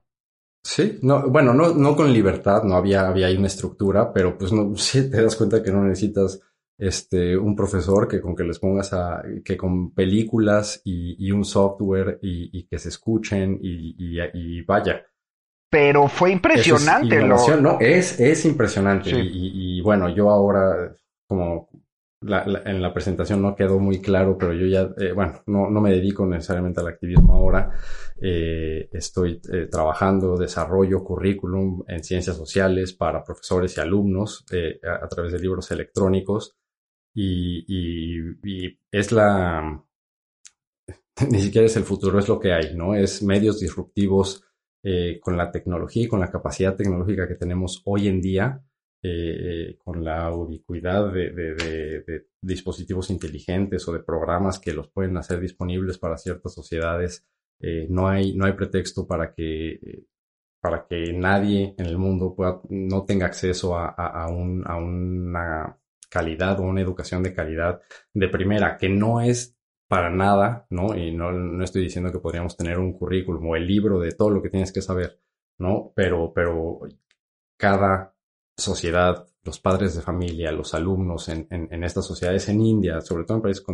Sí, 0.64 1.00
no, 1.02 1.30
bueno, 1.30 1.54
no, 1.54 1.74
no 1.74 1.96
con 1.96 2.14
libertad, 2.14 2.64
no 2.64 2.76
había, 2.76 3.08
había 3.08 3.28
ahí 3.28 3.38
una 3.38 3.48
estructura, 3.48 4.14
pero 4.14 4.38
pues 4.38 4.52
no, 4.52 4.76
sí 4.78 5.10
te 5.10 5.22
das 5.22 5.36
cuenta 5.36 5.64
que 5.64 5.72
no 5.72 5.84
necesitas 5.84 6.40
este, 6.78 7.38
un 7.38 7.56
profesor 7.56 8.08
que 8.08 8.22
con 8.22 8.36
que 8.36 8.44
les 8.44 8.60
pongas 8.60 8.94
a, 8.94 9.24
que 9.44 9.56
con 9.58 9.94
películas 9.94 10.82
y, 10.84 11.28
y 11.28 11.32
un 11.32 11.46
software 11.46 12.20
y, 12.22 12.50
y, 12.58 12.68
que 12.68 12.80
se 12.80 12.90
escuchen 12.90 13.60
y, 13.62 13.96
y 14.34 14.62
vaya. 14.64 15.06
Pero 15.72 16.10
fue 16.10 16.34
impresionante. 16.34 17.18
Es 17.18 17.24
lo... 17.24 17.62
¿no? 17.62 17.80
Es, 17.80 18.20
es 18.20 18.44
impresionante. 18.44 19.10
Y, 19.14 19.80
bueno, 19.82 20.14
yo 20.14 20.30
ahora, 20.30 20.94
como 21.26 21.70
en 22.24 22.82
la 22.82 22.94
presentación 22.94 23.42
no 23.42 23.56
quedó 23.56 23.80
muy 23.80 24.00
claro, 24.00 24.38
pero 24.38 24.54
yo 24.54 24.68
ya, 24.68 24.92
eh, 24.98 25.12
bueno, 25.12 25.42
no, 25.48 25.72
no, 25.72 25.82
me 25.82 25.92
dedico 25.92 26.26
necesariamente 26.26 26.80
al 26.80 26.88
activismo 26.88 27.34
ahora. 27.34 27.72
Eh, 28.22 28.90
estoy 28.94 29.42
eh, 29.52 29.68
trabajando, 29.72 30.38
desarrollo 30.38 31.04
currículum 31.04 31.84
en 31.88 32.04
ciencias 32.04 32.38
sociales 32.38 32.94
para 32.94 33.24
profesores 33.24 33.76
y 33.76 33.82
alumnos 33.82 34.46
a, 34.84 35.08
través 35.08 35.34
de 35.34 35.40
libros 35.40 35.72
electrónicos. 35.72 36.56
Y, 37.14 38.70
es 38.92 39.12
la, 39.12 39.84
ni 41.30 41.40
siquiera 41.42 41.66
es 41.66 41.76
el 41.76 41.84
futuro, 41.84 42.20
es 42.20 42.28
lo 42.28 42.40
que 42.40 42.54
hay, 42.54 42.76
¿no? 42.76 42.94
Es 42.94 43.24
medios 43.24 43.60
disruptivos 43.60 44.44
con 45.22 45.38
la 45.38 45.52
tecnología 45.52 46.06
y 46.06 46.08
con 46.08 46.20
la 46.20 46.32
capacidad 46.32 46.76
tecnológica 46.76 47.28
que 47.28 47.36
tenemos 47.36 47.84
hoy 47.86 48.08
en 48.08 48.20
día 48.20 48.64
eh, 49.04 49.78
con 49.84 50.04
la 50.04 50.32
ubicuidad 50.32 51.12
de, 51.12 52.26
dispositivos 52.42 53.10
inteligentes 53.10 53.88
o 53.88 53.94
de 53.94 54.00
programas 54.00 54.60
que 54.60 54.74
los 54.74 54.90
pueden 54.90 55.18
hacer 55.18 55.40
disponibles 55.40 55.98
para 55.98 56.18
ciertas 56.18 56.54
sociedades, 56.54 57.26
eh, 57.60 57.88
no, 57.90 58.08
hay, 58.08 58.36
no 58.36 58.46
hay 58.46 58.54
pretexto 58.54 59.08
para 59.08 59.34
que, 59.34 60.06
para 60.60 60.86
que 60.88 61.14
nadie 61.14 61.76
en 61.78 61.86
el 61.86 61.98
mundo 61.98 62.36
pueda, 62.36 62.62
no 62.70 63.06
tenga 63.06 63.28
acceso 63.28 63.76
a, 63.76 63.90
a, 63.90 64.26
a 64.26 64.78
una 64.78 65.78
calidad 66.10 66.60
o 66.60 66.64
una 66.64 66.82
educación 66.82 67.24
de 67.24 67.34
calidad 67.34 67.82
de 68.14 68.28
primera, 68.28 68.78
que 68.78 68.90
no 68.90 69.22
es 69.22 69.58
para 69.88 70.10
nada, 70.10 70.68
¿no? 70.70 70.96
Y 70.96 71.12
no, 71.12 71.32
no 71.32 71.64
estoy 71.64 71.82
diciendo 71.84 72.12
que 72.12 72.20
podríamos 72.20 72.56
tener 72.56 72.80
un 72.80 72.94
currículum 72.94 73.48
o 73.48 73.56
el 73.56 73.68
libro 73.68 74.00
de 74.00 74.12
todo 74.12 74.30
lo 74.30 74.42
que 74.42 74.50
tienes 74.50 74.72
que 74.72 74.82
saber, 74.82 75.20
¿no? 75.58 75.92
Pero, 75.96 76.32
pero 76.34 76.80
cada 77.58 78.11
sociedad, 78.62 79.28
los 79.44 79.60
padres 79.60 79.96
de 79.96 80.02
familia, 80.02 80.52
los 80.52 80.74
alumnos 80.74 81.28
en, 81.30 81.48
en, 81.50 81.84
estas 81.84 82.06
sociedades 82.06 82.48
en 82.50 82.62
India, 82.62 83.02
sobre 83.02 83.26
todo 83.26 83.38
en 83.38 83.44
países 83.44 83.66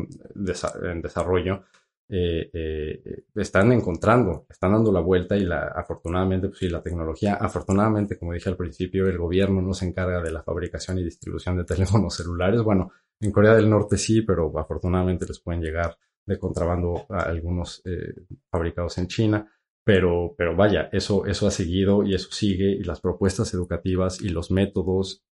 en 0.84 1.02
desarrollo, 1.02 1.64
eh, 2.10 2.50
eh, 2.54 3.24
están 3.36 3.74
encontrando, 3.74 4.46
están 4.50 4.72
dando 4.72 4.94
la 4.94 5.02
vuelta 5.02 5.36
y 5.36 5.42
la, 5.42 5.74
afortunadamente, 5.76 6.48
pues 6.48 6.60
sí, 6.60 6.70
la 6.70 6.82
tecnología, 6.82 7.36
afortunadamente, 7.36 8.18
como 8.18 8.32
dije 8.32 8.50
al 8.50 8.56
principio, 8.56 9.08
el 9.08 9.18
gobierno 9.18 9.62
no 9.62 9.74
se 9.74 9.86
encarga 9.88 10.22
de 10.22 10.32
la 10.32 10.42
fabricación 10.42 10.98
y 11.00 11.04
distribución 11.04 11.58
de 11.58 11.66
teléfonos 11.66 12.16
celulares. 12.16 12.62
Bueno, 12.62 12.92
en 13.20 13.32
Corea 13.32 13.56
del 13.56 13.70
Norte 13.70 13.98
sí, 13.98 14.22
pero 14.22 14.58
afortunadamente 14.58 15.26
les 15.26 15.40
pueden 15.40 15.62
llegar 15.62 15.98
de 16.26 16.40
contrabando 16.40 17.06
a 17.10 17.24
algunos 17.24 17.82
eh, 17.86 18.14
fabricados 18.50 18.98
en 18.98 19.08
China. 19.08 19.52
Pero, 19.88 20.36
pero 20.38 20.54
vaya, 20.54 20.90
eso, 20.92 21.26
eso 21.26 21.48
ha 21.48 21.52
seguido 21.52 22.04
y 22.04 22.14
eso 22.14 22.30
sigue 22.30 22.72
y 22.72 22.84
las 22.84 23.00
propuestas 23.00 23.54
educativas 23.54 24.20
y 24.20 24.28
los 24.28 24.52
métodos, 24.52 25.24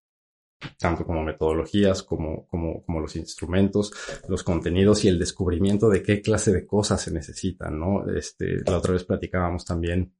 tanto 0.79 1.05
como 1.05 1.23
metodologías 1.23 2.03
como, 2.03 2.47
como, 2.47 2.81
como 2.85 3.01
los 3.01 3.17
instrumentos, 3.17 3.91
los 4.29 4.43
contenidos 4.43 5.03
y 5.03 5.09
el 5.09 5.19
descubrimiento 5.19 5.89
de 5.89 6.01
qué 6.01 6.21
clase 6.21 6.53
de 6.53 6.65
cosas 6.65 7.01
se 7.01 7.11
necesitan, 7.11 7.77
¿no? 7.77 8.09
Este, 8.09 8.61
la 8.65 8.77
otra 8.77 8.93
vez 8.93 9.03
platicábamos 9.03 9.65
también 9.65 10.15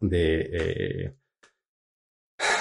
de, 0.00 0.40
eh, 0.52 1.14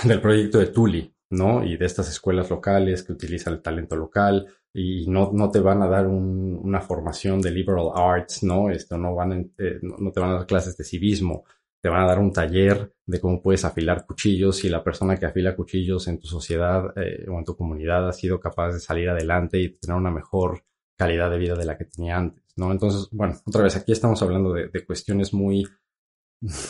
del 0.03 0.21
proyecto 0.21 0.59
de 0.59 0.67
Tuli, 0.67 1.11
¿no? 1.31 1.63
Y 1.63 1.77
de 1.77 1.85
estas 1.87 2.09
escuelas 2.09 2.51
locales 2.51 3.01
que 3.01 3.13
utilizan 3.13 3.55
el 3.55 3.63
talento 3.63 3.95
local, 3.95 4.53
y 4.77 5.07
no, 5.07 5.31
no 5.33 5.49
te 5.49 5.59
van 5.59 5.81
a 5.81 5.87
dar 5.87 6.05
un, 6.05 6.59
una 6.63 6.81
formación 6.81 7.41
de 7.41 7.49
liberal 7.49 7.89
arts, 7.95 8.43
¿no? 8.43 8.69
Esto 8.69 8.95
no 8.95 9.15
van 9.15 9.51
eh, 9.57 9.79
no, 9.81 10.11
te 10.11 10.19
van 10.19 10.29
a 10.29 10.33
dar 10.35 10.45
clases 10.45 10.77
de 10.77 10.83
civismo, 10.83 11.45
te 11.81 11.89
van 11.89 12.03
a 12.03 12.07
dar 12.07 12.19
un 12.19 12.31
taller 12.31 12.93
de 13.03 13.19
cómo 13.19 13.41
puedes 13.41 13.65
afilar 13.65 14.05
cuchillos 14.05 14.57
si 14.57 14.69
la 14.69 14.83
persona 14.83 15.17
que 15.17 15.25
afila 15.25 15.55
cuchillos 15.55 16.07
en 16.07 16.19
tu 16.19 16.27
sociedad 16.27 16.93
eh, 16.95 17.25
o 17.27 17.39
en 17.39 17.43
tu 17.43 17.57
comunidad 17.57 18.07
ha 18.07 18.13
sido 18.13 18.39
capaz 18.39 18.73
de 18.73 18.79
salir 18.79 19.09
adelante 19.09 19.59
y 19.59 19.69
tener 19.69 19.97
una 19.97 20.11
mejor 20.11 20.63
calidad 20.95 21.31
de 21.31 21.39
vida 21.39 21.55
de 21.55 21.65
la 21.65 21.75
que 21.75 21.85
tenía 21.85 22.17
antes, 22.17 22.43
¿no? 22.55 22.71
Entonces, 22.71 23.09
bueno, 23.11 23.33
otra 23.47 23.63
vez 23.63 23.75
aquí 23.75 23.93
estamos 23.93 24.21
hablando 24.21 24.53
de, 24.53 24.67
de 24.67 24.85
cuestiones 24.85 25.33
muy 25.33 25.65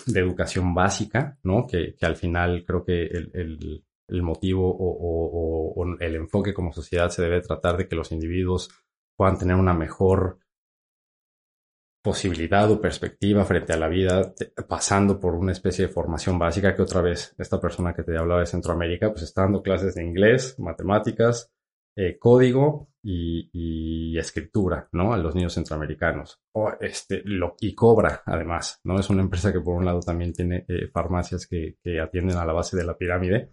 de 0.06 0.20
educación 0.22 0.74
básica, 0.74 1.38
¿no? 1.44 1.68
Que, 1.68 1.94
que 1.96 2.06
al 2.06 2.16
final 2.16 2.64
creo 2.66 2.86
que 2.86 3.04
el, 3.04 3.32
el, 3.34 3.84
el 4.08 4.24
motivo 4.24 4.76
o, 4.80 5.86
el 6.00 6.16
enfoque 6.16 6.54
como 6.54 6.74
sociedad 6.74 7.10
se 7.10 7.22
debe 7.22 7.42
tratar 7.42 7.78
de 7.78 7.88
que 7.88 7.96
los 7.96 8.12
individuos 8.12 8.70
puedan 9.16 9.38
tener 9.38 9.56
una 9.56 9.74
mejor 9.74 10.40
posibilidad 12.04 12.72
o 12.72 12.80
perspectiva 12.80 13.44
frente 13.44 13.74
a 13.74 13.78
la 13.78 13.90
vida, 13.90 14.34
pasando 14.68 15.20
por 15.20 15.36
una 15.36 15.52
especie 15.52 15.88
de 15.88 15.94
formación 15.94 16.40
básica 16.40 16.74
que 16.74 16.82
otra 16.82 17.02
vez 17.02 17.36
esta 17.38 17.60
persona 17.60 17.94
que 17.94 18.04
te 18.04 18.18
hablaba 18.18 18.40
de 18.40 18.46
Centroamérica, 18.46 19.12
pues 19.12 19.24
está 19.24 19.42
dando 19.42 19.62
clases 19.62 19.96
de 19.96 20.06
inglés, 20.06 20.58
matemáticas, 20.58 21.52
eh, 21.98 22.18
código 22.20 22.90
y, 23.02 24.18
escritura, 24.18 24.88
¿no? 24.92 25.14
A 25.14 25.18
los 25.18 25.36
niños 25.36 25.54
centroamericanos. 25.54 26.40
O 26.54 26.72
este, 26.80 27.24
y 27.60 27.76
cobra, 27.76 28.24
además, 28.26 28.80
¿no? 28.84 29.00
Es 29.00 29.10
una 29.10 29.22
empresa 29.22 29.52
que 29.52 29.62
por 29.62 29.76
un 29.76 29.86
lado 29.86 30.00
también 30.00 30.34
tiene 30.34 30.66
eh, 30.68 30.88
farmacias 30.94 31.48
que, 31.48 31.78
atienden 32.02 32.38
a 32.38 32.46
la 32.46 32.54
base 32.54 32.78
de 32.78 32.84
la 32.84 32.98
pirámide 32.98 33.52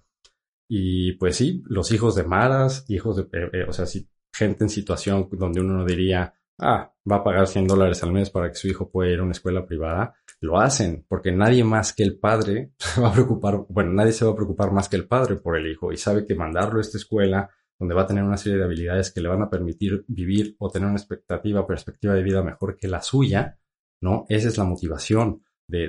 y 0.69 1.13
pues 1.13 1.37
sí, 1.37 1.63
los 1.67 1.93
hijos 1.93 2.15
de 2.15 2.25
maras, 2.25 2.85
hijos 2.89 3.17
de, 3.17 3.23
eh, 3.23 3.51
eh, 3.53 3.65
o 3.69 3.73
sea, 3.73 3.87
si 3.87 4.09
gente 4.33 4.65
en 4.65 4.71
situación 4.71 5.29
donde 5.33 5.61
uno 5.61 5.75
no 5.75 5.85
diría, 5.85 6.35
ah, 6.59 6.93
va 7.11 7.17
a 7.17 7.25
pagar 7.25 7.47
100 7.47 7.67
dólares 7.67 8.03
al 8.03 8.13
mes 8.13 8.31
para 8.31 8.49
que 8.49 8.57
su 8.57 8.69
hijo 8.69 8.91
pueda 8.91 9.13
ir 9.13 9.21
a 9.21 9.23
una 9.23 9.33
escuela 9.33 9.67
privada, 9.67 10.15
lo 10.41 10.59
hacen, 10.59 11.05
porque 11.09 11.33
nadie 11.33 11.65
más 11.65 11.93
que 11.93 12.03
el 12.03 12.19
padre 12.19 12.73
se 12.79 13.01
va 13.01 13.09
a 13.09 13.13
preocupar, 13.13 13.65
bueno, 13.69 13.93
nadie 13.93 14.13
se 14.13 14.25
va 14.25 14.33
a 14.33 14.37
preocupar 14.37 14.73
más 14.73 14.89
que 14.89 14.97
el 14.97 15.07
padre 15.07 15.37
por 15.37 15.57
el 15.57 15.71
hijo 15.71 15.93
y 15.93 15.97
sabe 15.97 16.27
que 16.27 16.35
mandarlo 16.35 16.79
a 16.79 16.83
esta 16.83 16.99
escuela 16.99 17.51
donde 17.79 17.95
va 17.95 18.03
a 18.03 18.07
tener 18.07 18.23
una 18.23 18.37
serie 18.37 18.59
de 18.59 18.65
habilidades 18.65 19.13
que 19.13 19.21
le 19.21 19.29
van 19.29 19.43
a 19.43 19.51
permitir 19.51 20.05
vivir 20.07 20.55
o 20.59 20.71
tener 20.71 20.89
una 20.89 20.97
expectativa, 20.97 21.67
perspectiva 21.67 22.15
de 22.15 22.23
vida 22.23 22.43
mejor 22.43 22.77
que 22.77 22.89
la 22.89 23.03
suya, 23.03 23.59
¿no? 24.01 24.27
Esa 24.29 24.49
es 24.49 24.59
la 24.59 24.65
motivación 24.65 25.43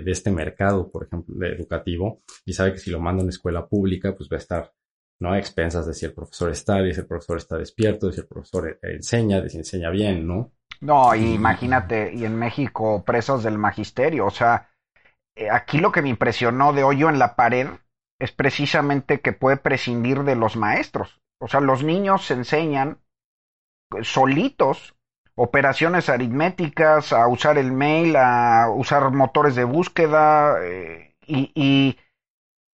de, 0.03 0.11
este 0.11 0.31
mercado, 0.31 0.91
por 0.91 1.05
ejemplo, 1.05 1.35
de 1.37 1.49
educativo, 1.49 2.21
y 2.45 2.53
sabe 2.53 2.73
que 2.73 2.79
si 2.79 2.91
lo 2.91 2.99
manda 2.99 3.21
a 3.21 3.23
una 3.23 3.29
escuela 3.29 3.67
pública, 3.67 4.15
pues 4.15 4.29
va 4.29 4.37
a 4.37 4.39
estar 4.39 4.71
¿no? 5.19 5.31
A 5.31 5.37
expensas 5.37 5.85
de 5.85 5.93
si 5.93 6.05
el 6.05 6.13
profesor 6.13 6.51
está, 6.51 6.81
de 6.81 6.93
si 6.93 6.99
el 6.99 7.07
profesor 7.07 7.37
está 7.37 7.57
despierto, 7.57 8.07
de 8.07 8.13
si 8.13 8.19
el 8.19 8.27
profesor 8.27 8.79
enseña, 8.81 9.39
de 9.39 9.49
si 9.49 9.57
enseña 9.57 9.89
bien, 9.89 10.27
¿no? 10.27 10.51
No, 10.81 11.15
imagínate, 11.15 12.13
y 12.13 12.25
en 12.25 12.35
México 12.35 13.03
presos 13.05 13.43
del 13.43 13.57
magisterio, 13.57 14.25
o 14.25 14.29
sea, 14.29 14.69
eh, 15.35 15.49
aquí 15.49 15.77
lo 15.77 15.91
que 15.91 16.01
me 16.01 16.09
impresionó 16.09 16.73
de 16.73 16.83
hoyo 16.83 17.09
en 17.09 17.17
la 17.17 17.35
pared 17.35 17.67
es 18.19 18.31
precisamente 18.31 19.21
que 19.21 19.33
puede 19.33 19.57
prescindir 19.57 20.23
de 20.23 20.35
los 20.35 20.55
maestros. 20.55 21.21
O 21.41 21.47
sea, 21.47 21.59
los 21.59 21.83
niños 21.83 22.25
se 22.25 22.33
enseñan 22.33 22.99
solitos 24.01 24.94
operaciones 25.35 26.09
aritméticas, 26.09 27.11
a 27.13 27.27
usar 27.27 27.57
el 27.57 27.71
mail, 27.71 28.15
a 28.15 28.69
usar 28.69 29.11
motores 29.11 29.55
de 29.55 29.65
búsqueda 29.65 30.57
eh, 30.63 31.15
y, 31.27 31.97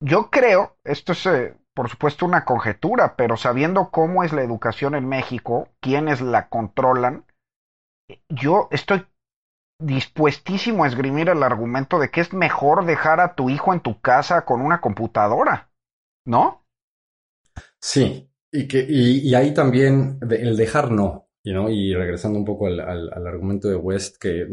yo 0.01 0.29
creo, 0.29 0.77
esto 0.83 1.13
es 1.13 1.25
eh, 1.25 1.57
por 1.73 1.89
supuesto 1.89 2.25
una 2.25 2.45
conjetura, 2.45 3.15
pero 3.15 3.37
sabiendo 3.37 3.89
cómo 3.91 4.23
es 4.23 4.33
la 4.33 4.43
educación 4.43 4.93
en 4.95 5.07
México, 5.07 5.69
quiénes 5.81 6.21
la 6.21 6.47
controlan, 6.49 7.25
yo 8.29 8.67
estoy 8.71 9.05
dispuestísimo 9.81 10.83
a 10.83 10.87
esgrimir 10.87 11.29
el 11.29 11.43
argumento 11.43 11.99
de 11.99 12.11
que 12.11 12.21
es 12.21 12.33
mejor 12.33 12.85
dejar 12.85 13.19
a 13.19 13.35
tu 13.35 13.49
hijo 13.49 13.73
en 13.73 13.81
tu 13.81 13.99
casa 13.99 14.45
con 14.45 14.61
una 14.61 14.79
computadora, 14.79 15.69
¿no? 16.25 16.65
Sí, 17.81 18.29
y, 18.51 18.67
que, 18.67 18.85
y 18.87 19.33
ahí 19.33 19.53
también 19.53 20.19
el 20.29 20.55
dejar 20.55 20.91
no, 20.91 21.24
y 21.45 21.93
regresando 21.93 22.39
un 22.39 22.45
poco 22.45 22.67
al, 22.67 23.27
argumento 23.27 23.67
de 23.67 23.75
West, 23.75 24.17
que 24.17 24.47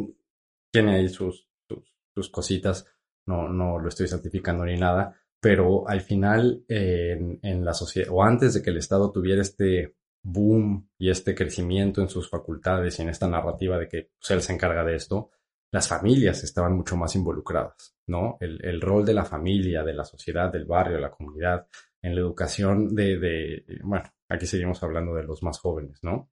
tiene 0.70 0.97
ahí 0.97 1.09
sus, 1.09 1.49
sus, 2.14 2.28
cositas, 2.30 2.86
no, 3.26 3.49
no 3.49 3.78
lo 3.78 3.88
estoy 3.88 4.09
certificando 4.09 4.64
ni 4.64 4.76
nada, 4.76 5.16
pero 5.40 5.88
al 5.88 6.03
final 6.03 6.64
en, 6.68 7.38
en 7.43 7.64
la 7.64 7.72
sociedad, 7.72 8.09
o 8.12 8.22
antes 8.22 8.55
de 8.55 8.62
que 8.62 8.70
el 8.70 8.76
Estado 8.76 9.11
tuviera 9.11 9.40
este 9.40 9.97
boom 10.22 10.88
y 10.99 11.11
este 11.11 11.34
crecimiento 11.34 12.01
en 12.01 12.09
sus 12.09 12.28
facultades 12.28 12.99
y 12.99 13.03
en 13.03 13.09
esta 13.09 13.26
narrativa 13.26 13.78
de 13.78 13.88
que 13.88 14.11
pues, 14.18 14.30
él 14.30 14.43
se 14.43 14.53
encarga 14.53 14.84
de 14.84 14.95
esto, 14.95 15.30
las 15.72 15.88
familias 15.88 16.45
estaban 16.45 16.76
mucho 16.76 16.97
más 16.97 17.16
involucradas, 17.16 17.97
¿no? 18.07 18.36
El, 18.40 18.62
el, 18.62 18.80
rol 18.80 19.07
de 19.07 19.14
la 19.14 19.24
familia, 19.24 19.82
de 19.82 19.95
la 19.95 20.05
sociedad, 20.05 20.53
del 20.53 20.66
barrio, 20.66 20.97
de 20.97 21.01
la 21.01 21.11
comunidad, 21.11 21.66
en 22.03 22.14
la 22.14 22.20
educación 22.20 22.95
de, 22.95 23.18
de, 23.18 23.64
bueno, 23.82 24.05
aquí 24.28 24.47
seguimos 24.47 24.82
hablando 24.82 25.14
de 25.14 25.24
los 25.24 25.43
más 25.43 25.59
jóvenes, 25.59 25.99
¿no? 26.03 26.32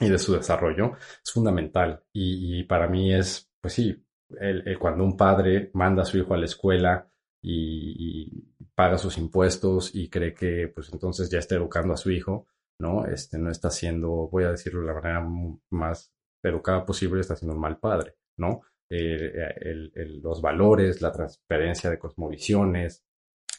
Y 0.00 0.08
de 0.08 0.18
su 0.18 0.34
desarrollo, 0.34 0.92
es 1.24 1.32
fundamental. 1.32 2.04
Y, 2.12 2.62
para 2.64 2.88
mí 2.88 3.12
es, 3.12 3.50
pues 3.60 3.74
sí, 3.74 4.04
el, 4.40 4.66
el, 4.66 4.78
cuando 4.78 5.04
un 5.04 5.16
padre 5.16 5.70
manda 5.74 6.02
a 6.02 6.06
su 6.06 6.18
hijo 6.18 6.34
a 6.34 6.38
la 6.38 6.44
escuela 6.44 7.10
y, 7.42 7.94
y, 7.98 8.54
paga 8.74 8.96
sus 8.96 9.18
impuestos 9.18 9.92
y 9.94 10.08
cree 10.08 10.34
que, 10.34 10.70
pues 10.72 10.92
entonces 10.92 11.28
ya 11.28 11.40
está 11.40 11.56
educando 11.56 11.94
a 11.94 11.96
su 11.96 12.12
hijo, 12.12 12.46
¿no? 12.78 13.06
Este 13.06 13.38
no 13.38 13.50
está 13.50 13.70
siendo, 13.70 14.28
voy 14.28 14.44
a 14.44 14.52
decirlo 14.52 14.82
de 14.82 14.86
la 14.86 14.94
manera 14.94 15.26
más 15.70 16.12
educada 16.44 16.84
posible, 16.84 17.20
está 17.20 17.34
siendo 17.34 17.56
un 17.56 17.60
mal 17.60 17.78
padre, 17.78 18.14
¿no? 18.36 18.60
Eh, 18.88 19.32
el, 19.60 19.92
el, 19.94 20.20
los 20.20 20.40
valores, 20.40 21.02
la 21.02 21.10
transparencia 21.10 21.90
de 21.90 21.98
cosmovisiones, 21.98 23.04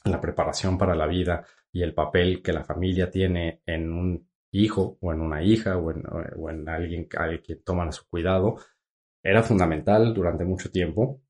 la 0.05 0.21
preparación 0.21 0.77
para 0.77 0.95
la 0.95 1.05
vida 1.05 1.45
y 1.71 1.83
el 1.83 1.93
papel 1.93 2.41
que 2.41 2.53
la 2.53 2.63
familia 2.63 3.11
tiene 3.11 3.61
en 3.65 3.91
un 3.91 4.28
hijo 4.51 4.97
o 5.01 5.13
en 5.13 5.21
una 5.21 5.43
hija 5.43 5.77
o 5.77 5.91
en, 5.91 6.03
o 6.37 6.49
en 6.49 6.67
alguien 6.67 7.07
al 7.17 7.41
que 7.41 7.55
toman 7.57 7.91
su 7.91 8.07
cuidado, 8.07 8.57
era 9.23 9.43
fundamental 9.43 10.13
durante 10.13 10.45
mucho 10.45 10.71
tiempo 10.71 11.21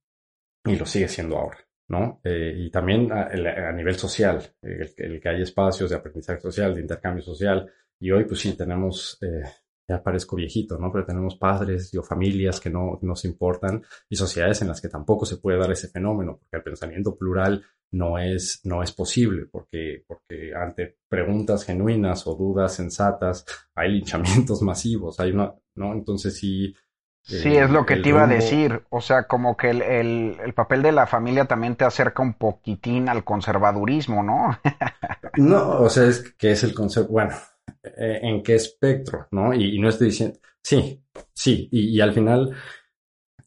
y 0.66 0.76
lo 0.76 0.86
sigue 0.86 1.08
siendo 1.08 1.38
ahora, 1.38 1.58
¿no? 1.88 2.22
Eh, 2.24 2.54
y 2.58 2.70
también 2.70 3.12
a, 3.12 3.28
a 3.28 3.72
nivel 3.72 3.96
social, 3.96 4.42
el, 4.62 4.90
el, 4.98 5.22
que 5.22 5.30
hay 5.30 5.42
espacios 5.42 5.90
de 5.90 5.96
aprendizaje 5.96 6.42
social, 6.42 6.76
de 6.76 6.82
intercambio 6.82 7.24
social, 7.24 7.70
y 8.00 8.12
hoy 8.12 8.26
pues 8.26 8.40
sí 8.40 8.56
tenemos 8.56 9.18
eh, 9.22 9.44
ya 9.90 10.04
parezco 10.04 10.36
viejito, 10.36 10.78
¿no? 10.78 10.92
Pero 10.92 11.06
tenemos 11.06 11.36
padres 11.36 11.94
o 11.96 12.04
familias 12.04 12.60
que 12.60 12.70
no 12.70 13.00
nos 13.02 13.26
importan 13.26 13.82
y 14.08 14.16
sociedades 14.16 14.62
en 14.62 14.68
las 14.68 14.80
que 14.80 14.88
tampoco 14.88 15.26
se 15.26 15.38
puede 15.38 15.58
dar 15.58 15.72
ese 15.72 15.88
fenómeno, 15.88 16.38
porque 16.38 16.58
el 16.58 16.64
pensamiento 16.64 17.18
plural 17.18 17.64
no 17.92 18.20
es, 18.20 18.62
no 18.64 18.84
es 18.84 18.92
posible, 18.92 19.46
porque, 19.52 20.04
porque 20.08 20.54
ante 20.56 20.98
preguntas 21.08 21.66
genuinas 21.66 22.28
o 22.28 22.36
dudas 22.36 22.76
sensatas 22.76 23.46
hay 23.76 23.92
linchamientos 23.92 24.62
masivos, 24.62 25.20
hay 25.20 25.32
una, 25.32 25.54
¿no? 25.76 25.94
Entonces 25.94 26.38
sí. 26.38 26.76
Sí, 27.22 27.56
es 27.56 27.70
lo 27.70 27.86
que 27.86 27.98
te 27.98 28.10
iba 28.10 28.22
rumbo... 28.22 28.34
a 28.34 28.38
decir. 28.38 28.82
O 28.90 29.02
sea, 29.02 29.28
como 29.28 29.56
que 29.56 29.70
el, 29.70 29.82
el, 29.82 30.38
el, 30.44 30.54
papel 30.54 30.82
de 30.82 30.92
la 30.92 31.06
familia 31.06 31.46
también 31.46 31.76
te 31.76 31.86
acerca 31.86 32.24
un 32.24 32.34
poquitín 32.34 33.08
al 33.08 33.24
conservadurismo, 33.24 34.24
¿no? 34.24 34.58
no, 35.38 35.82
o 35.82 35.90
sea, 35.90 36.06
es 36.06 36.34
que 36.34 36.52
es 36.52 36.64
el 36.64 36.74
concepto, 36.74 37.12
bueno, 37.12 37.36
eh, 37.84 38.20
en 38.24 38.42
qué 38.42 38.56
espectro, 38.56 39.28
¿no? 39.32 39.54
Y, 39.54 39.76
y, 39.76 39.80
no 39.80 39.90
estoy 39.90 40.08
diciendo, 40.08 40.40
sí, 40.64 41.04
sí, 41.34 41.70
y, 41.72 41.98
y 41.98 42.02
al 42.02 42.14
final, 42.14 42.56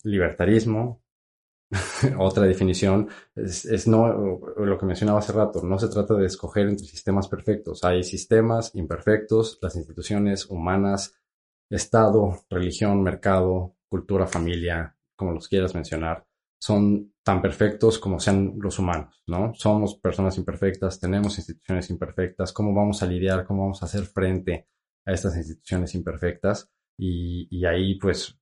libertarismo, 0.05 1.02
otra 2.19 2.45
definición, 2.45 3.09
es, 3.35 3.65
es, 3.65 3.89
no 3.89 4.41
lo 4.57 4.79
que 4.79 4.87
mencionaba 4.87 5.21
hace 5.21 5.33
rato, 5.33 5.63
no 5.63 5.79
se 5.79 5.89
trata 5.89 6.15
de 6.15 6.27
escoger 6.27 6.69
entre 6.69 6.87
sistemas 6.87 7.29
perfectos, 7.29 7.83
hay 7.85 8.03
sistemas 8.05 8.75
imperfectos, 8.75 9.59
las 9.63 9.77
instituciones 9.77 10.47
humanas, 10.47 11.15
Estado, 11.71 12.45
religión, 12.51 13.03
mercado, 13.03 13.77
cultura, 13.89 14.27
familia, 14.27 14.95
como 15.17 15.33
los 15.33 15.49
quieras 15.49 15.75
mencionar, 15.75 16.27
son 16.61 17.15
tan 17.25 17.41
perfectos 17.41 17.99
como 17.99 18.21
sean 18.21 18.55
los 18.59 18.79
humanos, 18.79 19.23
¿no? 19.27 19.55
Somos 19.55 19.97
personas 19.97 20.37
imperfectas, 20.37 21.01
tenemos 21.01 21.39
instituciones 21.39 21.89
imperfectas, 21.89 22.53
¿cómo 22.53 22.75
vamos 22.75 23.03
a 23.03 23.07
lidiar, 23.07 23.47
cómo 23.47 23.63
vamos 23.63 23.83
a 23.83 23.87
hacer 23.87 24.05
frente 24.05 24.69
a 25.07 25.13
estas 25.13 25.37
instituciones 25.37 25.95
imperfectas? 25.95 26.71
Y, 26.99 27.49
y 27.51 27.65
ahí, 27.65 27.99
pues, 27.99 28.39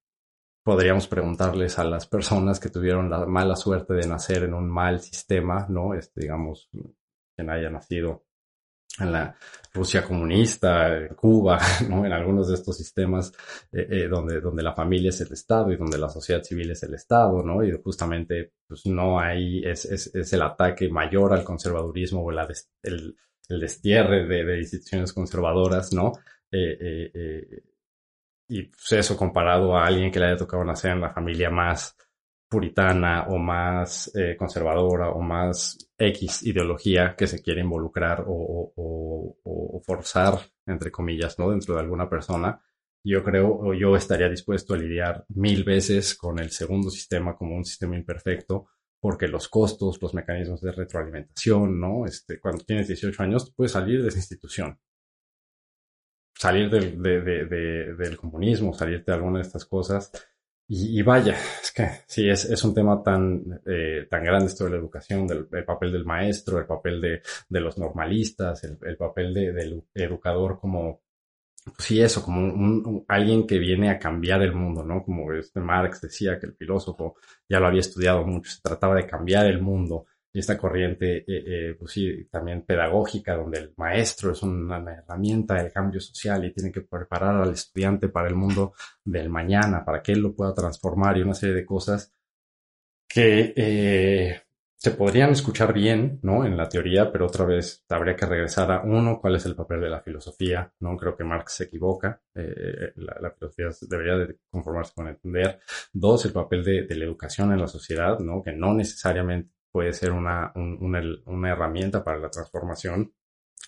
podríamos 0.63 1.07
preguntarles 1.07 1.79
a 1.79 1.85
las 1.85 2.07
personas 2.07 2.61
que 2.61 2.71
tuvieron 2.71 3.11
la 3.11 3.27
mala 3.27 3.57
suerte 3.57 3.95
de 3.95 4.07
nacer 4.07 4.45
en 4.45 4.55
un 4.55 4.69
mal 4.69 5.01
sistema, 5.01 5.67
¿no? 5.69 5.95
Este, 5.95 6.21
digamos, 6.23 6.69
quien 7.35 7.51
haya 7.51 7.71
nacido 7.71 8.25
en 8.99 9.13
la 9.13 9.37
Rusia 9.73 10.05
comunista, 10.05 10.97
en 10.97 11.15
Cuba, 11.15 11.59
¿no? 11.89 12.05
en 12.05 12.13
algunos 12.13 12.49
de 12.49 12.55
estos 12.55 12.77
sistemas 12.77 13.33
eh, 13.73 13.87
eh, 13.89 14.09
donde, 14.09 14.41
donde 14.41 14.63
la 14.63 14.75
familia 14.75 15.11
es 15.11 15.21
el 15.21 15.33
Estado 15.33 15.73
y 15.73 15.77
donde 15.77 15.97
la 15.97 16.09
sociedad 16.09 16.43
civil 16.43 16.71
es 16.73 16.83
el 16.83 16.95
Estado, 16.95 17.43
¿no? 17.43 17.65
Y 17.65 17.73
justamente 17.83 18.53
pues 18.67 18.87
no 18.87 19.19
hay, 19.19 19.65
es, 19.65 19.85
es, 19.87 20.33
el 20.33 20.43
ataque 20.43 20.89
mayor 20.89 21.33
al 21.33 21.45
conservadurismo 21.45 22.23
o 22.23 22.31
el, 22.31 22.39
el, 22.83 23.61
destierre 23.61 24.27
de, 24.27 24.45
de, 24.45 24.59
instituciones 24.59 25.13
conservadoras, 25.13 25.93
¿no? 25.93 26.13
Eh, 26.53 27.63
y 28.51 28.64
pues 28.64 28.92
eso 28.92 29.16
comparado 29.16 29.76
a 29.76 29.86
alguien 29.86 30.11
que 30.11 30.18
le 30.18 30.26
haya 30.26 30.36
tocado 30.36 30.64
nacer 30.64 30.90
en 30.90 31.01
la 31.01 31.14
familia 31.14 31.51
más 31.51 31.96
puritana 32.48 33.26
o 33.28 33.38
más 33.38 34.11
eh, 34.16 34.36
conservadora 34.36 35.11
o 35.11 35.20
más 35.20 35.78
X 35.96 36.42
ideología 36.42 37.14
que 37.16 37.28
se 37.28 37.40
quiere 37.40 37.61
involucrar 37.61 38.24
o, 38.26 39.36
forzar, 39.86 40.38
entre 40.66 40.90
comillas, 40.90 41.38
¿no? 41.38 41.51
Dentro 41.51 41.74
de 41.74 41.80
alguna 41.80 42.09
persona, 42.09 42.61
yo 43.05 43.22
creo, 43.22 43.57
o 43.57 43.72
yo 43.72 43.96
estaría 43.96 44.28
dispuesto 44.28 44.74
a 44.74 44.76
lidiar 44.76 45.24
mil 45.28 45.64
veces 45.64 46.14
con 46.16 46.38
el 46.38 46.51
segundo 46.51 46.90
sistema 46.90 47.36
como 47.36 47.57
un 47.57 47.64
sistema 47.64 47.96
imperfecto, 47.96 48.66
porque 49.01 49.28
los 49.28 49.48
costos, 49.48 50.03
los 50.03 50.12
mecanismos 50.12 50.61
de 50.61 50.72
retroalimentación, 50.72 51.80
¿no? 51.80 52.05
Este, 52.05 52.40
cuando 52.40 52.64
tienes 52.64 52.88
18 52.88 53.22
años, 53.22 53.53
puedes 53.57 53.72
salir 53.72 54.03
de 54.03 54.09
esa 54.09 54.18
institución. 54.18 54.78
Salir 56.41 56.70
del, 56.70 57.03
de, 57.03 57.20
de, 57.20 57.45
de, 57.45 57.95
del 57.97 58.16
comunismo, 58.16 58.72
salirte 58.72 59.11
de 59.11 59.16
alguna 59.16 59.41
de 59.41 59.43
estas 59.43 59.66
cosas, 59.66 60.11
y, 60.72 61.03
vaya, 61.03 61.36
es 61.62 61.72
que 61.72 61.88
sí, 62.07 62.30
es, 62.30 62.45
es 62.45 62.64
un 62.64 62.72
tema 62.72 63.03
tan, 63.03 63.61
eh, 63.66 64.07
tan 64.09 64.22
grande 64.22 64.47
esto 64.47 64.64
de 64.64 64.70
la 64.70 64.76
educación, 64.76 65.26
del 65.26 65.49
el 65.53 65.64
papel 65.64 65.91
del 65.93 66.05
maestro, 66.05 66.59
el 66.59 66.66
papel 66.66 67.01
de, 67.01 67.61
los 67.61 67.76
normalistas, 67.76 68.62
el, 68.64 68.78
el 68.82 68.97
papel 68.97 69.34
de, 69.34 69.53
del 69.53 69.82
educador 69.93 70.59
como, 70.61 71.03
pues 71.64 71.76
sí, 71.78 72.01
eso, 72.01 72.22
como 72.22 73.05
alguien 73.09 73.47
que 73.49 73.59
viene 73.59 73.91
a 73.91 73.99
cambiar 73.99 74.43
el 74.43 74.55
mundo, 74.55 74.84
¿no? 74.84 75.03
Como 75.03 75.32
este 75.32 75.61
Marx 75.61 76.01
decía 76.01 76.38
que 76.38 76.47
el 76.47 76.55
filósofo 76.55 77.16
ya 77.49 77.61
lo 77.61 77.66
había 77.66 77.80
estudiado 77.80 78.24
mucho, 78.24 78.51
se 78.51 78.62
trataba 78.62 78.95
de 78.95 79.07
cambiar 79.07 79.47
el 79.47 79.61
mundo 79.61 80.07
y 80.33 80.39
esta 80.39 80.57
corriente, 80.57 81.18
eh, 81.18 81.24
eh, 81.26 81.76
pues 81.78 81.93
sí, 81.93 82.26
también 82.31 82.62
pedagógica, 82.62 83.35
donde 83.35 83.59
el 83.59 83.72
maestro 83.76 84.33
es 84.33 84.43
una, 84.43 84.78
herramienta 84.78 85.55
del 85.55 85.72
cambio 85.72 86.01
social 86.01 86.45
y 86.45 86.53
tiene 86.53 86.70
que 86.70 86.83
preparar 86.83 87.37
al 87.37 87.53
estudiante 87.53 88.09
para 88.09 88.28
el 88.28 88.37
mundo 88.37 88.74
del 89.05 89.28
mañana, 89.28 89.85
para 89.85 90.03
que 90.03 90.12
él 90.12 90.20
lo 90.20 90.35
pueda 90.35 90.55
transformar 90.55 91.18
y 91.18 91.22
una 91.22 91.35
serie 91.35 91.57
de 91.57 91.66
cosas 91.66 92.12
que 93.09 93.53
eh, 93.57 94.43
se 94.76 94.93
podrían 94.93 95.31
escuchar 95.31 95.72
bien, 95.72 96.20
¿no? 96.22 96.47
En 96.47 96.57
la 96.57 96.68
teoría, 96.68 97.11
pero 97.11 97.26
otra 97.26 97.45
vez 97.45 97.85
habría 97.89 98.14
que 98.14 98.24
regresar 98.26 98.70
a 98.70 98.83
uno, 98.83 99.20
cuál 99.20 99.35
es 99.37 99.47
el 99.47 99.57
papel 99.57 99.81
de 99.81 99.91
la 99.91 100.01
filosofía, 100.01 100.72
¿no? 100.78 100.97
Creo 100.97 101.16
que 101.16 101.24
Marx 101.24 101.55
se 101.55 101.64
equivoca, 101.64 102.22
eh, 102.35 102.93
la, 102.97 103.16
la, 103.20 103.31
filosofía 103.33 103.66
debería 103.89 104.16
de 104.16 104.39
conformarse 104.49 104.93
con 104.95 105.09
entender. 105.09 105.59
Dos, 105.93 106.24
el 106.24 106.33
papel 106.33 106.64
de, 106.64 106.87
de 106.87 106.95
la 106.95 107.05
educación 107.05 107.53
en 107.53 107.61
la 107.61 107.66
sociedad, 107.66 108.20
¿no? 108.20 108.43
Que 108.43 108.53
no 108.53 108.72
necesariamente 108.74 109.51
puede 109.73 109.93
ser 109.93 110.12
una, 110.12 110.53
un, 110.55 110.79
una, 110.81 111.03
una, 111.27 111.51
herramienta 111.51 112.03
para 112.05 112.18
la 112.18 112.31
transformación. 112.31 113.12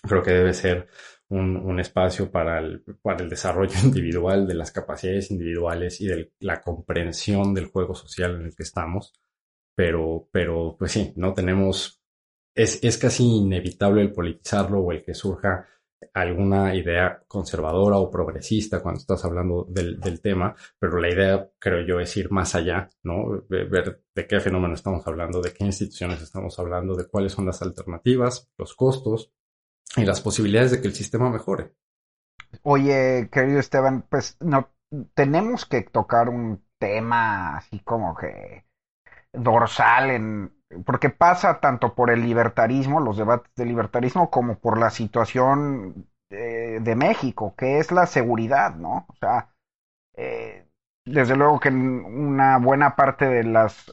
Creo 0.01 0.21
que 0.23 0.31
debe 0.31 0.53
ser 0.53 0.87
un, 1.29 1.57
un 1.57 1.79
espacio 1.79 2.31
para 2.31 2.59
el, 2.59 2.83
para 3.01 3.23
el, 3.23 3.29
desarrollo 3.29 3.75
individual 3.83 4.47
de 4.47 4.55
las 4.55 4.71
capacidades 4.71 5.31
individuales 5.31 6.01
y 6.01 6.07
de 6.07 6.33
la 6.39 6.61
comprensión 6.61 7.53
del 7.53 7.67
juego 7.67 7.95
social 7.95 8.35
en 8.35 8.45
el 8.47 8.55
que 8.55 8.63
estamos. 8.63 9.13
Pero, 9.75 10.29
pero, 10.31 10.75
pues 10.77 10.91
sí, 10.91 11.13
no 11.15 11.33
tenemos, 11.33 12.01
es, 12.55 12.83
es 12.83 12.97
casi 12.97 13.23
inevitable 13.23 14.01
el 14.01 14.11
politizarlo 14.11 14.79
o 14.79 14.91
el 14.91 15.03
que 15.03 15.15
surja 15.15 15.67
alguna 16.13 16.75
idea 16.75 17.23
conservadora 17.27 17.97
o 17.97 18.09
progresista 18.09 18.81
cuando 18.81 18.99
estás 18.99 19.23
hablando 19.25 19.65
del, 19.69 19.99
del, 19.99 20.21
tema, 20.21 20.55
pero 20.79 20.99
la 20.99 21.09
idea, 21.09 21.49
creo 21.59 21.85
yo, 21.85 21.99
es 21.99 22.15
ir 22.17 22.31
más 22.31 22.55
allá, 22.55 22.89
¿no? 23.03 23.43
Ver 23.49 24.01
de 24.15 24.27
qué 24.27 24.39
fenómeno 24.39 24.73
estamos 24.73 25.05
hablando, 25.07 25.41
de 25.41 25.53
qué 25.53 25.65
instituciones 25.65 26.21
estamos 26.21 26.57
hablando, 26.59 26.95
de 26.95 27.07
cuáles 27.07 27.33
son 27.33 27.45
las 27.45 27.61
alternativas, 27.61 28.49
los 28.57 28.75
costos 28.75 29.31
y 29.95 30.05
las 30.05 30.21
posibilidades 30.21 30.71
de 30.71 30.81
que 30.81 30.87
el 30.87 30.93
sistema 30.93 31.29
mejore. 31.29 31.73
Oye, 32.61 33.29
querido 33.31 33.59
Esteban, 33.59 34.05
pues 34.09 34.37
no, 34.39 34.69
tenemos 35.13 35.65
que 35.65 35.81
tocar 35.81 36.29
un 36.29 36.63
tema 36.77 37.57
así 37.57 37.79
como 37.79 38.15
que 38.15 38.65
dorsal 39.33 40.11
en, 40.11 40.53
porque 40.85 41.09
pasa 41.09 41.59
tanto 41.59 41.95
por 41.95 42.11
el 42.11 42.21
libertarismo, 42.21 42.99
los 42.99 43.17
debates 43.17 43.51
del 43.55 43.69
libertarismo, 43.69 44.29
como 44.29 44.59
por 44.59 44.77
la 44.77 44.89
situación 44.89 46.07
de, 46.29 46.79
de 46.79 46.95
México, 46.95 47.55
que 47.57 47.79
es 47.79 47.91
la 47.91 48.05
seguridad, 48.05 48.75
¿no? 48.75 49.05
O 49.09 49.15
sea, 49.19 49.49
eh, 50.15 50.67
desde 51.05 51.35
luego 51.35 51.59
que 51.59 51.69
una 51.69 52.57
buena 52.57 52.95
parte 52.95 53.25
de 53.27 53.43
las 53.43 53.91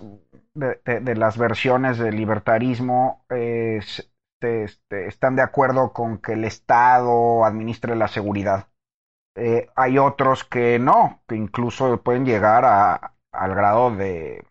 de, 0.55 1.15
las 1.17 1.39
versiones 1.39 1.99
del 1.99 2.17
libertarismo 2.17 3.25
este, 3.29 4.65
este, 4.65 5.07
están 5.09 5.37
de 5.37 5.43
acuerdo 5.43 5.93
con 5.93 6.19
que 6.19 6.33
el 6.33 6.45
Estado 6.45 7.45
administre 7.45 7.97
la 7.97 8.09
seguridad. 8.09 8.69
Eh, 9.37 9.69
hay 9.77 9.99
otros 9.99 10.45
que 10.45 10.79
no, 10.79 11.23
que 11.29 11.37
incluso 11.37 12.03
pueden 12.03 12.25
llegar 12.25 12.65
a, 12.65 13.15
al 13.33 13.55
grado 13.55 13.95
de, 13.95 14.45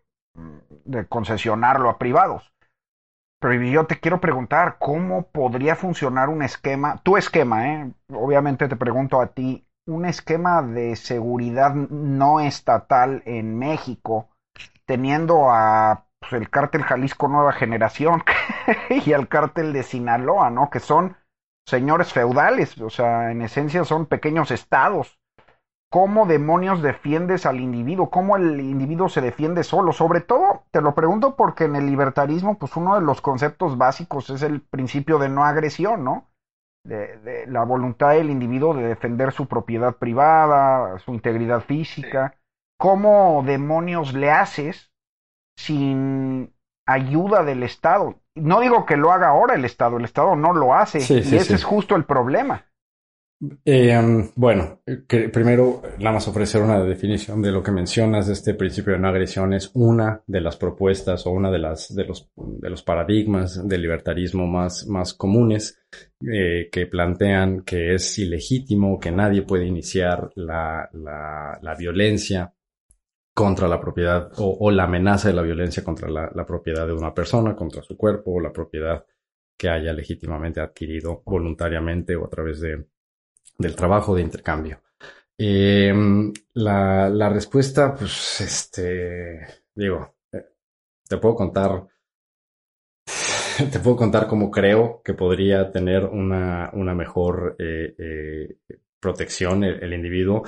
de 0.85 1.05
concesionarlo 1.07 1.89
a 1.89 1.97
privados. 1.97 2.51
Pero 3.39 3.53
yo 3.63 3.85
te 3.85 3.99
quiero 3.99 4.19
preguntar, 4.19 4.77
¿cómo 4.79 5.23
podría 5.23 5.75
funcionar 5.75 6.27
un 6.29 6.43
esquema, 6.43 6.97
tu 7.03 7.15
esquema, 7.15 7.67
eh? 7.73 7.91
obviamente 8.11 8.67
te 8.67 8.75
pregunto 8.75 9.21
a 9.21 9.27
ti, 9.27 9.65
un 9.87 10.05
esquema 10.05 10.61
de 10.61 10.95
seguridad 10.95 11.73
no 11.73 12.41
estatal 12.41 13.23
en 13.25 13.57
México, 13.57 14.29
teniendo 14.85 15.49
a 15.51 16.05
pues, 16.19 16.33
el 16.33 16.49
cártel 16.49 16.83
Jalisco 16.83 17.27
Nueva 17.27 17.53
Generación 17.53 18.23
y 18.89 19.13
al 19.13 19.27
cártel 19.27 19.71
de 19.73 19.83
Sinaloa, 19.83 20.49
¿no? 20.49 20.69
Que 20.69 20.79
son 20.79 21.15
señores 21.65 22.11
feudales, 22.11 22.79
o 22.81 22.89
sea, 22.89 23.31
en 23.31 23.41
esencia 23.41 23.85
son 23.85 24.05
pequeños 24.05 24.51
estados. 24.51 25.18
¿Cómo 25.91 26.27
demonios 26.27 26.83
defiendes 26.83 27.47
al 27.47 27.59
individuo? 27.59 28.11
¿Cómo 28.11 28.37
el 28.37 28.59
individuo 28.59 29.09
se 29.09 29.21
defiende 29.21 29.63
solo? 29.63 29.91
Sobre 29.91 30.21
todo, 30.21 30.65
te 30.69 30.81
lo 30.81 30.93
pregunto 30.93 31.35
porque 31.35 31.63
en 31.63 31.75
el 31.75 31.87
libertarismo, 31.87 32.59
pues 32.59 32.75
uno 32.75 32.93
de 32.93 33.01
los 33.01 33.21
conceptos 33.21 33.75
básicos 33.75 34.29
es 34.29 34.43
el 34.43 34.61
principio 34.61 35.17
de 35.17 35.29
no 35.29 35.43
agresión, 35.45 36.03
¿no? 36.03 36.29
De, 36.85 37.45
la 37.47 37.63
voluntad 37.63 38.11
del 38.11 38.29
individuo 38.29 38.75
de 38.75 38.87
defender 38.87 39.31
su 39.31 39.47
propiedad 39.47 39.95
privada, 39.95 40.99
su 40.99 41.11
integridad 41.11 41.61
física. 41.61 42.35
¿Cómo 42.77 43.43
demonios 43.43 44.13
le 44.13 44.29
haces 44.29 44.91
sin 45.57 46.53
ayuda 46.87 47.43
del 47.43 47.63
Estado? 47.63 48.19
No 48.35 48.61
digo 48.61 48.85
que 48.85 48.95
lo 48.95 49.11
haga 49.11 49.29
ahora 49.29 49.55
el 49.55 49.65
Estado, 49.65 49.97
el 49.97 50.05
Estado 50.05 50.35
no 50.35 50.53
lo 50.53 50.75
hace 50.75 50.99
y 50.99 51.35
ese 51.35 51.55
es 51.55 51.63
justo 51.63 51.95
el 51.95 52.05
problema. 52.05 52.68
Eh, 53.63 54.29
bueno, 54.35 54.81
primero 55.07 55.81
nada 55.99 56.15
más 56.15 56.27
ofrecer 56.27 56.61
una 56.61 56.83
definición 56.83 57.41
de 57.41 57.51
lo 57.51 57.63
que 57.63 57.71
mencionas 57.71 58.27
de 58.27 58.33
este 58.33 58.53
principio 58.53 58.93
de 58.93 58.99
no 58.99 59.07
agresión. 59.07 59.53
Es 59.53 59.71
una 59.73 60.21
de 60.27 60.41
las 60.41 60.57
propuestas 60.57 61.25
o 61.25 61.31
una 61.31 61.49
de 61.49 61.59
las 61.59 61.95
de 61.95 62.03
los 62.03 62.29
de 62.35 62.69
los 62.69 62.83
paradigmas 62.83 63.65
del 63.65 63.81
libertarismo 63.81 64.45
más 64.45 64.87
más 64.87 65.13
comunes 65.13 65.79
eh, 66.21 66.67
que 66.69 66.87
plantean 66.87 67.61
que 67.61 67.93
es 67.95 68.19
ilegítimo 68.19 68.99
que 68.99 69.11
nadie 69.11 69.43
puede 69.43 69.65
iniciar 69.65 70.29
la, 70.35 70.89
la, 70.91 71.57
la 71.61 71.75
violencia 71.75 72.53
contra 73.33 73.69
la 73.69 73.79
propiedad 73.79 74.33
o, 74.37 74.57
o, 74.59 74.69
la 74.69 74.83
amenaza 74.83 75.29
de 75.29 75.35
la 75.35 75.41
violencia 75.41 75.81
contra 75.81 76.09
la, 76.09 76.29
la 76.35 76.45
propiedad 76.45 76.85
de 76.85 76.91
una 76.91 77.13
persona, 77.13 77.55
contra 77.55 77.81
su 77.81 77.95
cuerpo 77.95 78.33
o 78.33 78.41
la 78.41 78.51
propiedad 78.51 79.05
que 79.57 79.69
haya 79.69 79.93
legítimamente 79.93 80.59
adquirido 80.59 81.23
voluntariamente 81.25 82.17
o 82.17 82.25
a 82.25 82.29
través 82.29 82.59
de 82.59 82.85
del 83.59 83.75
trabajo 83.75 84.15
de 84.15 84.23
intercambio. 84.23 84.81
Eh, 85.37 85.93
la, 86.53 87.29
respuesta, 87.29 87.95
pues, 87.95 88.41
este, 88.41 89.39
digo, 89.75 90.15
eh, 90.31 90.45
te 91.07 91.17
puedo 91.17 91.35
contar, 91.35 91.87
te 93.71 93.79
puedo 93.79 93.95
contar 93.95 94.27
cómo 94.27 94.49
creo 94.49 95.01
que 95.03 95.13
podría 95.13 95.71
tener 95.71 96.05
una, 96.05 96.71
una 96.73 96.95
mejor 96.95 97.55
eh, 97.59 98.57
protección 98.99 99.63
el, 99.63 99.93
individuo. 99.93 100.43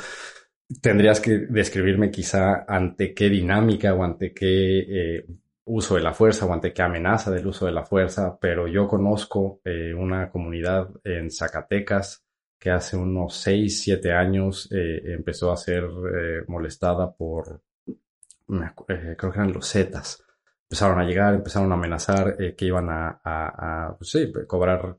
Tendrías 0.82 1.20
que 1.20 1.38
describirme 1.49 2.12
quizá 2.12 2.66
ante 2.68 3.14
qué 3.14 3.30
dinámica 3.30 3.93
o 3.93 4.03
ante 4.03 4.34
qué 4.34 5.26
uso 5.66 5.95
de 5.95 6.01
la 6.01 6.14
fuerza 6.14 6.45
o 6.45 6.53
ante 6.53 6.74
qué 6.74 6.82
amenaza 6.82 7.30
del 7.30 7.47
uso 7.47 7.66
de 7.66 7.74
la 7.74 7.84
fuerza, 7.84 8.38
pero 8.39 8.68
yo 8.68 8.88
conozco 8.88 9.62
una 9.97 10.30
comunidad 10.30 10.89
en 11.03 11.30
Zacatecas 11.30 12.26
que 12.62 12.70
hace 12.70 12.95
unos 12.95 13.38
6, 13.38 13.82
7 13.82 14.14
años 14.14 14.70
eh, 14.72 15.01
empezó 15.05 15.51
a 15.51 15.57
ser 15.57 15.84
eh, 15.84 16.43
molestada 16.47 17.12
por, 17.12 17.64
eh, 17.88 19.16
creo 19.18 19.32
que 19.32 19.39
eran 19.39 19.51
los 19.51 19.68
Zetas. 19.68 20.24
Empezaron 20.70 20.99
a 20.99 21.03
llegar, 21.03 21.34
empezaron 21.34 21.72
a 21.72 21.76
amenazar 21.76 22.38
que 22.55 22.66
iban 22.66 22.88
a, 22.91 23.20
a, 23.26 23.95
pues 23.97 24.12
sí, 24.12 24.32
cobrar, 24.45 24.95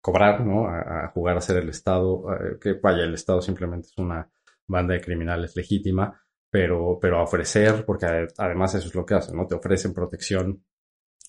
cobrar, 0.00 0.40
¿no? 0.40 0.66
A, 0.66 1.08
jugar 1.08 1.36
a 1.36 1.42
ser 1.42 1.58
el 1.58 1.68
Estado, 1.68 2.24
que 2.58 2.72
vaya, 2.82 3.04
el 3.04 3.14
Estado 3.14 3.42
simplemente 3.42 3.88
es 3.88 3.98
una 3.98 4.28
banda 4.66 4.94
de 4.94 5.02
criminales 5.02 5.54
legítima, 5.54 6.18
pero, 6.50 6.98
pero 7.00 7.18
a 7.18 7.24
ofrecer, 7.24 7.84
porque 7.84 8.06
además 8.38 8.74
eso 8.74 8.88
es 8.88 8.94
lo 8.94 9.04
que 9.04 9.14
hacen, 9.14 9.36
¿no? 9.36 9.46
Te 9.46 9.54
ofrecen 9.54 9.92
protección 9.92 10.64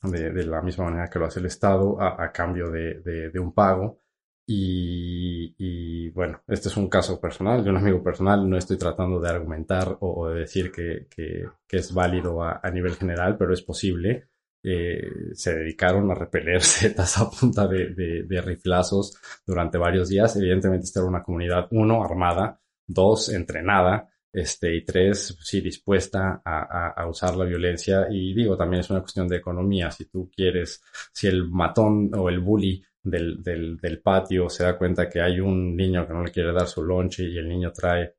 de, 0.01 0.31
de 0.31 0.45
la 0.45 0.61
misma 0.61 0.85
manera 0.85 1.09
que 1.09 1.19
lo 1.19 1.25
hace 1.25 1.41
el 1.41 1.47
Estado 1.47 2.01
a, 2.01 2.31
cambio 2.31 2.71
de, 2.71 3.01
de, 3.01 3.29
de 3.29 3.39
un 3.39 3.53
pago 3.53 4.02
y, 4.45 6.09
bueno, 6.09 6.41
este 6.47 6.67
es 6.67 6.77
un 6.77 6.89
caso 6.89 7.19
personal, 7.19 7.63
de 7.63 7.69
un 7.69 7.77
amigo 7.77 8.03
personal, 8.03 8.49
no 8.49 8.57
estoy 8.57 8.77
tratando 8.77 9.19
de 9.19 9.29
argumentar 9.29 9.97
o, 10.01 10.29
de 10.29 10.41
decir 10.41 10.71
que, 10.71 11.07
que, 11.09 11.77
es 11.77 11.93
válido 11.93 12.43
a, 12.43 12.61
nivel 12.71 12.95
general, 12.95 13.37
pero 13.37 13.53
es 13.53 13.61
posible. 13.61 14.29
Eh, 14.65 15.33
se 15.33 15.55
dedicaron 15.55 16.09
a 16.11 16.15
repeler 16.15 16.61
setas 16.61 17.17
a 17.17 17.29
punta 17.29 17.67
de, 17.67 18.23
de, 18.25 18.41
riflazos 18.41 19.17
durante 19.45 19.77
varios 19.77 20.09
días. 20.09 20.35
Evidentemente, 20.35 20.85
esta 20.85 20.99
era 20.99 21.09
una 21.09 21.23
comunidad, 21.23 21.67
uno, 21.71 22.03
armada, 22.03 22.61
dos, 22.85 23.29
entrenada, 23.29 24.09
este, 24.31 24.75
y 24.75 24.85
tres, 24.85 25.37
sí, 25.41 25.61
dispuesta 25.61 26.41
a, 26.43 26.89
a, 26.89 27.07
usar 27.07 27.35
la 27.35 27.45
violencia. 27.45 28.07
Y 28.09 28.33
digo, 28.33 28.57
también 28.57 28.81
es 28.81 28.89
una 28.89 29.01
cuestión 29.01 29.27
de 29.27 29.37
economía. 29.37 29.91
Si 29.91 30.05
tú 30.05 30.29
quieres, 30.35 30.81
si 31.13 31.27
el 31.27 31.49
matón 31.49 32.11
o 32.15 32.29
el 32.29 32.39
bully 32.39 32.83
del, 33.03 33.43
del, 33.43 34.01
patio 34.01 34.49
se 34.49 34.63
da 34.63 34.77
cuenta 34.77 35.09
que 35.09 35.21
hay 35.21 35.39
un 35.39 35.75
niño 35.75 36.07
que 36.07 36.13
no 36.13 36.23
le 36.23 36.31
quiere 36.31 36.53
dar 36.53 36.67
su 36.67 36.83
lonche 36.83 37.23
y 37.23 37.37
el 37.37 37.49
niño 37.49 37.71
trae 37.71 38.15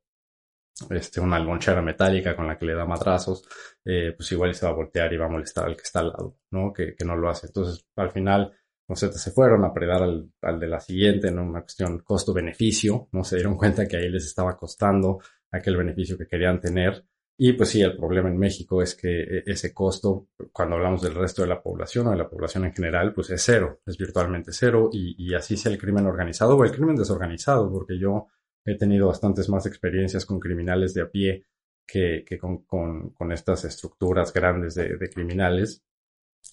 este, 0.91 1.21
una 1.21 1.39
lonchera 1.39 1.81
metálica 1.81 2.37
con 2.37 2.47
la 2.47 2.59
que 2.59 2.67
le 2.67 2.75
da 2.75 2.85
matrazos, 2.85 3.45
eh, 3.85 4.13
pues 4.17 4.31
igual 4.33 4.55
se 4.55 4.67
va 4.67 4.73
a 4.73 4.77
voltear 4.77 5.13
y 5.13 5.17
va 5.17 5.27
a 5.27 5.31
molestar 5.31 5.67
al 5.67 5.77
que 5.77 5.83
está 5.83 6.01
al 6.01 6.09
lado, 6.09 6.39
¿no? 6.51 6.73
Que, 6.73 6.95
que 6.95 7.05
no 7.05 7.17
lo 7.17 7.31
hace. 7.31 7.47
Entonces, 7.47 7.87
al 7.97 8.11
final, 8.11 8.53
los 8.89 9.01
Zetas 9.01 9.23
se 9.23 9.31
fueron 9.31 9.65
a 9.65 9.73
predar 9.73 10.03
al, 10.03 10.31
al 10.43 10.61
de 10.61 10.67
la 10.67 10.81
siguiente, 10.81 11.31
¿no? 11.31 11.45
Una 11.45 11.63
cuestión 11.63 12.01
costo-beneficio, 12.01 13.09
¿no? 13.13 13.25
Se 13.25 13.37
dieron 13.37 13.57
cuenta 13.57 13.87
que 13.87 13.97
ahí 13.97 14.09
les 14.11 14.27
estaba 14.27 14.57
costando 14.57 15.21
aquel 15.51 15.77
beneficio 15.77 16.19
que 16.19 16.27
querían 16.27 16.61
tener 16.61 17.05
y 17.37 17.53
pues 17.55 17.71
sí, 17.71 17.81
el 17.83 17.97
problema 17.97 18.29
en 18.29 18.39
México 18.39 18.81
es 18.81 18.95
que 18.95 19.23
e, 19.23 19.43
ese 19.47 19.75
costo, 19.75 20.29
cuando 20.53 20.77
hablamos 20.77 21.03
del 21.03 21.15
resto 21.15 21.43
de 21.43 21.49
la 21.49 21.63
población 21.63 22.07
o 22.07 22.11
de 22.11 22.17
la 22.17 22.29
población 22.29 22.65
en 22.65 22.73
general, 22.73 23.13
pues 23.13 23.31
es 23.31 23.43
cero, 23.43 23.81
es 23.87 23.99
virtualmente 23.99 24.53
cero. 24.53 24.89
Y, 24.93 25.17
y 25.19 25.35
así 25.35 25.57
sea 25.57 25.73
el 25.73 25.79
crimen 25.79 26.07
organizado 26.07 26.57
o 26.57 26.65
el 26.65 26.73
crimen 26.73 26.97
desorganizado, 26.97 27.71
porque 27.73 27.99
yo 27.99 28.29
he 28.65 28.77
tenido 28.77 29.09
bastantes 29.09 29.49
más 29.49 29.67
experiencias 29.67 30.25
con 30.27 30.39
criminales 30.39 30.95
de 30.95 31.03
a 31.03 31.11
pie 31.11 31.47
que, 31.87 32.25
que 32.27 32.39
con, 32.39 32.65
con, 32.65 33.11
con, 33.11 33.33
estas 33.33 33.65
estructuras 33.65 34.33
grandes 34.33 34.75
de, 34.75 34.97
de 34.97 35.11
criminales 35.11 35.85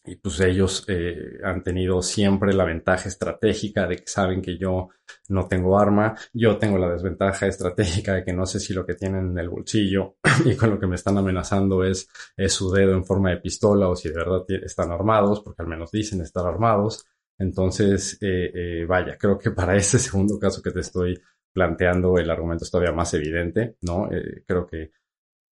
y 0.03 0.15
pues 0.15 0.39
ellos 0.39 0.83
eh, 0.87 1.39
han 1.43 1.61
tenido 1.61 2.01
siempre 2.01 2.53
la 2.53 2.65
ventaja 2.65 3.07
estratégica 3.07 3.87
de 3.87 3.97
que 3.97 4.07
saben 4.07 4.41
que 4.41 4.57
yo 4.57 4.89
no 5.29 5.47
tengo 5.47 5.77
arma, 5.77 6.15
yo 6.33 6.57
tengo 6.57 6.77
la 6.77 6.91
desventaja 6.91 7.45
estratégica 7.45 8.15
de 8.15 8.23
que 8.23 8.33
no 8.33 8.45
sé 8.45 8.59
si 8.59 8.73
lo 8.73 8.85
que 8.85 8.95
tienen 8.95 9.31
en 9.31 9.37
el 9.37 9.49
bolsillo 9.49 10.15
y 10.45 10.55
con 10.55 10.71
lo 10.71 10.79
que 10.79 10.87
me 10.87 10.95
están 10.95 11.17
amenazando 11.17 11.83
es, 11.83 12.07
es 12.35 12.51
su 12.51 12.71
dedo 12.71 12.93
en 12.93 13.05
forma 13.05 13.29
de 13.29 13.37
pistola 13.37 13.89
o 13.89 13.95
si 13.95 14.09
de 14.09 14.15
verdad 14.15 14.43
están 14.63 14.91
armados, 14.91 15.41
porque 15.41 15.61
al 15.61 15.67
menos 15.67 15.91
dicen 15.91 16.21
estar 16.21 16.45
armados. 16.45 17.05
Entonces, 17.37 18.17
eh, 18.21 18.51
eh, 18.53 18.85
vaya, 18.85 19.17
creo 19.17 19.37
que 19.37 19.51
para 19.51 19.75
ese 19.77 19.99
segundo 19.99 20.39
caso 20.39 20.61
que 20.61 20.71
te 20.71 20.79
estoy 20.79 21.19
planteando 21.53 22.17
el 22.17 22.29
argumento 22.29 22.63
es 22.63 22.71
todavía 22.71 22.93
más 22.93 23.13
evidente, 23.13 23.75
¿no? 23.81 24.07
creo 24.47 24.65
que 24.65 24.91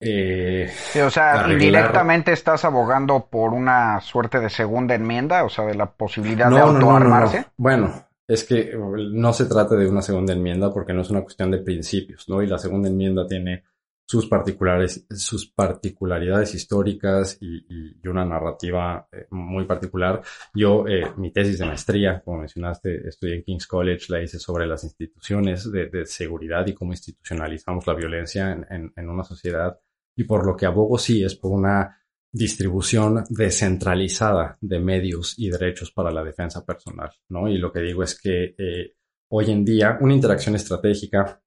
eh, 0.02 0.70
o 1.06 1.10
sea, 1.12 1.48
directamente 1.48 2.32
estás 2.32 2.66
abogando 2.66 3.28
por 3.30 3.54
una 3.54 4.02
suerte 4.02 4.40
de 4.40 4.50
segunda 4.50 4.96
enmienda, 4.96 5.44
o 5.44 5.50
sea, 5.50 5.66
de 5.66 5.76
la 5.76 5.86
posibilidad 5.86 6.50
de 6.50 6.60
autoarmarse. 6.60 7.46
bueno, 7.56 8.08
es 8.28 8.44
que 8.44 8.74
no 8.76 9.34
se 9.34 9.46
trata 9.46 9.76
de 9.76 9.88
una 9.88 10.02
segunda 10.02 10.34
enmienda 10.34 10.74
porque 10.74 10.94
no 10.94 11.02
es 11.02 11.10
una 11.12 11.22
cuestión 11.22 11.52
de 11.52 11.60
principios, 11.60 12.28
¿no? 12.28 12.42
Y 12.42 12.48
la 12.48 12.58
segunda 12.58 12.90
enmienda 12.90 13.28
tiene 13.28 13.64
sus 14.08 14.28
particulares, 14.28 15.06
sus 15.12 15.50
particularidades 15.52 16.56
históricas 16.56 17.38
y, 17.40 17.62
una 18.08 18.26
narrativa 18.26 19.08
eh, 19.12 19.28
muy 19.30 19.66
particular. 19.66 20.22
Yo, 20.54 20.86
eh, 20.88 21.14
mi 21.16 21.32
tesis 21.32 21.60
de 21.60 21.66
maestría, 21.66 22.22
como 22.26 22.40
mencionaste, 22.40 23.08
estudié 23.08 23.36
en 23.36 23.44
King's 23.44 23.68
College, 23.68 24.08
la 24.10 24.22
hice 24.22 24.40
sobre 24.40 24.66
las 24.66 24.84
instituciones 24.84 25.72
de, 25.72 26.06
seguridad 26.06 26.66
y 26.68 26.74
cómo 26.74 26.92
institucionalizamos 26.92 27.88
la 27.88 27.94
violencia 27.94 28.52
en 28.72 29.10
una 29.10 29.24
sociedad 29.24 29.80
y 30.16 30.24
por 30.24 30.46
lo 30.46 30.56
que 30.56 30.66
abogo 30.66 30.98
sí 30.98 31.24
es 31.24 31.36
por 31.36 31.52
una 31.52 31.98
distribución 32.34 33.24
descentralizada 33.30 34.58
de 34.62 34.80
medios 34.80 35.38
y 35.38 35.50
derechos 35.50 35.92
para 35.92 36.12
la 36.12 36.24
defensa 36.24 36.66
personal, 36.66 37.12
¿no? 37.30 37.50
Y 37.50 37.58
lo 37.58 37.72
que 37.72 37.82
digo 37.82 38.04
es 38.04 38.20
que 38.20 38.56
eh, 38.58 38.94
hoy 39.30 39.52
en 39.52 39.66
día 39.66 39.98
una 40.00 40.14
interacción 40.14 40.56
estratégica 40.56 41.42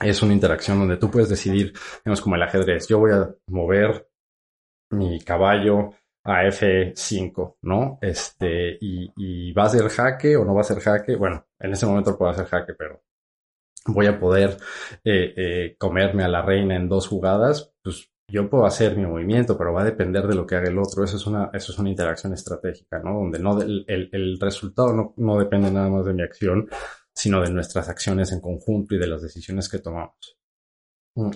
es 0.00 0.22
una 0.22 0.32
interacción 0.32 0.78
donde 0.78 0.96
tú 0.96 1.10
puedes 1.10 1.28
decidir, 1.28 1.72
digamos 2.04 2.20
como 2.20 2.36
el 2.36 2.42
ajedrez, 2.42 2.88
yo 2.88 2.98
voy 2.98 3.12
a 3.12 3.32
mover 3.48 4.08
mi 4.90 5.20
caballo 5.20 5.90
a 6.24 6.42
F5, 6.44 7.56
¿no? 7.62 7.98
Este, 8.00 8.78
y, 8.80 9.12
y 9.16 9.52
va 9.52 9.64
a 9.64 9.68
ser 9.68 9.88
jaque 9.88 10.36
o 10.36 10.44
no 10.44 10.54
va 10.54 10.62
a 10.62 10.64
ser 10.64 10.80
jaque. 10.80 11.16
Bueno, 11.16 11.46
en 11.58 11.72
ese 11.72 11.86
momento 11.86 12.16
puede 12.16 12.34
ser 12.34 12.46
jaque, 12.46 12.72
pero 12.74 13.02
voy 13.86 14.06
a 14.06 14.18
poder 14.18 14.56
eh, 15.04 15.34
eh, 15.36 15.76
comerme 15.78 16.24
a 16.24 16.28
la 16.28 16.42
reina 16.42 16.76
en 16.76 16.88
dos 16.88 17.08
jugadas, 17.08 17.73
yo 18.34 18.50
puedo 18.50 18.66
hacer 18.66 18.96
mi 18.96 19.06
movimiento, 19.06 19.56
pero 19.56 19.72
va 19.72 19.82
a 19.82 19.84
depender 19.84 20.26
de 20.26 20.34
lo 20.34 20.44
que 20.44 20.56
haga 20.56 20.68
el 20.68 20.78
otro. 20.78 21.04
Eso 21.04 21.16
es 21.16 21.26
una, 21.26 21.50
eso 21.52 21.70
es 21.70 21.78
una 21.78 21.88
interacción 21.88 22.32
estratégica, 22.32 22.98
¿no? 22.98 23.14
Donde 23.14 23.38
no, 23.38 23.62
el, 23.62 23.84
el 23.86 24.40
resultado 24.40 24.92
no, 24.92 25.14
no 25.18 25.38
depende 25.38 25.70
nada 25.70 25.88
más 25.88 26.04
de 26.04 26.14
mi 26.14 26.22
acción, 26.22 26.68
sino 27.14 27.40
de 27.40 27.50
nuestras 27.50 27.88
acciones 27.88 28.32
en 28.32 28.40
conjunto 28.40 28.96
y 28.96 28.98
de 28.98 29.06
las 29.06 29.22
decisiones 29.22 29.68
que 29.68 29.78
tomamos. 29.78 30.36
Mm. 31.14 31.30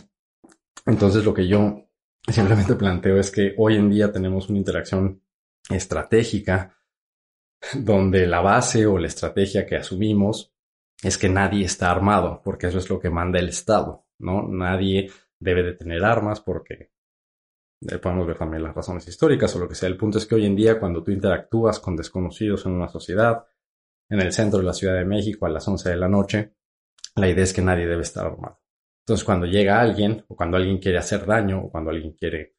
Entonces 0.86 1.24
lo 1.24 1.32
que 1.32 1.46
yo 1.46 1.88
simplemente 2.26 2.74
planteo 2.74 3.16
es 3.18 3.30
que 3.30 3.55
hoy 3.57 3.76
en 3.76 3.90
día 3.90 4.11
tenemos 4.11 4.49
una 4.49 4.59
interacción 4.59 5.22
estratégica 5.70 6.76
donde 7.76 8.26
la 8.26 8.40
base 8.40 8.86
o 8.86 8.99
la 8.99 9.07
estrategia 9.07 9.66
que 9.66 9.76
asumimos 9.76 10.53
es 11.01 11.16
que 11.16 11.28
nadie 11.28 11.64
está 11.64 11.92
armado, 11.92 12.42
porque 12.44 12.66
eso 12.66 12.78
es 12.78 12.90
lo 12.90 12.99
que 12.99 13.09
manda 13.09 13.38
el 13.38 13.51
Estado, 13.51 14.05
¿no? 14.18 14.49
Nadie 14.49 15.11
debe 15.41 15.62
de 15.62 15.74
tener 15.74 16.05
armas 16.05 16.41
porque 16.41 16.91
eh, 17.89 17.99
podemos 17.99 18.26
ver 18.26 18.39
también 18.39 18.62
las 18.62 18.74
razones 18.74 19.07
históricas 19.07 19.55
o 19.55 19.61
lo 19.61 19.68
que 19.68 19.74
sea. 19.74 19.89
El 19.89 19.97
punto 19.97 20.18
es 20.18 20.26
que 20.26 20.34
hoy 20.34 20.47
en 20.47 20.57
día 20.57 20.78
cuando 20.78 21.03
tú 21.03 21.11
interactúas 21.11 21.78
con 21.78 21.97
desconocidos 21.97 22.66
en 22.66 22.72
una 22.72 22.89
sociedad, 22.89 23.47
en 24.11 24.20
el 24.20 24.32
centro 24.32 24.59
de 24.59 24.64
la 24.64 24.72
Ciudad 24.72 24.95
de 24.95 25.05
México 25.05 25.47
a 25.47 25.51
las 25.51 25.66
11 25.68 25.91
de 25.91 25.97
la 25.97 26.09
noche, 26.09 26.55
la 27.16 27.28
idea 27.28 27.45
es 27.45 27.53
que 27.53 27.62
nadie 27.62 27.86
debe 27.86 28.03
estar 28.03 28.26
armado. 28.26 28.61
Entonces, 29.01 29.24
cuando 29.24 29.47
llega 29.47 29.80
alguien, 29.80 30.24
o 30.28 30.36
cuando 30.36 30.57
alguien 30.57 30.78
quiere 30.78 30.99
hacer 30.99 31.24
daño, 31.24 31.64
o 31.64 31.70
cuando 31.70 31.91
alguien 31.91 32.12
quiere 32.12 32.57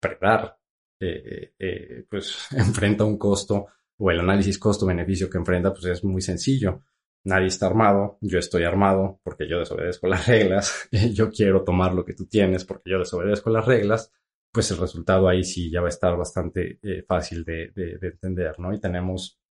predar, 0.00 0.58
eh, 1.00 1.54
eh, 1.58 2.06
pues 2.08 2.48
enfrenta 2.56 3.04
un 3.04 3.18
costo, 3.18 3.66
o 3.98 4.10
el 4.10 4.20
análisis 4.20 4.58
costo-beneficio 4.58 5.30
que 5.30 5.38
enfrenta, 5.38 5.72
pues 5.72 5.84
es 5.86 6.04
muy 6.04 6.20
sencillo. 6.20 6.82
Nadie 7.24 7.46
está 7.46 7.66
armado, 7.66 8.18
yo 8.20 8.38
estoy 8.38 8.64
armado 8.64 9.20
porque 9.22 9.48
yo 9.48 9.58
desobedezco 9.58 10.06
las 10.08 10.26
reglas, 10.26 10.88
yo 11.12 11.30
quiero 11.30 11.64
tomar 11.64 11.94
lo 11.94 12.04
que 12.04 12.14
tú 12.14 12.26
tienes 12.26 12.64
porque 12.64 12.90
yo 12.90 12.98
desobedezco 12.98 13.50
las 13.50 13.64
reglas, 13.64 14.12
pues 14.52 14.70
el 14.70 14.78
resultado 14.78 15.28
ahí 15.28 15.44
sí 15.44 15.70
ya 15.70 15.80
va 15.80 15.86
a 15.86 15.90
estar 15.90 16.16
bastante 16.16 16.78
fácil 17.06 17.44
de, 17.44 17.72
de, 17.74 17.98
de 17.98 18.08
entender, 18.08 18.58
¿no? 18.58 18.72
Y 18.74 18.80
tenemos 18.80 19.42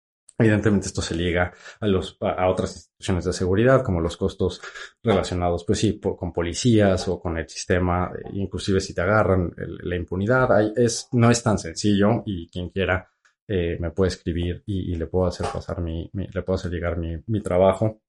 Evidentemente 0.42 0.88
esto 0.88 1.02
se 1.04 1.14
liga 1.14 1.54
a, 1.80 1.88
los, 1.88 2.18
a 2.20 2.50
otras 2.50 2.76
instituciones 2.76 3.26
de 3.26 3.34
seguridad, 3.34 3.84
como 3.84 4.02
los 4.02 4.18
costos 4.18 4.60
relacionados, 5.04 5.64
pues 5.66 5.80
sí, 5.80 6.00
con 6.00 6.34
policías 6.34 7.08
o 7.08 7.20
con 7.20 7.38
el 7.38 7.48
sistema, 7.48 8.12
eh, 8.16 8.30
inclusive 8.34 8.80
si 8.80 8.96
te 8.96 9.02
agarran 9.02 9.54
la 9.56 9.96
impunidad, 9.96 10.50
es, 10.76 11.10
no 11.12 11.30
es 11.30 11.44
tan 11.44 11.60
sencillo 11.60 12.24
y 12.26 12.50
quien 12.50 12.70
quiera 12.70 13.11
eh, 13.54 13.78
me 13.82 13.92
puede 13.92 14.08
escribir 14.08 14.64
y, 14.66 14.96
le 14.96 15.08
puedo 15.08 15.26
hacer 15.26 15.46
pasar 15.52 15.82
mi, 15.82 16.10
le 16.14 16.42
puedo 16.42 16.56
hacer 16.56 16.72
llegar 16.72 16.98
mi, 16.98 17.18
mi, 17.28 17.42
trabajo, 17.42 18.02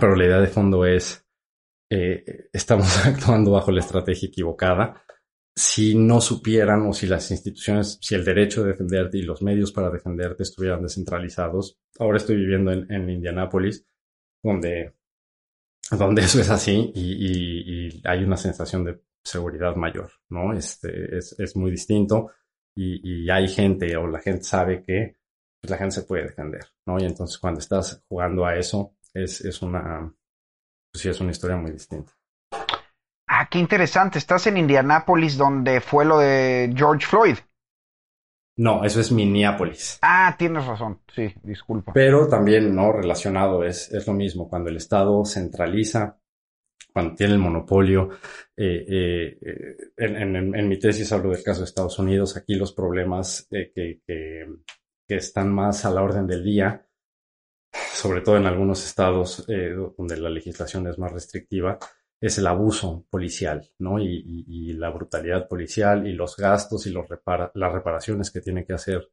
pero 0.00 0.16
la 0.16 0.24
idea 0.24 0.40
de 0.40 0.46
fondo 0.46 0.86
es, 0.86 1.26
eh, 1.90 2.48
estamos 2.50 2.88
actuando 3.04 3.50
bajo 3.50 3.70
la 3.70 3.80
estrategia 3.80 4.28
equivocada 4.28 5.04
si 5.54 5.94
no 5.94 6.22
supieran 6.22 6.86
o 6.86 6.94
si 6.94 7.06
las 7.06 7.30
instituciones, 7.30 7.98
si 8.00 8.14
el 8.14 8.24
derecho 8.24 8.62
de 8.62 8.70
defenderte 8.70 9.18
y 9.18 9.22
los 9.22 9.42
medios 9.42 9.72
para 9.72 9.90
defenderte 9.90 10.44
estuvieran 10.44 10.82
descentralizados. 10.82 11.78
Ahora 11.98 12.16
estoy 12.16 12.36
viviendo 12.36 12.72
en, 12.72 12.90
en 12.90 13.10
Indianápolis, 13.10 13.84
donde, 14.42 14.94
donde 15.90 16.22
eso 16.22 16.40
es 16.40 16.48
así 16.48 16.92
y, 16.94 17.88
y, 17.88 18.02
hay 18.04 18.24
una 18.24 18.38
sensación 18.38 18.84
de 18.84 19.02
seguridad 19.22 19.76
mayor, 19.76 20.12
¿no? 20.30 20.54
Este, 20.54 21.18
es, 21.18 21.38
es 21.38 21.56
muy 21.56 21.72
distinto 21.72 22.30
y, 22.78 23.24
y, 23.24 23.30
hay 23.30 23.48
gente 23.48 23.96
o 23.96 24.06
la 24.06 24.20
gente 24.20 24.44
sabe 24.44 24.84
que 24.84 25.16
pues, 25.60 25.70
la 25.70 25.76
gente 25.76 25.96
se 25.96 26.02
puede 26.02 26.24
defender, 26.24 26.64
¿no? 26.86 26.98
Y 27.00 27.04
entonces 27.04 27.36
cuando 27.38 27.58
estás 27.58 28.04
jugando 28.08 28.46
a 28.46 28.54
eso, 28.54 28.94
es, 29.12 29.40
es 29.40 29.62
una, 29.62 30.14
pues 30.92 31.02
sí, 31.02 31.08
es 31.08 31.20
una 31.20 31.32
historia 31.32 31.56
muy 31.56 31.72
distinta. 31.72 32.12
Ah, 33.26 33.48
qué 33.50 33.58
interesante. 33.58 34.18
Estás 34.18 34.46
en 34.46 34.56
Indianápolis, 34.58 35.36
donde 35.36 35.80
fue 35.80 36.04
lo 36.04 36.18
de 36.18 36.72
George 36.74 37.04
Floyd. 37.04 37.36
No, 38.56 38.84
eso 38.84 39.00
es 39.00 39.12
Minneapolis. 39.12 39.98
Ah, 40.02 40.34
tienes 40.38 40.64
razón. 40.64 41.00
Sí, 41.14 41.32
disculpa. 41.42 41.92
Pero 41.92 42.28
también, 42.28 42.74
¿no? 42.74 42.92
Relacionado, 42.92 43.64
es, 43.64 43.92
es 43.92 44.06
lo 44.06 44.14
mismo. 44.14 44.48
Cuando 44.48 44.70
el 44.70 44.76
Estado 44.76 45.24
centraliza, 45.24 46.17
cuando 46.98 47.14
tiene 47.14 47.34
el 47.34 47.38
monopolio. 47.38 48.08
Eh, 48.56 48.84
eh, 48.88 49.38
eh 49.40 49.76
en, 49.96 50.68
mi 50.68 50.80
tesis 50.80 51.12
hablo 51.12 51.30
del 51.30 51.44
caso 51.44 51.60
de 51.60 51.66
Estados 51.66 51.96
Unidos. 52.00 52.36
Aquí 52.36 52.56
los 52.56 52.72
problemas 52.72 53.46
que, 53.48 54.00
están 55.06 55.54
más 55.54 55.84
a 55.84 55.90
la 55.92 56.02
orden 56.02 56.26
del 56.26 56.42
día, 56.42 56.84
sobre 57.72 58.20
todo 58.20 58.36
en 58.36 58.46
algunos 58.46 58.84
estados 58.84 59.46
donde 59.96 60.16
la 60.16 60.28
legislación 60.28 60.88
es 60.88 60.98
más 60.98 61.12
restrictiva, 61.12 61.78
es 62.20 62.36
el 62.38 62.48
abuso 62.48 63.06
policial, 63.08 63.70
¿no? 63.78 64.00
Y, 64.00 64.72
la 64.72 64.90
brutalidad 64.90 65.48
policial 65.48 66.06
y 66.06 66.12
los 66.12 66.36
gastos 66.36 66.86
y 66.86 66.90
los 66.90 67.06
las 67.54 67.72
reparaciones 67.72 68.30
que 68.30 68.40
tienen 68.40 68.64
que 68.64 68.74
hacer 68.74 69.08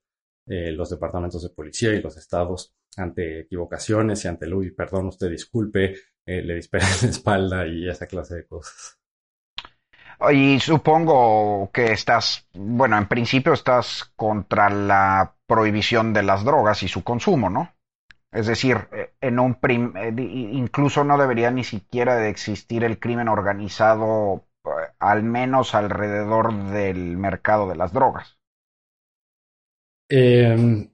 los 0.48 0.90
departamentos 0.90 1.44
de 1.44 1.50
policía 1.50 1.94
y 1.94 2.02
los 2.02 2.18
estados 2.18 2.76
ante 2.98 3.42
equivocaciones 3.42 4.26
y 4.26 4.28
ante 4.28 4.46
el, 4.46 4.54
uy, 4.54 4.72
perdón, 4.72 5.08
usted 5.08 5.30
disculpe, 5.30 5.96
eh, 6.26 6.42
le 6.42 6.56
disparan 6.56 6.88
en 7.02 7.02
la 7.02 7.10
espalda 7.10 7.68
y 7.68 7.90
esa 7.90 8.08
clase 8.08 8.36
de 8.36 8.46
cosas. 8.46 9.00
Y 10.32 10.60
supongo 10.60 11.70
que 11.74 11.92
estás, 11.92 12.48
bueno, 12.54 12.98
en 12.98 13.08
principio 13.08 13.54
estás 13.54 14.12
contra 14.16 14.70
la 14.70 15.36
prohibición 15.46 16.14
de 16.14 16.24
las 16.24 16.44
drogas 16.46 16.84
y 16.84 16.88
su 16.88 17.04
consumo, 17.04 17.50
¿no? 17.50 17.76
Es 18.32 18.48
decir, 18.48 18.90
eh, 18.92 19.14
en 19.22 19.40
un 19.40 19.58
eh, 19.62 20.14
incluso 20.52 21.04
no 21.04 21.18
debería 21.18 21.52
ni 21.52 21.64
siquiera 21.64 22.16
de 22.16 22.30
existir 22.30 22.84
el 22.84 23.00
crimen 23.00 23.30
organizado, 23.30 24.46
eh, 24.66 24.70
al 25.00 25.24
menos 25.24 25.74
alrededor 25.74 26.54
del 26.72 27.18
mercado 27.18 27.70
de 27.70 27.76
las 27.76 27.94
drogas. 27.94 28.38
Em, 30.10 30.90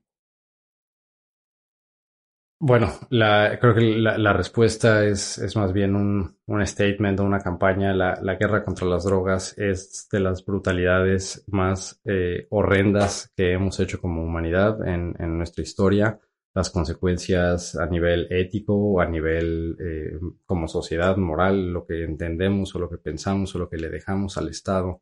bueno, 2.61 2.91
creo 3.09 3.75
que 3.75 3.81
la, 3.81 4.33
respuesta 4.33 5.05
es, 5.05 5.37
es, 5.37 5.55
más 5.55 5.73
bien 5.73 5.95
un, 5.95 6.37
un 6.45 6.65
statement 6.65 7.19
o 7.19 7.23
una 7.23 7.39
campaña. 7.39 7.93
La, 7.93 8.35
guerra 8.35 8.63
contra 8.63 8.87
las 8.87 9.03
drogas 9.03 9.57
es 9.57 10.07
de 10.11 10.19
las 10.19 10.45
brutalidades 10.45 11.43
más 11.47 12.01
horrendas 12.49 13.31
que 13.35 13.51
hemos 13.53 13.79
hecho 13.79 13.99
como 13.99 14.23
humanidad 14.23 14.87
en, 14.87 15.15
en 15.19 15.37
nuestra 15.37 15.63
historia 15.63 16.19
las 16.53 16.69
consecuencias 16.69 17.75
a 17.75 17.85
nivel 17.85 18.27
ético, 18.29 18.99
a 18.99 19.05
nivel 19.05 19.77
eh, 19.79 20.19
como 20.45 20.67
sociedad 20.67 21.15
moral, 21.17 21.71
lo 21.71 21.85
que 21.85 22.03
entendemos 22.03 22.75
o 22.75 22.79
lo 22.79 22.89
que 22.89 22.97
pensamos 22.97 23.55
o 23.55 23.59
lo 23.59 23.69
que 23.69 23.77
le 23.77 23.89
dejamos 23.89 24.37
al 24.37 24.49
Estado 24.49 25.01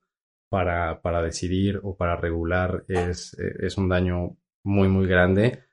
para, 0.49 1.01
para 1.01 1.22
decidir 1.22 1.80
o 1.84 1.95
para 1.95 2.16
regular 2.16 2.86
es, 2.88 3.34
es 3.39 3.78
un 3.78 3.89
daño 3.89 4.38
muy, 4.64 4.88
muy 4.89 5.07
grande. 5.07 5.64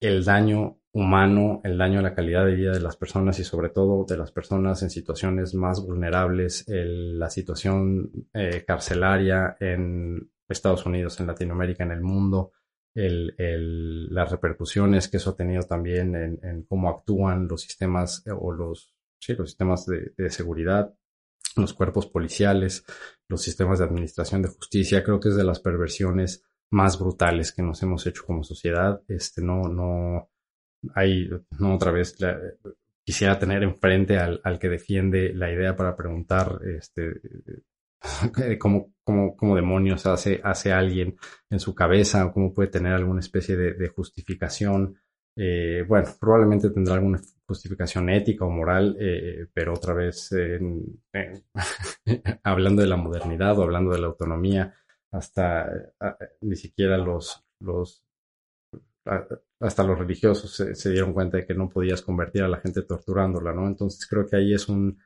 El 0.00 0.24
daño 0.24 0.78
humano, 0.96 1.60
el 1.62 1.76
daño 1.76 1.98
a 1.98 2.02
la 2.02 2.14
calidad 2.14 2.46
de 2.46 2.54
vida 2.54 2.72
de 2.72 2.80
las 2.80 2.96
personas 2.96 3.38
y 3.38 3.44
sobre 3.44 3.68
todo 3.68 4.06
de 4.06 4.16
las 4.16 4.32
personas 4.32 4.82
en 4.82 4.88
situaciones 4.88 5.54
más 5.54 5.84
vulnerables, 5.84 6.64
la 6.66 7.28
situación 7.28 8.10
eh, 8.32 8.64
carcelaria 8.66 9.58
en 9.60 10.30
Estados 10.48 10.86
Unidos, 10.86 11.20
en 11.20 11.26
Latinoamérica, 11.26 11.84
en 11.84 11.90
el 11.90 12.00
mundo, 12.00 12.52
el, 12.94 13.34
el, 13.36 14.06
las 14.06 14.30
repercusiones 14.30 15.08
que 15.08 15.18
eso 15.18 15.30
ha 15.30 15.36
tenido 15.36 15.64
también 15.64 16.16
en, 16.16 16.38
en 16.42 16.62
cómo 16.62 16.88
actúan 16.88 17.46
los 17.46 17.60
sistemas 17.60 18.22
eh, 18.26 18.30
o 18.32 18.52
los, 18.52 18.94
sí, 19.20 19.34
los 19.34 19.50
sistemas 19.50 19.84
de, 19.84 20.14
de, 20.16 20.30
seguridad, 20.30 20.94
los 21.56 21.74
cuerpos 21.74 22.06
policiales, 22.06 22.86
los 23.28 23.42
sistemas 23.42 23.80
de 23.80 23.84
administración 23.84 24.40
de 24.40 24.48
justicia, 24.48 25.04
creo 25.04 25.20
que 25.20 25.28
es 25.28 25.36
de 25.36 25.44
las 25.44 25.60
perversiones 25.60 26.42
más 26.70 26.98
brutales 26.98 27.52
que 27.52 27.60
nos 27.60 27.82
hemos 27.82 28.06
hecho 28.06 28.24
como 28.24 28.42
sociedad. 28.42 29.02
Este, 29.08 29.42
no, 29.42 29.68
no, 29.68 30.30
hay, 30.94 31.28
no 31.58 31.74
otra 31.74 31.92
vez, 31.92 32.16
quisiera 33.04 33.38
tener 33.38 33.62
enfrente 33.62 34.18
al, 34.18 34.40
al 34.42 34.58
que 34.58 34.68
defiende 34.68 35.32
la 35.32 35.50
idea 35.50 35.76
para 35.76 35.96
preguntar, 35.96 36.58
este, 36.76 37.20
cómo, 38.58 38.92
cómo, 39.04 39.36
cómo 39.36 39.56
demonios 39.56 40.06
hace, 40.06 40.40
hace 40.42 40.72
alguien 40.72 41.16
en 41.50 41.60
su 41.60 41.74
cabeza, 41.74 42.26
o 42.26 42.32
cómo 42.32 42.52
puede 42.52 42.68
tener 42.68 42.92
alguna 42.92 43.20
especie 43.20 43.56
de, 43.56 43.74
de 43.74 43.88
justificación. 43.88 44.96
Eh, 45.36 45.84
bueno, 45.86 46.08
probablemente 46.18 46.70
tendrá 46.70 46.94
alguna 46.94 47.20
justificación 47.46 48.08
ética 48.10 48.44
o 48.44 48.50
moral, 48.50 48.96
eh, 48.98 49.46
pero 49.52 49.74
otra 49.74 49.94
vez 49.94 50.30
hablando 52.42 52.82
de 52.82 52.88
la 52.88 52.96
modernidad 52.96 53.58
o 53.58 53.62
hablando 53.62 53.92
de 53.92 54.00
la 54.00 54.06
autonomía, 54.06 54.74
hasta 55.12 55.70
ni 56.40 56.56
siquiera 56.56 56.98
los, 56.98 57.44
los 57.60 58.05
hasta 59.60 59.84
los 59.84 59.98
religiosos 59.98 60.54
se, 60.54 60.90
dieron 60.90 61.12
cuenta 61.12 61.38
de 61.38 61.46
que 61.46 61.54
no 61.54 61.68
podías 61.68 62.02
convertir 62.02 62.42
a 62.42 62.48
la 62.48 62.58
gente 62.58 62.82
torturándola, 62.82 63.52
¿no? 63.52 63.66
Entonces 63.66 64.06
creo 64.06 64.26
que 64.26 64.36
ahí 64.36 64.54
es 64.54 64.68
un, 64.68 64.98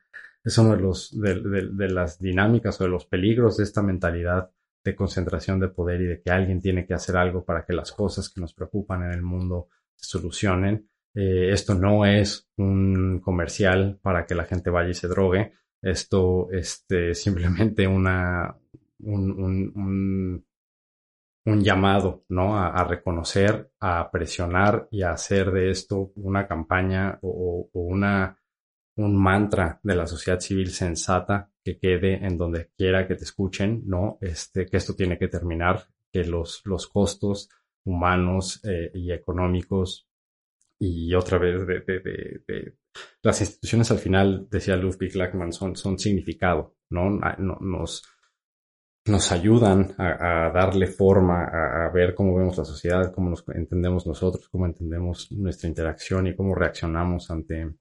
es 0.43 0.57
uno 0.57 0.75
de, 0.75 0.81
los, 0.81 1.19
de, 1.19 1.35
de, 1.35 1.69
de, 1.71 1.89
las 1.89 2.19
dinámicas 2.19 2.79
o 2.79 2.83
de 2.83 2.89
los 2.89 3.05
peligros 3.05 3.57
de 3.57 3.63
esta 3.63 3.81
mentalidad 3.81 4.51
de 4.83 4.95
concentración 4.95 5.59
de 5.59 5.69
poder 5.69 6.01
y 6.01 6.05
de 6.07 6.21
que 6.21 6.31
alguien 6.31 6.61
tiene 6.61 6.85
que 6.85 6.93
hacer 6.93 7.15
algo 7.15 7.45
para 7.45 7.65
que 7.65 7.73
las 7.73 7.91
cosas 7.91 8.29
que 8.29 8.41
nos 8.41 8.53
preocupan 8.53 9.03
en 9.03 9.11
el 9.11 9.21
mundo 9.21 9.69
solucionen. 9.95 10.89
Eh, 11.13 11.51
esto 11.51 11.75
no 11.75 12.05
es 12.05 12.49
un 12.57 13.19
comercial 13.19 13.99
para 14.01 14.25
que 14.25 14.35
la 14.35 14.45
gente 14.45 14.69
vaya 14.69 14.89
y 14.89 14.93
se 14.93 15.07
drogue. 15.07 15.53
Esto 15.81 16.49
es 16.51 16.73
este, 16.73 17.13
simplemente 17.13 17.87
una, 17.87 18.55
un, 18.99 19.31
un, 19.75 20.45
llamado, 21.45 22.23
¿no? 22.29 22.57
A, 22.57 22.83
reconocer, 22.83 23.71
a 23.79 24.09
presionar 24.11 24.87
y 24.91 25.01
a 25.01 25.11
hacer 25.11 25.51
de 25.51 25.71
esto 25.71 26.11
una 26.15 26.47
campaña 26.47 27.17
o, 27.21 27.69
o 27.71 27.79
una, 27.81 28.37
un 28.95 29.15
mantra 29.15 29.79
de 29.83 29.95
la 29.95 30.07
sociedad 30.07 30.39
civil 30.39 30.69
sensata 30.69 31.49
que 31.63 31.79
quede 31.79 32.25
en 32.25 32.37
donde 32.37 32.69
quiera 32.77 33.07
que 33.07 33.15
te 33.15 33.23
escuchen, 33.23 33.83
¿no? 33.85 34.17
Este, 34.21 34.65
que 34.65 34.77
esto 34.77 34.95
tiene 34.95 35.17
que 35.17 35.27
terminar, 35.27 35.87
que 36.11 36.23
los, 36.23 36.61
los 36.65 36.87
costos 36.87 37.49
humanos 37.83 38.61
eh, 38.63 38.91
y 38.93 39.11
económicos 39.11 40.07
y 40.79 41.13
otra 41.13 41.37
vez 41.37 41.65
de, 41.67 41.81
de, 41.81 41.99
de, 42.47 42.73
las 43.21 43.39
instituciones 43.39 43.91
al 43.91 43.99
final, 43.99 44.47
decía 44.49 44.75
Ludwig 44.75 45.15
Lackman, 45.15 45.53
son, 45.53 45.75
son 45.75 45.99
significado, 45.99 46.75
¿no? 46.89 47.19
Nos, 47.37 48.03
nos 49.05 49.31
ayudan 49.31 49.95
a, 49.97 50.51
darle 50.53 50.87
forma, 50.87 51.45
a, 51.45 51.89
ver 51.91 52.13
cómo 52.13 52.35
vemos 52.35 52.57
la 52.57 52.65
sociedad, 52.65 53.11
cómo 53.13 53.29
nos 53.29 53.43
entendemos 53.53 54.05
nosotros, 54.05 54.47
cómo 54.49 54.65
entendemos 54.65 55.31
nuestra 55.31 55.67
interacción 55.67 56.27
y 56.27 56.35
cómo 56.35 56.53
reaccionamos 56.53 57.31
ante, 57.31 57.73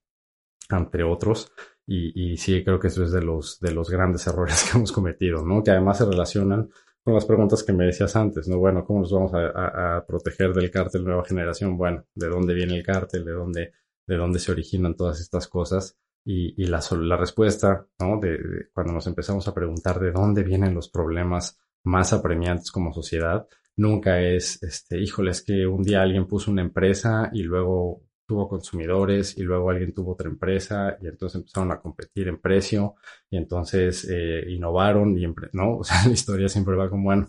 ante 0.69 1.03
otros. 1.03 1.53
Y, 1.87 2.33
y, 2.33 2.37
sí, 2.37 2.65
creo 2.65 2.79
que 2.79 2.89
eso 2.89 3.03
es 3.03 3.13
de 3.13 3.23
los, 3.23 3.61
de 3.61 3.73
los 3.73 3.91
grandes 3.91 4.27
errores 4.29 4.65
que 4.65 4.79
hemos 4.79 4.93
cometido, 4.93 5.45
¿no? 5.45 5.63
Que 5.63 5.73
además 5.73 5.99
se 5.99 6.07
relacionan 6.07 6.71
con 7.03 7.15
las 7.15 7.25
preguntas 7.25 7.63
que 7.65 7.73
me 7.73 7.87
decías 7.87 8.15
antes, 8.17 8.49
¿no? 8.49 8.59
Bueno, 8.59 8.85
¿cómo 8.85 9.01
nos 9.01 9.13
vamos 9.13 9.33
a, 9.35 9.97
a, 9.97 10.07
proteger 10.07 10.53
del 10.55 10.71
cártel 10.71 11.05
nueva 11.05 11.25
generación? 11.25 11.77
Bueno, 11.77 12.05
¿de 12.15 12.29
dónde 12.29 12.55
viene 12.55 12.77
el 12.77 12.85
cártel? 12.85 13.25
¿De 13.25 13.33
dónde, 13.33 13.73
de 14.07 14.17
dónde 14.17 14.39
se 14.39 14.53
originan 14.53 14.97
todas 14.97 15.21
estas 15.21 15.49
cosas? 15.49 15.99
Y, 16.25 16.63
y 16.63 16.67
la, 16.67 16.81
la 17.01 17.17
respuesta, 17.17 17.87
¿no? 17.99 18.21
De, 18.21 18.31
de, 18.33 18.69
cuando 18.73 18.93
nos 18.93 19.07
empezamos 19.07 19.49
a 19.49 19.55
preguntar 19.55 19.99
de 19.99 20.13
dónde 20.13 20.43
vienen 20.43 20.75
los 20.75 20.91
problemas 20.91 21.59
más 21.85 22.13
apremiantes 22.13 22.71
como 22.71 22.93
sociedad, 22.93 23.47
nunca 23.77 24.21
es, 24.21 24.63
este, 24.63 25.01
híjole, 25.01 25.31
es 25.31 25.43
que 25.43 25.67
un 25.67 25.83
día 25.83 26.03
alguien 26.03 26.27
puso 26.27 26.51
una 26.51 26.63
empresa 26.63 27.31
y 27.33 27.43
luego 27.43 28.03
tuvo 28.27 28.49
consumidores 28.49 29.37
y 29.39 29.43
luego 29.43 29.71
alguien 29.71 29.93
tuvo 29.93 30.13
otra 30.13 30.29
empresa 30.29 30.97
y 31.01 31.09
entonces 31.09 31.41
empezaron 31.41 31.73
a 31.73 31.81
competir 31.81 32.29
en 32.29 32.41
precio 32.41 32.95
y 33.29 33.37
entonces 33.37 34.09
eh, 34.09 34.45
innovaron 34.49 35.19
y, 35.19 35.27
¿no? 35.53 35.79
O 35.79 35.85
sea, 35.85 36.07
la 36.07 36.13
historia 36.13 36.49
siempre 36.49 36.77
va 36.77 36.89
como, 36.89 37.05
bueno, 37.05 37.29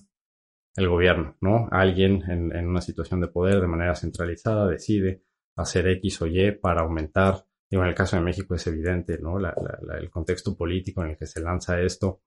el 0.75 0.87
gobierno, 0.89 1.37
¿no? 1.41 1.67
Alguien 1.71 2.23
en, 2.29 2.55
en 2.55 2.67
una 2.67 2.81
situación 2.81 3.19
de 3.19 3.29
poder 3.29 3.61
de 3.61 3.67
manera 3.67 3.95
centralizada 3.95 4.67
decide 4.67 5.23
hacer 5.55 5.87
X 5.87 6.21
o 6.21 6.27
Y 6.27 6.51
para 6.51 6.81
aumentar, 6.81 7.45
digo, 7.71 7.83
en 7.83 7.89
el 7.89 7.95
caso 7.95 8.17
de 8.17 8.21
México 8.21 8.53
es 8.53 8.67
evidente, 8.67 9.17
¿no? 9.19 9.39
La, 9.39 9.55
la, 9.81 9.97
el 9.97 10.11
contexto 10.11 10.55
político 10.57 11.03
en 11.03 11.11
el 11.11 11.17
que 11.17 11.25
se 11.25 11.39
lanza 11.39 11.79
esto 11.79 12.21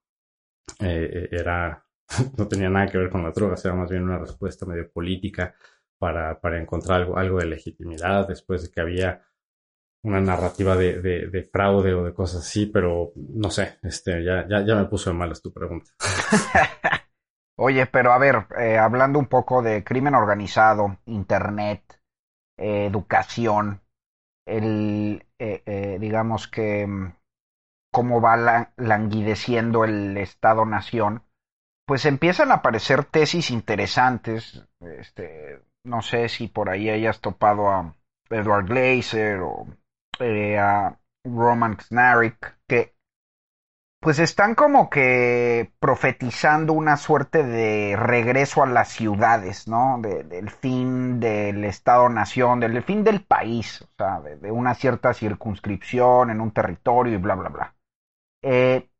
eh, 0.79 1.09
eh 1.13 1.29
era, 1.31 1.85
no 2.37 2.47
tenía 2.47 2.69
nada 2.69 2.87
que 2.87 2.97
ver 2.97 3.11
con 3.11 3.23
las 3.23 3.35
drogas, 3.35 3.63
era 3.63 3.75
más 3.75 3.89
bien 3.89 4.03
una 4.03 4.17
respuesta 4.17 4.65
medio 4.65 4.91
política 4.91 5.55
para, 5.99 6.41
para 6.41 6.59
encontrar 6.59 7.01
algo, 7.01 7.17
algo 7.17 7.39
de 7.39 7.45
legitimidad 7.45 8.27
después 8.27 8.63
de 8.63 8.71
que 8.71 8.81
había 8.81 9.21
una 10.03 10.19
narrativa 10.19 10.75
de, 10.75 11.01
de, 11.01 11.27
de, 11.27 11.43
fraude 11.43 11.93
o 11.93 12.03
de 12.03 12.13
cosas 12.13 12.41
así, 12.41 12.65
pero 12.67 13.11
no 13.15 13.49
sé, 13.49 13.79
este, 13.83 14.23
ya, 14.23 14.47
ya, 14.47 14.63
ya 14.65 14.75
me 14.75 14.85
puso 14.85 15.09
de 15.09 15.15
malas 15.15 15.41
tu 15.41 15.53
pregunta. 15.53 15.91
Oye, 17.57 17.85
pero 17.87 18.11
a 18.11 18.17
ver, 18.17 18.47
eh, 18.59 18.77
hablando 18.77 19.17
un 19.17 19.27
poco 19.27 19.61
de 19.61 19.83
crimen 19.83 20.13
organizado, 20.13 20.99
internet, 21.05 21.99
educación, 22.57 23.81
el, 24.45 25.25
eh, 25.39 25.63
eh 25.65 25.97
digamos 25.99 26.47
que 26.47 26.85
mm, 26.87 27.13
cómo 27.91 28.21
va 28.21 28.37
la, 28.37 28.73
languideciendo 28.77 29.85
el 29.85 30.17
Estado-Nación, 30.17 31.23
pues 31.85 32.05
empiezan 32.05 32.51
a 32.51 32.55
aparecer 32.55 33.05
tesis 33.05 33.51
interesantes, 33.51 34.67
este, 34.81 35.61
no 35.85 36.01
sé 36.01 36.29
si 36.29 36.47
por 36.47 36.69
ahí 36.69 36.89
hayas 36.89 37.21
topado 37.21 37.69
a 37.69 37.95
Edward 38.29 38.65
Glazer 38.65 39.39
o 39.41 39.67
eh, 40.19 40.57
a 40.57 40.97
Roman 41.23 41.77
que 41.77 41.83
pues 44.05 44.19
están 44.19 44.53
como 44.53 44.87
que 44.87 45.71
profetizando 45.79 46.73
una 46.73 46.95
suerte 46.95 47.43
de 47.43 47.95
regreso 47.95 48.61
a 48.61 48.67
las 48.67 48.89
ciudades, 48.89 49.67
¿no? 49.67 49.97
De, 49.99 50.23
del 50.23 50.51
fin 50.51 51.19
del 51.19 51.63
Estado-Nación, 51.63 52.59
del 52.59 52.83
fin 52.83 53.03
del 53.03 53.23
país, 53.23 53.81
o 53.81 53.87
sea, 53.97 54.21
de, 54.21 54.51
una 54.51 54.75
cierta 54.75 55.11
circunscripción 55.11 56.29
en 56.29 56.39
un 56.39 56.51
territorio 56.51 57.15
y 57.15 57.17
bla, 57.17 57.33
bla, 57.33 57.49
bla. 57.49 57.75
Eh, 58.43 58.91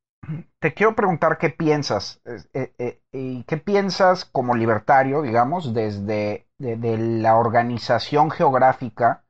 te 0.59 0.73
quiero 0.73 0.95
preguntar 0.95 1.37
qué 1.37 1.51
piensas, 1.51 2.19
eh, 2.53 2.73
eh, 2.79 3.01
y 3.11 3.43
qué 3.43 3.57
piensas 3.57 4.25
como 4.25 4.55
libertario, 4.55 5.21
digamos, 5.21 5.75
desde 5.75 6.47
de, 6.57 6.77
de 6.77 6.97
la 6.97 7.37
organización 7.37 8.31
geográfica 8.31 9.21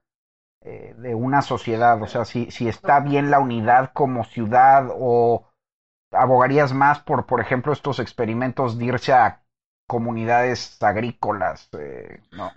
de 0.63 1.13
una 1.13 1.43
sociedad, 1.43 2.01
o 2.01 2.07
sea, 2.07 2.25
si, 2.25 2.49
si 2.49 2.67
está 2.67 2.99
bien 2.99 3.29
la 3.29 3.37
unidad 3.37 3.91
como 3.93 4.23
ciudad 4.23 4.89
o 4.91 5.45
abogarías 6.17 6.73
más 6.73 6.99
por, 6.99 7.25
por 7.25 7.41
ejemplo, 7.41 7.73
estos 7.73 7.99
experimentos 7.99 8.77
de 8.77 8.85
irse 8.85 9.13
a 9.13 9.43
comunidades 9.87 10.81
agrícolas, 10.81 11.69
eh, 11.79 12.21
no. 12.31 12.51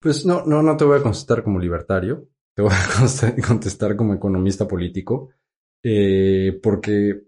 Pues 0.00 0.24
no, 0.24 0.44
no, 0.46 0.62
no 0.62 0.76
te 0.76 0.84
voy 0.84 0.98
a 0.98 1.02
contestar 1.02 1.42
como 1.42 1.58
libertario, 1.58 2.28
te 2.54 2.62
voy 2.62 2.72
a 2.72 3.42
contestar 3.46 3.96
como 3.96 4.14
economista 4.14 4.66
político, 4.66 5.30
eh, 5.82 6.58
porque 6.62 7.24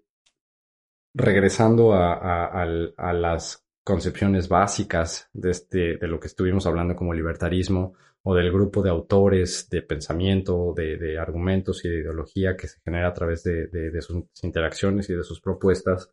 regresando 1.14 1.92
a, 1.92 2.46
a, 2.46 3.12
las 3.12 3.66
concepciones 3.84 4.48
básicas 4.48 5.28
de, 5.32 5.50
este, 5.50 5.98
de 5.98 6.08
lo 6.08 6.18
que 6.18 6.28
estuvimos 6.28 6.66
hablando 6.66 6.96
como 6.96 7.12
libertarismo 7.12 7.94
o 8.24 8.34
del 8.34 8.52
grupo 8.52 8.82
de 8.82 8.90
autores 8.90 9.68
de 9.70 9.82
pensamiento, 9.82 10.72
de, 10.76 10.96
de 10.96 11.18
argumentos 11.18 11.84
y 11.84 11.88
de 11.88 12.00
ideología 12.00 12.56
que 12.56 12.68
se 12.68 12.80
genera 12.80 13.08
a 13.08 13.14
través 13.14 13.42
de, 13.42 13.66
de, 13.66 14.02
sus 14.02 14.24
interacciones 14.42 15.10
y 15.10 15.14
de 15.14 15.24
sus 15.24 15.40
propuestas. 15.40 16.10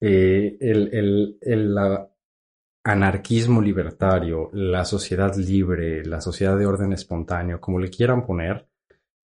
Eh, 0.00 0.58
el, 0.60 0.90
el, 0.92 1.38
el 1.40 1.78
anarquismo 2.84 3.62
libertario, 3.62 4.50
la 4.52 4.84
sociedad 4.84 5.34
libre, 5.36 6.04
la 6.04 6.20
sociedad 6.20 6.58
de 6.58 6.66
orden 6.66 6.92
espontáneo, 6.92 7.60
como 7.60 7.78
le 7.78 7.88
quieran 7.88 8.26
poner, 8.26 8.68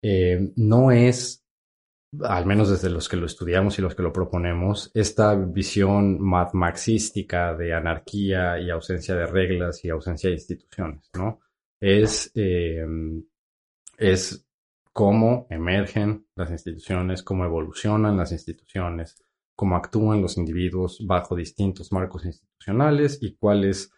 eh, 0.01 0.53
no 0.57 0.93
es 0.93 1.45
al 2.23 2.47
menos 2.47 2.71
desde 2.71 2.89
los 2.89 3.09
que 3.09 3.17
lo 3.17 3.27
estudiamos 3.27 3.79
y 3.79 3.83
los 3.83 3.95
que 3.95 4.03
lo 4.03 4.13
proponemos, 4.13 4.91
esta 4.95 5.35
visión 5.35 6.19
marxística 6.21 7.55
de 7.55 7.75
anarquía 7.75 8.59
y 8.59 8.71
ausencia 8.71 9.15
de 9.15 9.27
reglas 9.27 9.85
y 9.85 9.91
ausencia 9.91 10.31
de 10.31 10.37
instituciones, 10.37 11.11
¿no? 11.15 11.41
Es, 11.81 12.31
eh, 12.35 12.85
es 13.97 14.47
cómo 14.93 15.47
emergen 15.51 16.27
las 16.35 16.51
instituciones, 16.51 17.23
cómo 17.23 17.45
evolucionan 17.45 18.17
las 18.17 18.33
instituciones, 18.33 19.17
cómo 19.55 19.77
actúan 19.77 20.23
los 20.23 20.37
individuos 20.37 21.05
bajo 21.07 21.37
distintos 21.37 21.93
marcos 21.93 22.25
institucionales 22.25 23.19
y 23.23 23.37
cuáles 23.37 23.93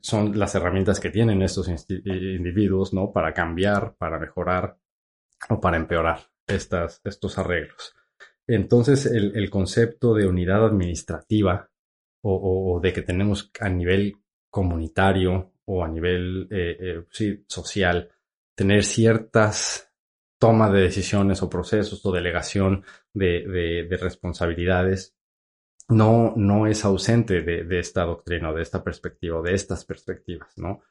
son 0.00 0.38
las 0.38 0.54
herramientas 0.54 1.00
que 1.00 1.10
tienen 1.10 1.42
estos 1.42 1.68
individuos, 1.68 2.92
¿no? 2.92 3.12
Para 3.12 3.32
cambiar, 3.32 3.94
para 3.96 4.18
mejorar 4.18 4.76
o 5.48 5.60
para 5.60 5.76
empeorar 5.76 6.20
estas, 6.46 7.00
estos 7.04 7.38
arreglos. 7.38 7.94
Entonces, 8.46 9.06
el, 9.06 9.36
el, 9.36 9.48
concepto 9.48 10.14
de 10.14 10.26
unidad 10.26 10.64
administrativa 10.64 11.70
o, 12.22 12.74
o, 12.74 12.80
de 12.80 12.92
que 12.92 13.02
tenemos 13.02 13.50
a 13.60 13.68
nivel 13.68 14.16
comunitario 14.50 15.51
o 15.66 15.84
a 15.84 15.88
nivel 15.88 16.48
eh, 16.50 16.76
eh, 16.80 17.04
sí, 17.10 17.44
social 17.46 18.10
tener 18.54 18.84
ciertas 18.84 19.92
tomas 20.38 20.72
de 20.72 20.80
decisiones 20.80 21.42
o 21.42 21.48
procesos 21.48 22.04
o 22.04 22.12
delegación 22.12 22.84
de, 23.12 23.46
de, 23.46 23.86
de 23.88 23.96
responsabilidades 23.96 25.14
no, 25.88 26.32
no 26.36 26.66
es 26.66 26.84
ausente 26.84 27.42
de, 27.42 27.64
de, 27.64 27.78
esta 27.78 28.04
doctrina 28.04 28.50
o 28.50 28.54
de 28.54 28.62
esta 28.62 28.82
perspectiva 28.82 29.38
o 29.38 29.42
de 29.42 29.54
estas 29.54 29.84
perspectivas, 29.84 30.56
¿no? 30.56 30.82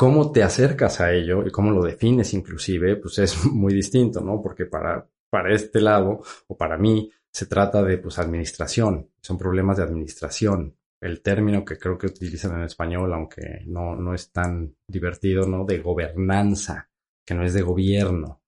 cómo 0.00 0.32
te 0.32 0.42
acercas 0.42 0.98
a 1.02 1.12
ello 1.12 1.46
y 1.46 1.50
cómo 1.50 1.70
lo 1.72 1.82
defines 1.84 2.32
inclusive, 2.32 2.96
pues 2.96 3.18
es 3.18 3.44
muy 3.52 3.74
distinto, 3.74 4.22
¿no? 4.22 4.40
Porque 4.40 4.64
para, 4.64 5.06
para 5.28 5.54
este 5.54 5.82
lado 5.82 6.22
o 6.46 6.56
para 6.56 6.78
mí 6.78 7.12
se 7.30 7.44
trata 7.44 7.82
de 7.82 7.98
pues 7.98 8.18
administración, 8.18 9.10
son 9.20 9.36
problemas 9.36 9.76
de 9.76 9.82
administración. 9.82 10.74
El 11.00 11.22
término 11.22 11.64
que 11.64 11.78
creo 11.78 11.96
que 11.96 12.08
utilizan 12.08 12.58
en 12.58 12.64
español, 12.64 13.12
aunque 13.12 13.62
no, 13.66 13.96
no 13.96 14.14
es 14.14 14.30
tan 14.30 14.76
divertido, 14.86 15.46
¿no? 15.46 15.64
De 15.64 15.78
gobernanza, 15.78 16.90
que 17.24 17.34
no 17.34 17.44
es 17.44 17.54
de 17.54 17.62
gobierno. 17.62 18.42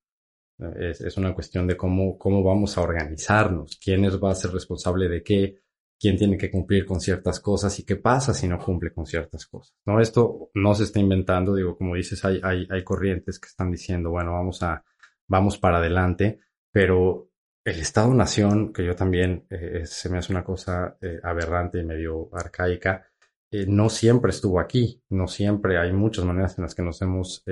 Es, 0.78 1.00
es 1.00 1.16
una 1.16 1.34
cuestión 1.34 1.66
de 1.66 1.76
cómo, 1.76 2.18
cómo 2.18 2.42
vamos 2.42 2.76
a 2.76 2.82
organizarnos, 2.82 3.78
quién 3.82 4.05
va 4.05 4.30
a 4.30 4.34
ser 4.34 4.53
responsable 4.53 5.09
de 5.09 5.22
qué, 5.22 5.62
quién 6.03 6.16
tiene 6.16 6.36
que 6.36 6.50
cumplir 6.50 6.84
con 6.84 7.00
ciertas 7.00 7.38
cosas 7.38 7.78
y 7.78 7.84
qué 7.84 7.94
pasa 7.94 8.34
si 8.34 8.48
no 8.48 8.59
cumple 8.59 8.92
con 8.92 9.07
ciertas 9.07 9.46
cosas. 9.46 9.76
No, 9.86 10.00
esto 10.00 10.50
no 10.55 10.74
se 10.74 10.82
está 10.82 10.98
inventando, 10.98 11.55
digo, 11.55 11.76
como 11.76 11.94
dices, 11.94 12.24
hay, 12.24 12.40
hay, 12.42 12.66
hay 12.68 12.82
corrientes 12.82 13.38
que 13.38 13.46
están 13.46 13.70
diciendo, 13.70 14.11
bueno, 14.11 14.32
vamos 14.32 14.64
a, 14.64 14.84
vamos 15.28 15.59
para 15.59 15.78
adelante, 15.78 16.40
pero 16.72 17.30
el 17.64 17.78
Estado-Nación, 17.78 18.72
que 18.72 18.84
yo 18.84 18.96
también 18.96 19.46
eh, 19.50 19.82
se 19.86 20.08
me 20.08 20.18
hace 20.18 20.32
una 20.32 20.44
cosa 20.44 20.96
eh, 21.00 21.20
aberrante 21.22 21.78
y 21.78 21.84
medio 21.84 22.28
arcaica, 22.32 23.06
eh, 23.50 23.66
no 23.68 23.88
siempre 23.88 24.30
estuvo 24.30 24.58
aquí, 24.58 25.02
no 25.10 25.28
siempre, 25.28 25.78
hay 25.78 25.92
muchas 25.92 26.24
maneras 26.24 26.58
en 26.58 26.62
las 26.62 26.74
que 26.74 26.82
nos 26.82 27.00
hemos 27.02 27.44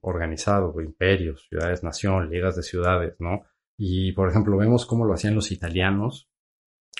organizado, 0.00 0.80
imperios, 0.80 1.46
ciudades-nación, 1.48 2.28
ligas 2.28 2.56
de 2.56 2.62
ciudades, 2.62 3.14
¿no? 3.20 3.44
Y, 3.78 4.12
por 4.12 4.28
ejemplo, 4.28 4.56
vemos 4.56 4.86
cómo 4.86 5.04
lo 5.04 5.14
hacían 5.14 5.34
los 5.34 5.50
italianos 5.52 6.28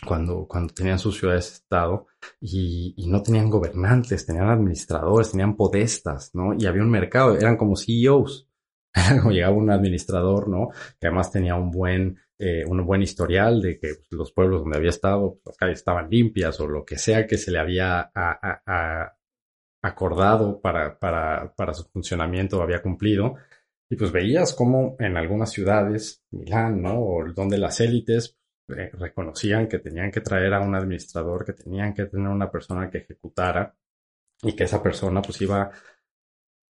cuando, 0.07 0.47
cuando 0.47 0.73
tenían 0.73 0.99
sus 0.99 1.19
ciudades-estado 1.19 2.07
y, 2.41 2.95
y, 2.97 3.09
no 3.09 3.23
tenían 3.23 3.51
gobernantes, 3.51 4.27
tenían 4.27 4.49
administradores, 4.49 5.33
tenían 5.33 5.57
podestas, 5.57 6.35
¿no? 6.35 6.55
Y 6.55 6.67
había 6.67 6.83
un 6.83 6.91
mercado, 6.91 7.37
eran 7.37 7.57
como 7.57 7.77
CEOs. 7.77 8.49
como 9.21 9.33
llegaba 9.33 9.57
un 9.57 9.71
administrador, 9.71 10.49
¿no? 10.49 10.69
Que 11.01 11.09
además 11.09 11.31
tenía 11.31 11.57
un 11.57 11.71
buen, 11.71 12.19
eh, 12.39 12.65
un 12.67 12.85
buen 12.85 13.03
historial 13.03 13.61
de 13.61 13.79
que 13.79 13.95
pues, 13.95 14.09
los 14.11 14.33
pueblos 14.33 14.63
donde 14.63 14.79
había 14.79 14.91
estado, 14.91 15.35
pues, 15.35 15.45
las 15.47 15.57
calles 15.57 15.79
estaban 15.79 16.11
limpias 16.11 16.59
o 16.61 16.67
lo 16.67 16.85
que 16.85 16.99
sea 16.99 17.27
que 17.27 17.39
se 17.39 17.51
le 17.51 17.59
había 17.59 18.11
acordado 19.83 20.61
para, 20.61 20.99
para, 20.99 21.55
para 21.55 21.75
su 21.75 21.85
funcionamiento 21.85 22.63
había 22.63 22.83
cumplido. 22.83 23.35
Y 23.91 23.97
pues 23.97 24.11
veías 24.11 24.55
como 24.55 24.97
en 24.99 25.17
algunas 25.17 25.53
ciudades, 25.53 26.25
Milán, 26.31 26.83
¿no? 26.83 26.99
O 27.01 27.25
donde 27.33 27.59
las 27.59 27.81
élites 27.81 28.37
eh, 28.69 28.91
reconocían 28.95 29.69
que 29.69 29.79
tenían 29.79 30.11
que 30.11 30.23
traer 30.23 30.55
a 30.55 30.61
un 30.61 30.75
administrador, 30.75 31.45
que 31.45 31.53
tenían 31.53 31.93
que 31.93 32.07
tener 32.07 32.29
una 32.29 32.51
persona 32.51 32.89
que 32.91 32.99
ejecutara 32.99 33.77
y 34.43 34.57
que 34.57 34.65
esa 34.65 34.83
persona 34.83 35.21
pues 35.21 35.41
iba 35.43 35.71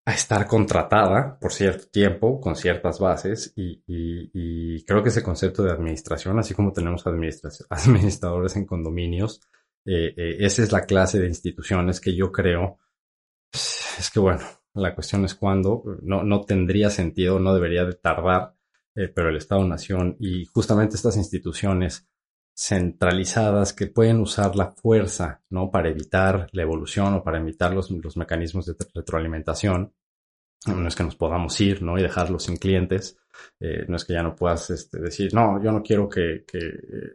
a 0.06 0.12
estar 0.12 0.46
contratada 0.46 1.38
por 1.40 1.52
cierto 1.52 1.86
tiempo 1.88 2.40
con 2.40 2.56
ciertas 2.56 2.98
bases 2.98 3.52
y, 3.56 3.82
y, 3.86 4.84
creo 4.84 5.02
que 5.02 5.08
ese 5.08 5.22
concepto 5.22 5.62
de 5.62 5.72
administración, 5.72 6.38
así 6.38 6.54
como 6.54 6.72
tenemos 6.72 7.04
administradores 7.70 8.56
en 8.56 8.66
condominios, 8.66 9.40
eh, 9.86 10.12
eh, 10.16 10.36
esa 10.40 10.62
es 10.62 10.72
la 10.72 10.84
clase 10.84 11.20
de 11.20 11.28
instituciones 11.28 12.00
que 12.00 12.14
yo 12.14 12.30
creo, 12.30 12.78
es 13.52 14.10
que 14.12 14.20
bueno, 14.20 14.42
la 14.74 14.94
cuestión 14.94 15.24
es 15.24 15.34
cuándo, 15.34 15.82
no, 16.02 16.22
no 16.22 16.42
tendría 16.42 16.90
sentido, 16.90 17.38
no 17.38 17.54
debería 17.54 17.84
de 17.84 17.94
tardar, 17.94 18.54
eh, 18.94 19.08
pero 19.08 19.30
el 19.30 19.36
Estado-Nación 19.36 20.16
y 20.20 20.44
justamente 20.46 20.96
estas 20.96 21.16
instituciones 21.16 22.06
centralizadas 22.56 23.72
que 23.72 23.88
pueden 23.88 24.20
usar 24.20 24.54
la 24.54 24.72
fuerza, 24.72 25.42
¿no? 25.50 25.70
Para 25.70 25.88
evitar 25.88 26.48
la 26.52 26.62
evolución 26.62 27.14
o 27.14 27.24
para 27.24 27.38
evitar 27.38 27.74
los, 27.74 27.90
los 27.90 28.16
mecanismos 28.16 28.66
de 28.66 28.74
retroalimentación. 28.94 29.92
No 30.66 30.88
es 30.88 30.94
que 30.94 31.04
nos 31.04 31.16
podamos 31.16 31.60
ir, 31.60 31.82
¿no? 31.82 31.98
Y 31.98 32.02
dejarlos 32.02 32.44
sin 32.44 32.56
clientes. 32.56 33.18
Eh, 33.60 33.84
no 33.88 33.96
es 33.96 34.04
que 34.04 34.14
ya 34.14 34.22
no 34.22 34.34
puedas 34.36 34.70
este, 34.70 34.98
decir, 34.98 35.34
no, 35.34 35.62
yo 35.62 35.72
no 35.72 35.82
quiero 35.82 36.08
que, 36.08 36.44
que, 36.46 36.60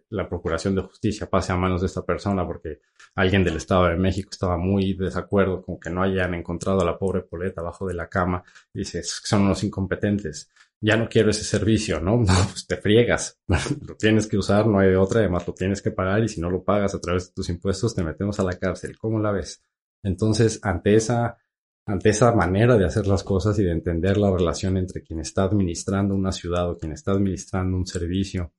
la 0.10 0.28
Procuración 0.28 0.76
de 0.76 0.82
Justicia 0.82 1.30
pase 1.30 1.54
a 1.54 1.58
manos 1.58 1.82
de 1.82 1.88
esta 1.88 2.06
persona 2.06 2.46
porque 2.46 2.82
alguien 3.16 3.44
del 3.44 3.56
Estado 3.56 3.86
de 3.86 3.96
México 3.96 4.30
estaba 4.32 4.58
muy 4.58 4.94
desacuerdo 4.94 5.64
con 5.64 5.80
que 5.80 5.90
no 5.90 6.04
hayan 6.04 6.34
encontrado 6.34 6.82
a 6.82 6.86
la 6.86 7.00
pobre 7.00 7.22
Poleta 7.22 7.62
abajo 7.62 7.88
de 7.88 7.94
la 7.94 8.10
cama. 8.10 8.44
Dices, 8.74 9.22
son 9.24 9.44
unos 9.44 9.64
incompetentes 9.64 10.52
ya 10.82 10.96
no 10.96 11.10
quiero 11.10 11.30
ese 11.30 11.44
servicio, 11.44 12.00
¿no? 12.00 12.18
No, 12.18 12.34
pues 12.52 12.66
te 12.68 12.78
friegas. 12.78 13.40
lo 13.48 13.96
tienes 13.96 14.28
que 14.28 14.38
usar, 14.38 14.68
no 14.68 14.80
hay 14.80 14.90
de 14.90 14.98
otra, 14.98 15.20
además 15.22 15.48
lo 15.48 15.54
tienes 15.54 15.82
que 15.82 15.92
pagar 15.92 16.24
y 16.24 16.30
si 16.30 16.42
no 16.42 16.50
lo 16.50 16.64
pagas 16.64 16.96
a 16.96 17.00
través 17.00 17.28
de 17.28 17.34
tus 17.34 17.50
impuestos 17.50 17.96
te 17.96 18.04
metemos 18.04 18.40
a 18.40 18.44
la 18.44 18.58
cárcel. 18.58 18.98
¿Cómo 18.98 19.20
la 19.20 19.32
ves? 19.32 19.64
Entonces, 20.04 20.60
ante 20.64 20.96
esa, 20.96 21.38
ante 21.86 22.10
esa 22.10 22.34
manera 22.34 22.78
de 22.78 22.86
hacer 22.86 23.08
las 23.08 23.24
cosas 23.24 23.58
y 23.60 23.64
de 23.64 23.72
entender 23.72 24.18
la 24.18 24.32
relación 24.32 24.78
entre 24.78 25.04
quien 25.04 25.20
está 25.20 25.44
administrando 25.44 26.16
una 26.16 26.32
ciudad 26.32 26.70
o 26.70 26.78
quien 26.78 26.94
está 26.94 27.12
administrando 27.12 27.76
un 27.76 27.86
servicio 27.86 28.54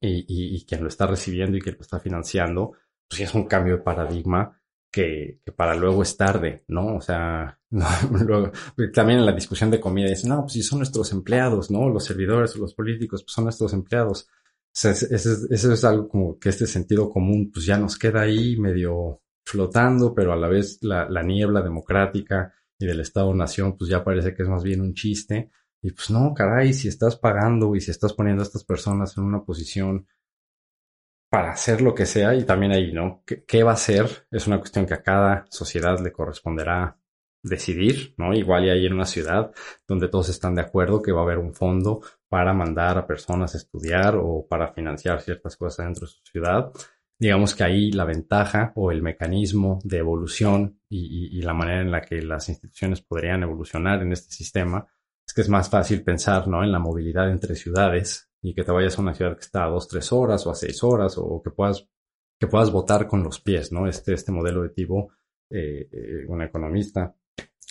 y, 0.00 0.24
y, 0.28 0.56
y 0.56 0.64
quien 0.66 0.82
lo 0.82 0.88
está 0.88 1.06
recibiendo 1.06 1.56
y 1.56 1.60
quien 1.60 1.76
lo 1.76 1.82
está 1.82 1.98
financiando, 2.00 2.72
pues 3.08 3.22
es 3.22 3.34
un 3.34 3.44
cambio 3.44 3.76
de 3.76 3.82
paradigma 3.82 4.60
que, 4.96 5.42
para 5.54 5.74
luego 5.74 6.02
es 6.02 6.16
tarde, 6.16 6.64
¿no? 6.68 6.96
O 6.96 7.00
sea, 7.02 7.60
luego, 7.70 8.50
también 8.94 9.18
en 9.18 9.26
la 9.26 9.34
discusión 9.34 9.70
de 9.70 9.78
comida 9.78 10.08
dicen, 10.08 10.30
no, 10.30 10.40
pues 10.40 10.54
si 10.54 10.62
son 10.62 10.78
nuestros 10.78 11.12
empleados, 11.12 11.70
¿no? 11.70 11.90
Los 11.90 12.06
servidores 12.06 12.56
o 12.56 12.60
los 12.60 12.72
políticos, 12.72 13.22
pues 13.22 13.34
son 13.34 13.44
nuestros 13.44 13.74
empleados. 13.74 14.22
O 14.22 14.70
sea, 14.72 14.92
eso 14.92 15.50
es, 15.50 15.84
algo 15.84 16.08
como 16.08 16.38
que 16.38 16.48
este 16.48 16.66
sentido 16.66 17.10
común, 17.10 17.50
pues 17.52 17.66
ya 17.66 17.76
nos 17.76 17.98
queda 17.98 18.22
ahí 18.22 18.56
medio 18.56 19.20
flotando, 19.44 20.14
pero 20.14 20.32
a 20.32 20.36
la 20.36 20.48
vez 20.48 20.78
la, 20.80 21.06
la 21.10 21.22
niebla 21.22 21.60
democrática 21.60 22.54
y 22.78 22.86
del 22.86 23.00
Estado-Nación, 23.00 23.76
pues 23.76 23.90
ya 23.90 24.02
parece 24.02 24.34
que 24.34 24.44
es 24.44 24.48
más 24.48 24.64
bien 24.64 24.80
un 24.80 24.94
chiste. 24.94 25.50
Y 25.82 25.90
pues 25.92 26.08
no, 26.08 26.32
caray, 26.32 26.72
si 26.72 26.88
estás 26.88 27.16
pagando 27.16 27.76
y 27.76 27.82
si 27.82 27.90
estás 27.90 28.14
poniendo 28.14 28.42
a 28.42 28.46
estas 28.46 28.64
personas 28.64 29.14
en 29.18 29.24
una 29.24 29.44
posición 29.44 30.06
para 31.36 31.50
hacer 31.50 31.82
lo 31.82 31.94
que 31.94 32.06
sea 32.06 32.34
y 32.34 32.44
también 32.44 32.72
ahí, 32.72 32.94
¿no? 32.94 33.22
¿Qué, 33.26 33.62
va 33.62 33.72
a 33.72 33.76
ser? 33.76 34.26
Es 34.30 34.46
una 34.46 34.58
cuestión 34.58 34.86
que 34.86 34.94
a 34.94 35.02
cada 35.02 35.44
sociedad 35.50 36.00
le 36.00 36.10
corresponderá 36.10 36.98
decidir, 37.42 38.14
¿no? 38.16 38.32
Igual 38.32 38.64
y 38.64 38.70
ahí 38.70 38.86
en 38.86 38.94
una 38.94 39.04
ciudad 39.04 39.52
donde 39.86 40.08
todos 40.08 40.30
están 40.30 40.54
de 40.54 40.62
acuerdo 40.62 41.02
que 41.02 41.12
va 41.12 41.20
a 41.20 41.24
haber 41.24 41.36
un 41.36 41.52
fondo 41.52 42.00
para 42.30 42.54
mandar 42.54 42.96
a 42.96 43.06
personas 43.06 43.54
a 43.54 43.58
estudiar 43.58 44.16
o 44.16 44.46
para 44.48 44.72
financiar 44.72 45.20
ciertas 45.20 45.58
cosas 45.58 45.84
dentro 45.84 46.06
de 46.06 46.12
su 46.14 46.22
ciudad. 46.24 46.72
Digamos 47.18 47.54
que 47.54 47.64
ahí 47.64 47.92
la 47.92 48.06
ventaja 48.06 48.72
o 48.74 48.90
el 48.90 49.02
mecanismo 49.02 49.78
de 49.84 49.98
evolución 49.98 50.80
y, 50.88 51.38
y 51.38 51.42
la 51.42 51.52
manera 51.52 51.82
en 51.82 51.90
la 51.90 52.00
que 52.00 52.22
las 52.22 52.48
instituciones 52.48 53.02
podrían 53.02 53.42
evolucionar 53.42 54.00
en 54.00 54.12
este 54.12 54.32
sistema 54.32 54.86
es 55.26 55.34
que 55.34 55.42
es 55.42 55.50
más 55.50 55.68
fácil 55.68 56.02
pensar, 56.02 56.48
¿no? 56.48 56.64
En 56.64 56.72
la 56.72 56.78
movilidad 56.78 57.30
entre 57.30 57.56
ciudades 57.56 58.30
y 58.46 58.54
que 58.54 58.62
te 58.62 58.70
vayas 58.70 58.96
a 58.96 59.02
una 59.02 59.12
ciudad 59.12 59.34
que 59.34 59.40
está 59.40 59.64
a 59.64 59.68
dos, 59.68 59.88
tres 59.88 60.12
horas 60.12 60.46
o 60.46 60.52
a 60.52 60.54
seis 60.54 60.80
horas 60.84 61.18
o 61.18 61.42
que 61.42 61.50
puedas, 61.50 61.84
que 62.38 62.46
puedas 62.46 62.70
votar 62.70 63.08
con 63.08 63.24
los 63.24 63.40
pies, 63.40 63.72
¿no? 63.72 63.88
Este, 63.88 64.14
este 64.14 64.30
modelo 64.30 64.62
de 64.62 64.68
tipo, 64.68 65.10
eh, 65.50 65.88
eh, 65.90 66.24
un 66.28 66.42
economista 66.42 67.12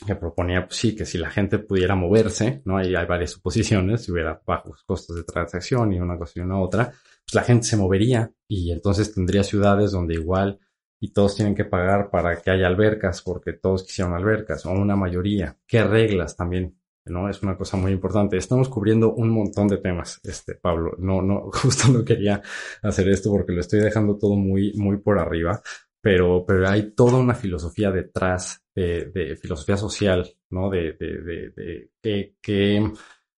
que 0.05 0.15
proponía, 0.15 0.65
pues 0.65 0.75
sí, 0.75 0.93
que 0.93 1.05
si 1.05 1.17
la 1.17 1.31
gente 1.31 1.59
pudiera 1.59 1.95
moverse, 1.95 2.61
¿no? 2.65 2.77
Ahí 2.77 2.93
hay 2.93 3.05
varias 3.05 3.31
suposiciones, 3.31 4.03
si 4.03 4.11
hubiera 4.11 4.41
bajos 4.45 4.83
costos 4.83 5.15
de 5.15 5.23
transacción 5.23 5.93
y 5.93 5.99
una 6.01 6.17
cosa 6.17 6.33
y 6.35 6.41
una 6.41 6.59
otra, 6.59 6.87
pues 6.89 7.33
la 7.33 7.43
gente 7.43 7.65
se 7.65 7.77
movería 7.77 8.33
y 8.45 8.73
entonces 8.73 9.13
tendría 9.13 9.43
ciudades 9.43 9.91
donde 9.91 10.15
igual 10.15 10.59
y 10.99 11.13
todos 11.13 11.37
tienen 11.37 11.55
que 11.55 11.63
pagar 11.63 12.09
para 12.09 12.41
que 12.41 12.51
haya 12.51 12.67
albercas 12.67 13.21
porque 13.21 13.53
todos 13.53 13.83
quisieron 13.83 14.13
albercas 14.13 14.65
o 14.65 14.71
una 14.71 14.97
mayoría. 14.97 15.57
¿Qué 15.65 15.85
reglas 15.85 16.35
también 16.35 16.77
¿no? 17.05 17.29
Es 17.29 17.41
una 17.43 17.57
cosa 17.57 17.77
muy 17.77 17.91
importante. 17.91 18.37
Estamos 18.37 18.69
cubriendo 18.69 19.13
un 19.13 19.29
montón 19.29 19.67
de 19.67 19.77
temas, 19.77 20.19
este, 20.23 20.55
Pablo. 20.55 20.95
No, 20.97 21.21
no, 21.21 21.49
justo 21.53 21.91
no 21.91 22.03
quería 22.03 22.41
hacer 22.81 23.09
esto 23.09 23.31
porque 23.31 23.53
lo 23.53 23.61
estoy 23.61 23.79
dejando 23.79 24.17
todo 24.17 24.35
muy, 24.35 24.73
muy 24.73 24.97
por 24.97 25.19
arriba, 25.19 25.61
pero, 26.01 26.45
pero 26.45 26.69
hay 26.69 26.91
toda 26.91 27.17
una 27.17 27.33
filosofía 27.33 27.91
detrás 27.91 28.63
de, 28.75 29.37
filosofía 29.41 29.77
social, 29.77 30.29
¿no? 30.49 30.69
De, 30.69 30.93
de, 30.93 31.21
de, 31.21 31.49
de 31.55 31.89
qué, 32.01 32.35
qué, 32.41 32.91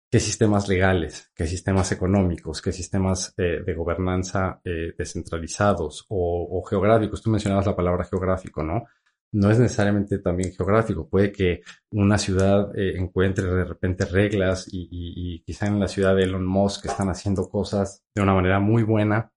qué, 0.10 0.20
sistemas 0.20 0.68
legales, 0.68 1.32
qué 1.36 1.46
sistemas 1.46 1.92
económicos, 1.92 2.62
qué 2.62 2.72
sistemas 2.72 3.34
eh, 3.38 3.62
de 3.66 3.74
gobernanza 3.76 4.60
eh, 4.64 4.94
descentralizados 4.98 6.06
o, 6.10 6.60
o 6.60 6.64
geográficos. 6.64 7.22
Tú 7.22 7.30
mencionabas 7.30 7.68
la 7.68 7.76
palabra 7.76 8.06
geográfico, 8.06 8.64
¿no? 8.64 8.86
No 9.32 9.52
es 9.52 9.60
necesariamente 9.60 10.20
también 10.20 10.54
geográfico. 10.54 11.08
Puede 11.08 11.32
que 11.32 11.62
una 11.92 12.18
ciudad 12.18 12.72
eh, 12.78 12.98
encuentre 12.98 13.46
de 13.46 13.66
repente 13.66 14.06
reglas 14.06 14.68
y, 14.72 15.42
quizá 15.46 15.68
en 15.68 15.80
la 15.80 15.88
ciudad 15.88 16.16
de 16.16 16.24
Elon 16.24 16.46
Musk 16.46 16.86
están 16.86 17.10
haciendo 17.10 17.50
cosas 17.50 18.04
de 18.16 18.22
una 18.22 18.34
manera 18.34 18.60
muy 18.60 18.84
buena 18.84 19.32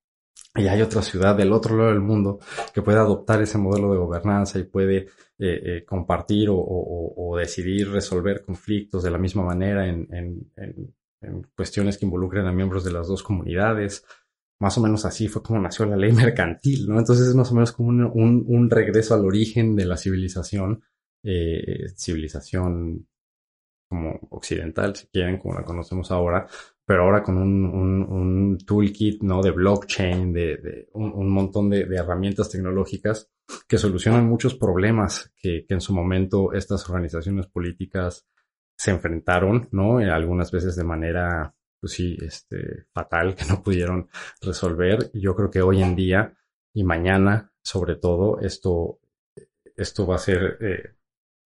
y 0.55 0.66
hay 0.66 0.82
otra 0.82 1.03
ciudad 1.03 1.36
del 1.36 1.53
otro 1.53 1.76
lado 1.76 1.91
del 1.91 2.01
mundo 2.01 2.41
que 2.74 2.82
puede 2.82 2.99
adoptar 2.99 3.41
ese 3.43 3.59
modelo 3.59 3.93
de 3.93 3.99
gobernanza 3.99 4.59
y 4.59 4.64
puede 4.64 4.97
eh, 4.97 5.07
eh, 5.38 5.84
compartir 5.84 6.49
o, 6.51 7.36
decidir 7.38 7.91
resolver 7.91 8.43
conflictos 8.45 9.03
de 9.03 9.11
la 9.11 9.18
misma 9.18 9.45
manera 9.45 9.86
en, 9.86 10.09
en 11.22 11.43
cuestiones 11.55 11.99
que 11.99 12.07
involucren 12.07 12.47
a 12.47 12.53
miembros 12.53 12.84
de 12.84 12.93
las 12.93 13.07
dos 13.09 13.22
comunidades 13.22 14.05
más 14.61 14.76
o 14.78 14.82
menos 14.82 15.04
así 15.04 15.26
fue 15.26 15.42
como 15.42 15.61
nació 15.61 15.86
la 15.86 15.96
ley 15.96 16.12
mercantil, 16.12 16.86
¿no? 16.88 16.98
Entonces 16.98 17.28
es 17.28 17.34
más 17.34 17.50
o 17.50 17.54
menos 17.54 17.72
como 17.72 17.88
un, 17.88 18.44
un, 18.46 18.70
regreso 18.70 19.14
al 19.14 19.24
origen 19.24 19.74
de 19.74 19.86
la 19.86 19.96
civilización, 19.96 20.82
eh, 21.24 21.88
civilización 21.96 23.06
como 23.88 24.20
occidental, 24.30 24.94
si 24.94 25.08
quieren, 25.08 25.38
como 25.38 25.54
la 25.54 25.64
conocemos 25.64 26.12
ahora, 26.12 26.46
pero 26.84 27.02
ahora 27.02 27.24
con 27.24 27.38
un, 27.38 27.64
un, 27.64 28.58
toolkit, 28.58 29.22
¿no? 29.22 29.42
De 29.42 29.50
blockchain, 29.50 30.32
de, 30.32 30.56
de 30.58 30.88
un, 30.92 31.28
montón 31.28 31.70
de, 31.70 31.86
de, 31.86 31.96
herramientas 31.96 32.50
tecnológicas 32.50 33.28
que 33.66 33.78
solucionan 33.78 34.28
muchos 34.28 34.54
problemas 34.54 35.32
que, 35.36 35.64
que 35.66 35.74
en 35.74 35.80
su 35.80 35.92
momento 35.92 36.52
estas 36.52 36.88
organizaciones 36.88 37.48
políticas 37.48 38.26
se 38.76 38.92
enfrentaron, 38.92 39.68
¿no? 39.72 39.98
Algunas 39.98 40.52
veces 40.52 40.76
de 40.76 40.84
manera 40.84 41.54
pues 41.80 41.92
sí, 41.92 42.16
este, 42.20 42.84
fatal 42.92 43.34
que 43.34 43.44
no 43.46 43.62
pudieron 43.62 44.08
resolver. 44.40 45.10
Yo 45.14 45.34
creo 45.34 45.50
que 45.50 45.62
hoy 45.62 45.82
en 45.82 45.96
día 45.96 46.34
y 46.74 46.84
mañana, 46.84 47.52
sobre 47.62 47.96
todo, 47.96 48.40
esto, 48.40 49.00
esto 49.76 50.06
va 50.06 50.16
a 50.16 50.18
ser, 50.18 50.58
eh, 50.60 50.94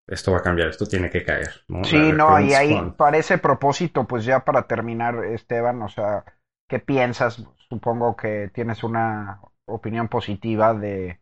esto 0.07 0.33
va 0.33 0.39
a 0.39 0.43
cambiar, 0.43 0.69
esto 0.69 0.87
tiene 0.87 1.11
que 1.11 1.25
caer. 1.25 1.51
¿no? 1.69 1.85
Sí, 1.85 2.13
no, 2.13 2.41
y 2.41 2.55
ahí 2.55 2.93
para 2.97 3.19
ese 3.19 3.39
propósito, 3.39 4.07
pues 4.07 4.25
ya 4.25 4.41
para 4.45 4.67
terminar, 4.67 5.25
Esteban, 5.25 5.83
o 5.83 5.89
sea, 5.89 6.25
¿qué 6.69 6.79
piensas? 6.79 7.45
Supongo 7.69 8.17
que 8.17 8.51
tienes 8.53 8.83
una 8.83 9.41
opinión 9.67 10.09
positiva 10.09 10.75
de 10.75 11.21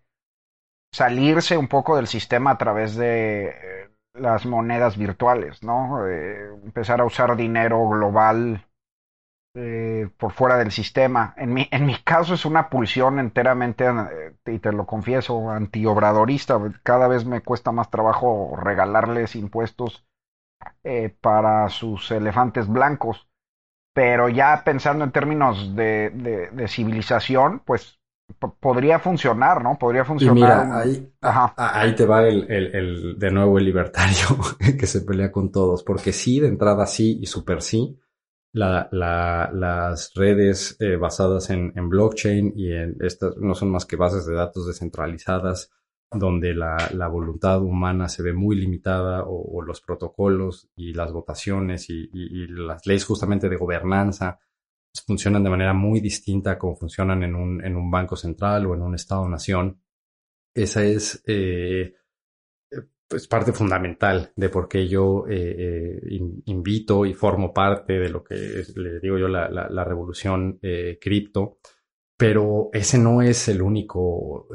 salirse 0.93 1.57
un 1.57 1.69
poco 1.69 1.97
del 1.97 2.07
sistema 2.07 2.53
a 2.53 2.59
través 2.59 2.97
de 2.97 3.49
eh, 3.49 3.91
las 4.15 4.47
monedas 4.47 4.97
virtuales, 4.97 5.63
¿no? 5.63 6.07
Eh, 6.09 6.49
empezar 6.65 7.01
a 7.01 7.05
usar 7.05 7.37
dinero 7.37 7.89
global 7.89 8.67
eh, 9.55 10.09
por 10.17 10.33
fuera 10.33 10.57
del 10.57 10.71
sistema. 10.71 11.35
En 11.37 11.53
mi, 11.53 11.67
en 11.73 11.85
mi 11.85 11.97
caso 11.97 12.35
es 12.35 12.45
una 12.45 12.69
pulsión 12.69 13.19
enteramente, 13.19 13.85
eh, 13.85 14.33
y 14.47 14.59
te 14.61 14.73
lo 14.73 14.87
confieso, 14.87 15.51
antiobradorista. 15.51 16.61
Cada 16.85 17.09
vez 17.09 17.25
me 17.25 17.41
cuesta 17.41 17.73
más 17.73 17.91
trabajo 17.91 18.57
regalarles 18.57 19.35
impuestos 19.35 20.05
eh, 20.85 21.15
para 21.21 21.69
sus 21.69 22.11
elefantes 22.11 22.69
blancos. 22.69 23.29
Pero 23.93 24.29
ya 24.29 24.63
pensando 24.65 25.05
en 25.05 25.11
términos 25.11 25.75
de, 25.75 26.49
de, 26.53 26.69
civilización, 26.69 27.61
pues 27.65 27.99
podría 28.61 29.01
funcionar, 29.01 29.65
¿no? 29.65 29.77
Podría 29.77 30.05
funcionar. 30.05 30.35
mira, 30.67 30.79
ahí, 30.79 31.13
ahí 31.57 31.95
te 31.97 32.07
va 32.07 32.23
el, 32.23 32.49
el, 32.49 32.77
el, 32.77 33.19
de 33.19 33.31
nuevo 33.33 33.59
el 33.59 33.65
libertario 33.65 34.39
que 34.79 34.87
se 34.87 35.01
pelea 35.01 35.33
con 35.33 35.51
todos, 35.51 35.83
porque 35.83 36.13
sí, 36.13 36.39
de 36.39 36.47
entrada 36.47 36.87
sí 36.87 37.19
y 37.21 37.27
super 37.27 37.63
sí, 37.63 37.99
la, 38.53 38.89
la, 38.93 39.51
las 39.53 40.13
redes 40.15 40.77
eh, 40.81 40.97
basadas 40.97 41.51
en, 41.51 41.73
en, 41.77 41.89
blockchain 41.89 42.53
y 42.57 42.73
en 42.73 42.97
estas 43.01 43.37
no 43.37 43.55
son 43.55 43.71
más 43.71 43.87
que 43.87 43.97
bases 43.97 44.27
de 44.27 44.35
datos 44.35 44.67
descentralizadas 44.67 45.71
donde 46.13 46.55
la, 46.55 46.91
la 46.93 47.07
voluntad 47.07 47.63
humana 47.63 48.09
se 48.09 48.23
ve 48.23 48.33
muy 48.33 48.57
limitada 48.57 49.25
o, 49.27 49.63
los 49.63 49.81
protocolos 49.81 50.69
y 50.75 50.93
las 50.93 51.13
votaciones 51.13 51.89
y, 51.89 52.11
y, 52.13 52.49
las 52.49 52.85
leyes 52.87 53.05
justamente 53.05 53.49
de 53.49 53.57
gobernanza 53.57 54.41
funcionan 55.07 55.45
de 55.45 55.51
manera 55.51 55.73
muy 55.73 56.01
distinta 56.01 56.53
a 56.53 56.59
como 56.59 56.75
funcionan 56.75 57.23
en 57.23 57.37
un, 57.37 57.65
en 57.65 57.77
un 57.77 57.91
banco 57.91 58.17
central 58.17 58.67
o 58.67 58.75
en 58.75 58.83
un 58.83 58.97
estado-nación. 58.97 59.81
Esa 60.53 60.83
es 60.83 61.23
eh, 61.29 61.95
es 63.11 63.27
parte 63.27 63.53
fundamental 63.53 64.33
de 64.37 64.49
por 64.49 64.69
qué 64.69 64.89
yo 64.89 65.27
eh, 65.29 65.57
eh, 65.59 66.21
invito 66.47 67.05
y 67.05 67.15
formo 67.15 67.53
parte 67.53 67.95
de 67.95 68.09
lo 68.09 68.23
que 68.23 68.65
le 68.77 69.01
digo 69.01 69.19
yo 69.19 69.29
la, 69.29 69.49
la, 69.49 69.85
revolución 69.85 70.59
eh, 70.63 70.99
cripto, 71.01 71.59
pero 72.17 72.71
ese 72.73 72.99
no 72.99 73.23
es 73.23 73.49
el 73.49 73.63
único 73.63 74.49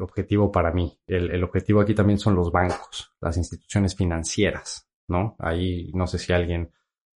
objetivo 0.00 0.50
para 0.50 0.72
mí. 0.72 0.98
El, 1.06 1.30
el, 1.30 1.44
objetivo 1.44 1.80
aquí 1.80 1.94
también 1.94 2.18
son 2.18 2.34
los 2.34 2.50
bancos, 2.50 3.14
las 3.20 3.36
instituciones 3.36 3.94
financieras, 3.94 4.88
¿no? 5.08 5.36
Ahí 5.38 5.90
no 5.94 6.06
sé 6.06 6.18
si 6.18 6.32
alguien 6.32 6.72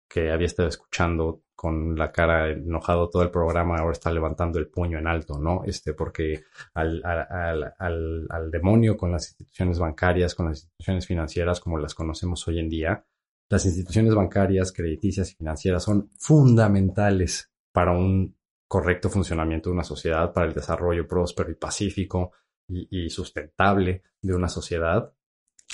que 0.07 0.31
había 0.31 0.47
estado 0.47 0.69
escuchando 0.69 1.42
con 1.64 1.95
la 1.95 2.11
cara 2.11 2.49
enojado 2.49 3.09
todo 3.09 3.24
el 3.24 3.32
programa, 3.32 3.78
ahora 3.78 3.93
está 3.93 4.11
levantando 4.11 4.59
el 4.59 4.68
puño 4.68 4.99
en 4.99 5.07
alto, 5.07 5.39
¿no? 5.39 5.64
Este, 5.64 5.93
porque 5.93 6.43
al, 6.74 7.01
al, 7.05 7.74
al, 7.80 8.28
al, 8.30 8.51
demonio 8.51 8.97
con 8.97 9.14
las 9.14 9.30
instituciones 9.30 9.80
bancarias, 9.80 10.36
con 10.36 10.47
las 10.47 10.57
instituciones 10.57 11.07
financieras 11.07 11.61
como 11.61 11.78
las 11.78 11.95
conocemos 11.95 12.45
hoy 12.49 12.59
en 12.59 12.68
día, 12.68 13.05
las 13.47 13.64
instituciones 13.66 14.14
bancarias, 14.14 14.74
crediticias 14.74 15.32
y 15.32 15.36
financieras 15.36 15.86
son 15.86 16.11
fundamentales 16.18 17.49
para 17.72 17.93
un 17.93 18.36
correcto 18.68 19.09
funcionamiento 19.09 19.70
de 19.70 19.76
una 19.76 19.86
sociedad, 19.86 20.34
para 20.34 20.47
el 20.47 20.53
desarrollo 20.53 21.07
próspero 21.07 21.49
y 21.49 21.55
pacífico 21.55 22.34
y, 22.68 23.05
y 23.05 23.09
sustentable 23.09 24.03
de 24.22 24.36
una 24.36 24.49
sociedad 24.49 25.14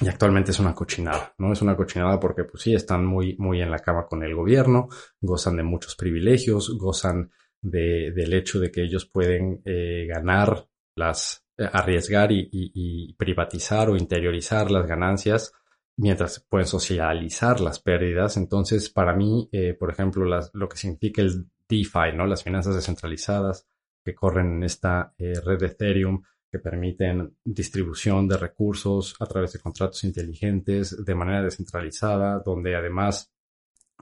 y 0.02 0.08
actualmente 0.08 0.52
es 0.52 0.60
una 0.60 0.74
cochinada, 0.74 1.34
¿no? 1.38 1.52
Es 1.52 1.62
una 1.62 1.76
cochinada 1.76 2.20
porque, 2.20 2.46
pues 2.46 2.64
sí, 2.64 2.74
están 2.74 3.06
muy, 3.06 3.36
muy 3.38 3.62
en 3.62 3.70
la 3.72 3.80
cama 3.80 4.06
con 4.08 4.24
el 4.24 4.34
gobierno, 4.34 4.88
gozan 5.20 5.58
de 5.58 5.64
muchos 5.64 5.96
privilegios, 5.96 6.78
gozan 6.78 7.32
de, 7.62 8.12
del 8.16 8.34
hecho 8.34 8.60
de 8.60 8.72
que 8.72 8.84
ellos 8.84 9.06
pueden 9.06 9.62
eh, 9.66 10.06
ganar 10.08 10.68
las, 10.96 11.46
eh, 11.58 11.70
arriesgar 11.72 12.32
y, 12.32 12.50
y, 12.52 13.14
privatizar 13.16 13.90
o 13.90 13.98
interiorizar 13.98 14.72
las 14.72 14.88
ganancias 14.88 15.52
mientras 15.98 16.40
pueden 16.40 16.68
socializar 16.68 17.60
las 17.60 17.80
pérdidas. 17.80 18.38
Entonces, 18.38 18.90
para 18.90 19.14
mí, 19.14 19.50
eh, 19.52 19.74
por 19.74 19.92
ejemplo, 19.92 20.24
las, 20.24 20.50
lo 20.54 20.70
que 20.70 20.78
significa 20.78 21.22
el 21.22 21.48
DeFi, 21.68 22.16
¿no? 22.16 22.26
Las 22.26 22.44
finanzas 22.44 22.76
descentralizadas 22.76 23.68
que 24.06 24.16
corren 24.16 24.54
en 24.54 24.64
esta 24.64 25.14
red 25.18 25.60
de 25.60 25.68
Ethereum, 25.68 26.24
que 26.52 26.60
permiten 26.60 27.38
distribución 27.44 28.28
de 28.28 28.38
recursos 28.38 29.16
a 29.20 29.26
través 29.26 29.54
de 29.54 29.60
contratos 29.60 30.04
inteligentes 30.04 31.04
de 31.04 31.16
manera 31.16 31.44
descentralizada, 31.44 32.42
donde 32.44 32.76
además 32.76 33.32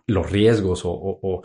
los 0.07 0.31
riesgos 0.31 0.81
o, 0.85 1.41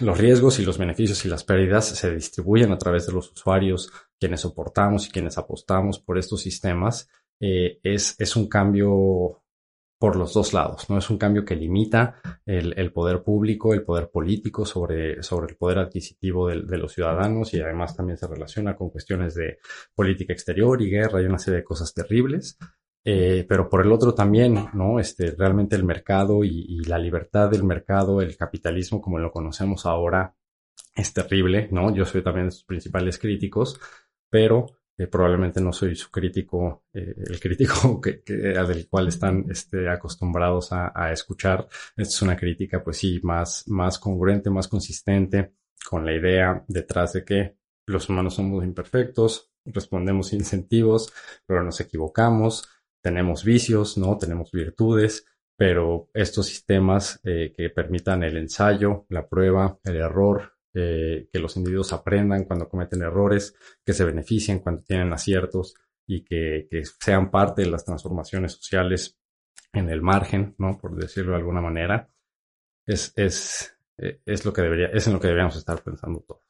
los 0.00 0.18
riesgos 0.18 0.58
y 0.58 0.64
los 0.64 0.78
beneficios 0.78 1.24
y 1.24 1.28
las 1.28 1.44
pérdidas 1.44 1.88
se 1.88 2.14
distribuyen 2.14 2.72
a 2.72 2.78
través 2.78 3.06
de 3.06 3.12
los 3.12 3.32
usuarios, 3.32 3.92
quienes 4.18 4.40
soportamos 4.40 5.06
y 5.06 5.10
quienes 5.10 5.36
apostamos 5.36 5.98
por 5.98 6.18
estos 6.18 6.40
sistemas, 6.40 7.08
eh, 7.40 7.80
es, 7.82 8.14
es 8.18 8.36
un 8.36 8.48
cambio 8.48 9.41
por 10.02 10.16
los 10.16 10.34
dos 10.34 10.52
lados, 10.52 10.90
¿no? 10.90 10.98
Es 10.98 11.10
un 11.10 11.16
cambio 11.16 11.44
que 11.44 11.54
limita 11.54 12.16
el, 12.44 12.92
poder 12.92 13.22
público, 13.22 13.72
el 13.72 13.84
poder 13.84 14.10
político 14.10 14.66
sobre, 14.66 15.22
sobre 15.22 15.52
el 15.52 15.56
poder 15.56 15.78
adquisitivo 15.78 16.48
de, 16.48 16.76
los 16.76 16.92
ciudadanos 16.92 17.54
y 17.54 17.60
además 17.60 17.94
también 17.94 18.18
se 18.18 18.26
relaciona 18.26 18.74
con 18.74 18.90
cuestiones 18.90 19.36
de 19.36 19.60
política 19.94 20.32
exterior 20.32 20.82
y 20.82 20.90
guerra 20.90 21.22
y 21.22 21.26
una 21.26 21.38
serie 21.38 21.58
de 21.58 21.64
cosas 21.64 21.94
terribles. 21.94 22.58
Eh, 23.04 23.46
pero 23.48 23.68
por 23.68 23.86
el 23.86 23.92
otro 23.92 24.12
también, 24.12 24.70
¿no? 24.74 24.98
Este, 24.98 25.36
realmente 25.38 25.76
el 25.76 25.84
mercado 25.84 26.42
y, 26.42 26.66
y, 26.68 26.80
la 26.80 26.98
libertad 26.98 27.48
del 27.48 27.62
mercado, 27.62 28.20
el 28.22 28.36
capitalismo 28.36 29.00
como 29.00 29.20
lo 29.20 29.30
conocemos 29.30 29.86
ahora, 29.86 30.34
es 30.96 31.14
terrible, 31.14 31.68
¿no? 31.70 31.94
Yo 31.94 32.06
soy 32.06 32.24
también 32.24 32.46
de 32.46 32.50
sus 32.50 32.64
principales 32.64 33.20
críticos, 33.20 33.78
pero 34.28 34.66
eh, 35.02 35.06
probablemente 35.06 35.60
no 35.60 35.72
soy 35.72 35.96
su 35.96 36.10
crítico, 36.10 36.84
eh, 36.92 37.14
el 37.16 37.40
crítico 37.40 38.00
que, 38.00 38.22
que, 38.22 38.34
del 38.34 38.88
cual 38.88 39.08
están 39.08 39.46
este, 39.50 39.88
acostumbrados 39.88 40.72
a, 40.72 40.92
a, 40.94 41.12
escuchar. 41.12 41.66
Esta 41.96 42.14
es 42.14 42.22
una 42.22 42.36
crítica, 42.36 42.82
pues 42.82 42.98
sí, 42.98 43.20
más, 43.22 43.64
más 43.68 43.98
congruente, 43.98 44.50
más 44.50 44.68
consistente, 44.68 45.54
con 45.88 46.04
la 46.06 46.14
idea 46.14 46.64
detrás 46.68 47.14
de 47.14 47.24
que 47.24 47.56
los 47.86 48.08
humanos 48.08 48.34
somos 48.34 48.64
imperfectos, 48.64 49.50
respondemos 49.64 50.32
incentivos, 50.32 51.12
pero 51.46 51.62
nos 51.62 51.80
equivocamos, 51.80 52.68
tenemos 53.00 53.44
vicios, 53.44 53.98
¿no? 53.98 54.16
Tenemos 54.16 54.52
virtudes, 54.52 55.26
pero 55.56 56.08
estos 56.14 56.46
sistemas 56.46 57.20
eh, 57.24 57.52
que 57.56 57.70
permitan 57.70 58.22
el 58.22 58.36
ensayo, 58.36 59.06
la 59.08 59.28
prueba, 59.28 59.78
el 59.84 59.96
error, 59.96 60.51
eh, 60.74 61.28
que 61.32 61.38
los 61.38 61.56
individuos 61.56 61.92
aprendan 61.92 62.44
cuando 62.44 62.68
cometen 62.68 63.02
errores, 63.02 63.54
que 63.84 63.92
se 63.92 64.04
beneficien 64.04 64.60
cuando 64.60 64.82
tienen 64.82 65.12
aciertos 65.12 65.74
y 66.06 66.24
que, 66.24 66.66
que, 66.70 66.84
sean 66.84 67.30
parte 67.30 67.62
de 67.62 67.70
las 67.70 67.84
transformaciones 67.84 68.52
sociales 68.52 69.18
en 69.72 69.88
el 69.88 70.02
margen, 70.02 70.54
¿no? 70.58 70.78
Por 70.78 70.96
decirlo 70.96 71.32
de 71.32 71.38
alguna 71.38 71.60
manera, 71.60 72.08
es, 72.86 73.12
es, 73.16 73.76
es 73.96 74.44
lo 74.44 74.52
que 74.52 74.62
debería, 74.62 74.88
es 74.88 75.06
en 75.06 75.14
lo 75.14 75.20
que 75.20 75.28
deberíamos 75.28 75.56
estar 75.56 75.82
pensando 75.82 76.20
todos. 76.20 76.42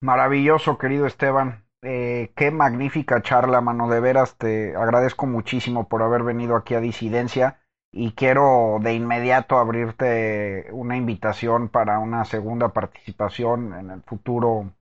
Maravilloso, 0.00 0.78
querido 0.78 1.06
Esteban. 1.06 1.64
Eh, 1.82 2.32
qué 2.36 2.50
magnífica 2.50 3.22
charla, 3.22 3.60
mano. 3.60 3.88
De 3.88 4.00
veras, 4.00 4.36
te 4.36 4.74
agradezco 4.74 5.26
muchísimo 5.26 5.88
por 5.88 6.02
haber 6.02 6.22
venido 6.22 6.56
aquí 6.56 6.74
a 6.74 6.80
Disidencia 6.80 7.60
y 7.96 8.12
quiero 8.12 8.78
de 8.82 8.92
inmediato 8.92 9.56
abrirte 9.56 10.66
una 10.70 10.98
invitación 10.98 11.70
para 11.70 11.98
una 11.98 12.26
segunda 12.26 12.68
participación 12.68 13.72
en 13.72 13.90
el 13.90 14.02
futuro 14.02 14.74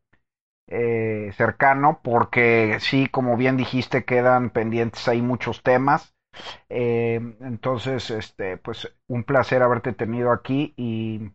eh, 0.67 1.31
cercano, 1.37 2.01
porque 2.03 2.77
sí, 2.81 3.07
como 3.07 3.37
bien 3.37 3.55
dijiste, 3.55 4.03
quedan 4.03 4.49
pendientes 4.49 5.07
ahí 5.07 5.21
muchos 5.21 5.63
temas. 5.63 6.13
Eh, 6.67 7.21
entonces, 7.39 8.11
este, 8.11 8.57
pues 8.57 8.93
un 9.07 9.23
placer 9.23 9.63
haberte 9.63 9.93
tenido 9.93 10.31
aquí 10.31 10.73
y, 10.75 11.31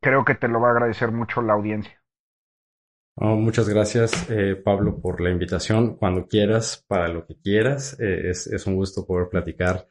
creo 0.00 0.24
que 0.24 0.36
te 0.36 0.46
lo 0.46 0.60
va 0.60 0.68
a 0.68 0.72
agradecer 0.72 1.10
mucho 1.10 1.42
la 1.42 1.54
audiencia. 1.54 2.00
Oh, 3.16 3.34
muchas 3.34 3.68
gracias, 3.68 4.30
eh, 4.30 4.54
Pablo, 4.54 5.00
por 5.00 5.20
la 5.20 5.30
invitación. 5.30 5.96
Cuando 5.96 6.28
quieras, 6.28 6.84
para 6.86 7.08
lo 7.08 7.26
que 7.26 7.34
quieras, 7.40 7.98
es, 7.98 8.46
es 8.46 8.66
un 8.68 8.76
gusto 8.76 9.04
poder 9.04 9.28
platicar 9.28 9.88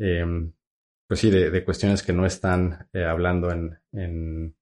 Em, 0.00 0.52
pues 1.06 1.20
sí, 1.20 1.30
de, 1.30 1.64
cuestiones 1.64 2.02
que 2.02 2.12
no 2.12 2.24
están 2.24 2.88
eh, 2.92 3.04
hablando 3.04 3.50
en, 3.50 3.78
en, 3.92 4.56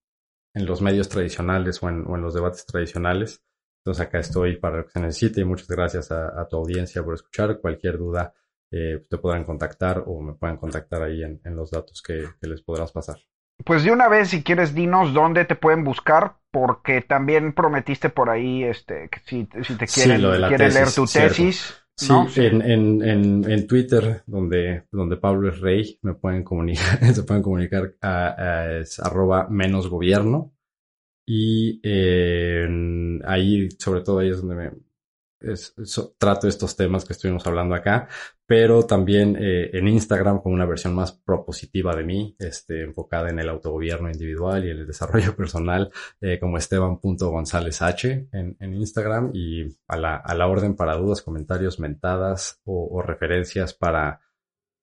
en, 0.55 0.67
los 0.67 0.83
medios 0.83 1.09
tradicionales 1.09 1.81
o 1.83 1.89
en, 1.89 2.05
o 2.07 2.17
en, 2.17 2.23
los 2.23 2.35
debates 2.35 2.67
tradicionales. 2.67 3.41
Entonces 3.81 4.07
acá 4.07 4.19
estoy 4.19 4.57
para 4.57 4.79
lo 4.79 4.85
que 4.85 4.91
se 4.91 5.01
necesite 5.01 5.41
y 5.41 5.45
muchas 5.45 5.69
gracias 5.69 6.11
a, 6.11 6.47
tu 6.49 6.57
audiencia 6.57 7.05
por 7.05 7.15
escuchar. 7.15 7.61
Cualquier 7.61 7.99
duda 7.99 8.35
eh, 8.73 9.05
te 9.09 9.19
podrán 9.19 9.45
contactar 9.45 10.03
o 10.07 10.21
me 10.21 10.35
pueden 10.35 10.57
contactar 10.57 11.03
ahí 11.03 11.23
en, 11.23 11.41
los 11.55 11.71
datos 11.71 12.03
que 12.03 12.27
les 12.41 12.63
podrás 12.63 12.91
pasar. 12.91 13.19
pues 13.65 13.85
de 13.85 13.93
una 13.93 14.09
vez, 14.09 14.31
si 14.31 14.43
quieres, 14.43 14.75
dinos 14.75 15.15
dónde 15.15 15.45
te 15.45 15.55
pueden 15.55 15.85
buscar, 15.85 16.39
porque 16.51 17.03
también 17.03 17.53
prometiste 17.53 18.09
por 18.09 18.31
ahí, 18.31 18.65
este, 18.65 19.09
que 19.09 19.21
si, 19.25 19.49
si 19.63 19.77
te 19.77 19.87
quieren, 19.87 20.21
quieren 20.49 20.75
leer 20.75 20.93
tu 20.93 21.07
tesis. 21.07 21.88
Sí, 21.99 22.13
En, 22.37 22.63
en, 22.63 23.51
en, 23.51 23.67
Twitter, 23.67 24.23
donde, 24.25 24.85
donde 24.93 25.17
Pablo 25.17 25.49
es 25.49 25.59
rey, 25.59 25.99
me 26.03 26.15
pueden 26.15 26.45
comunicar, 26.45 26.99
se 27.15 27.25
pueden 27.25 27.43
comunicar 27.43 27.97
a, 28.01 28.79
es 28.81 29.01
arroba 29.01 29.49
menos 29.51 29.89
gobierno. 29.89 30.55
Y 31.27 31.81
ahí, 33.27 33.69
sobre 33.79 34.03
todo 34.03 34.21
ahí 34.21 34.29
es 34.31 34.41
donde 34.41 34.55
me, 34.55 34.71
es, 35.41 35.75
trato 36.19 36.49
estos 36.49 36.77
temas 36.77 37.05
que 37.05 37.13
estuvimos 37.13 37.47
hablando 37.47 37.75
acá, 37.75 38.09
pero 38.47 38.85
también 38.85 39.37
eh, 39.39 39.71
en 39.73 39.89
Instagram 39.89 40.41
con 40.41 40.53
una 40.53 40.67
versión 40.67 40.95
más 40.95 41.13
propositiva 41.13 41.95
de 41.95 42.05
mí, 42.05 42.37
este, 42.39 42.83
enfocada 42.83 43.31
en 43.31 43.39
el 43.39 43.49
autogobierno 43.49 44.11
individual 44.11 44.65
y 44.65 44.71
el 44.71 44.87
desarrollo 44.87 45.35
personal, 45.37 45.93
eh, 46.21 46.39
como 46.41 46.59
esteban.gonzálezh 46.59 48.05
en, 48.33 48.57
en 48.59 48.75
Instagram 48.75 49.31
y 49.35 49.77
a 49.87 49.97
la, 49.97 50.17
a 50.17 50.35
la 50.35 50.47
orden 50.47 50.75
para 50.75 50.97
dudas, 50.97 51.23
comentarios, 51.23 51.79
mentadas 51.79 52.61
o, 52.65 53.03
referencias 53.03 53.75
para 53.75 54.21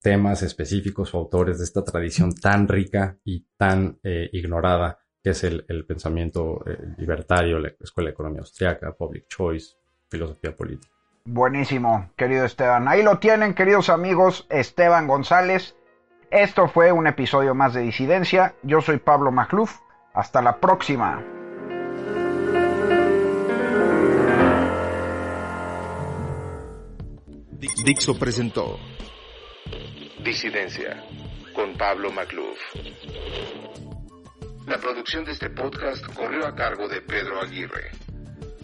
temas 0.01 0.43
específicos 0.43 1.13
o 1.13 1.17
autores 1.17 1.57
de 1.57 1.63
esta 1.63 1.83
tradición 1.83 2.33
tan 2.33 2.67
rica 2.67 3.17
y 3.23 3.47
tan 3.57 3.99
eh, 4.03 4.29
ignorada 4.31 4.99
que 5.23 5.31
es 5.31 5.43
el, 5.43 5.65
el 5.67 5.85
pensamiento 5.87 6.63
libertario, 6.97 7.57
la 7.57 7.73
escuela 7.79 8.09
de 8.09 8.13
economía 8.13 8.41
austriaca, 8.41 8.93
public 8.95 9.25
choice, 9.27 9.75
filosofía 10.09 10.55
política. 10.55 10.93
Buenísimo, 11.25 12.11
querido 12.15 12.45
Esteban. 12.45 12.87
Ahí 12.87 13.01
lo 13.01 13.17
tienen, 13.17 13.55
queridos 13.55 13.89
amigos, 13.89 14.45
Esteban 14.49 15.07
González. 15.07 15.75
Esto 16.29 16.67
fue 16.67 16.91
un 16.91 17.07
episodio 17.07 17.55
más 17.55 17.73
de 17.73 17.81
Disidencia. 17.81 18.55
Yo 18.61 18.81
soy 18.81 18.97
Pablo 18.97 19.31
Macluf. 19.31 19.79
Hasta 20.13 20.41
la 20.41 20.59
próxima. 20.59 21.23
Dixo 27.83 28.17
presentó 28.17 28.79
Disidencia 30.23 31.03
con 31.53 31.75
Pablo 31.77 32.11
Macluf. 32.11 32.59
La 34.67 34.77
producción 34.77 35.25
de 35.25 35.31
este 35.31 35.49
podcast 35.49 36.05
corrió 36.13 36.47
a 36.47 36.55
cargo 36.55 36.87
de 36.87 37.01
Pedro 37.01 37.41
Aguirre. 37.41 37.91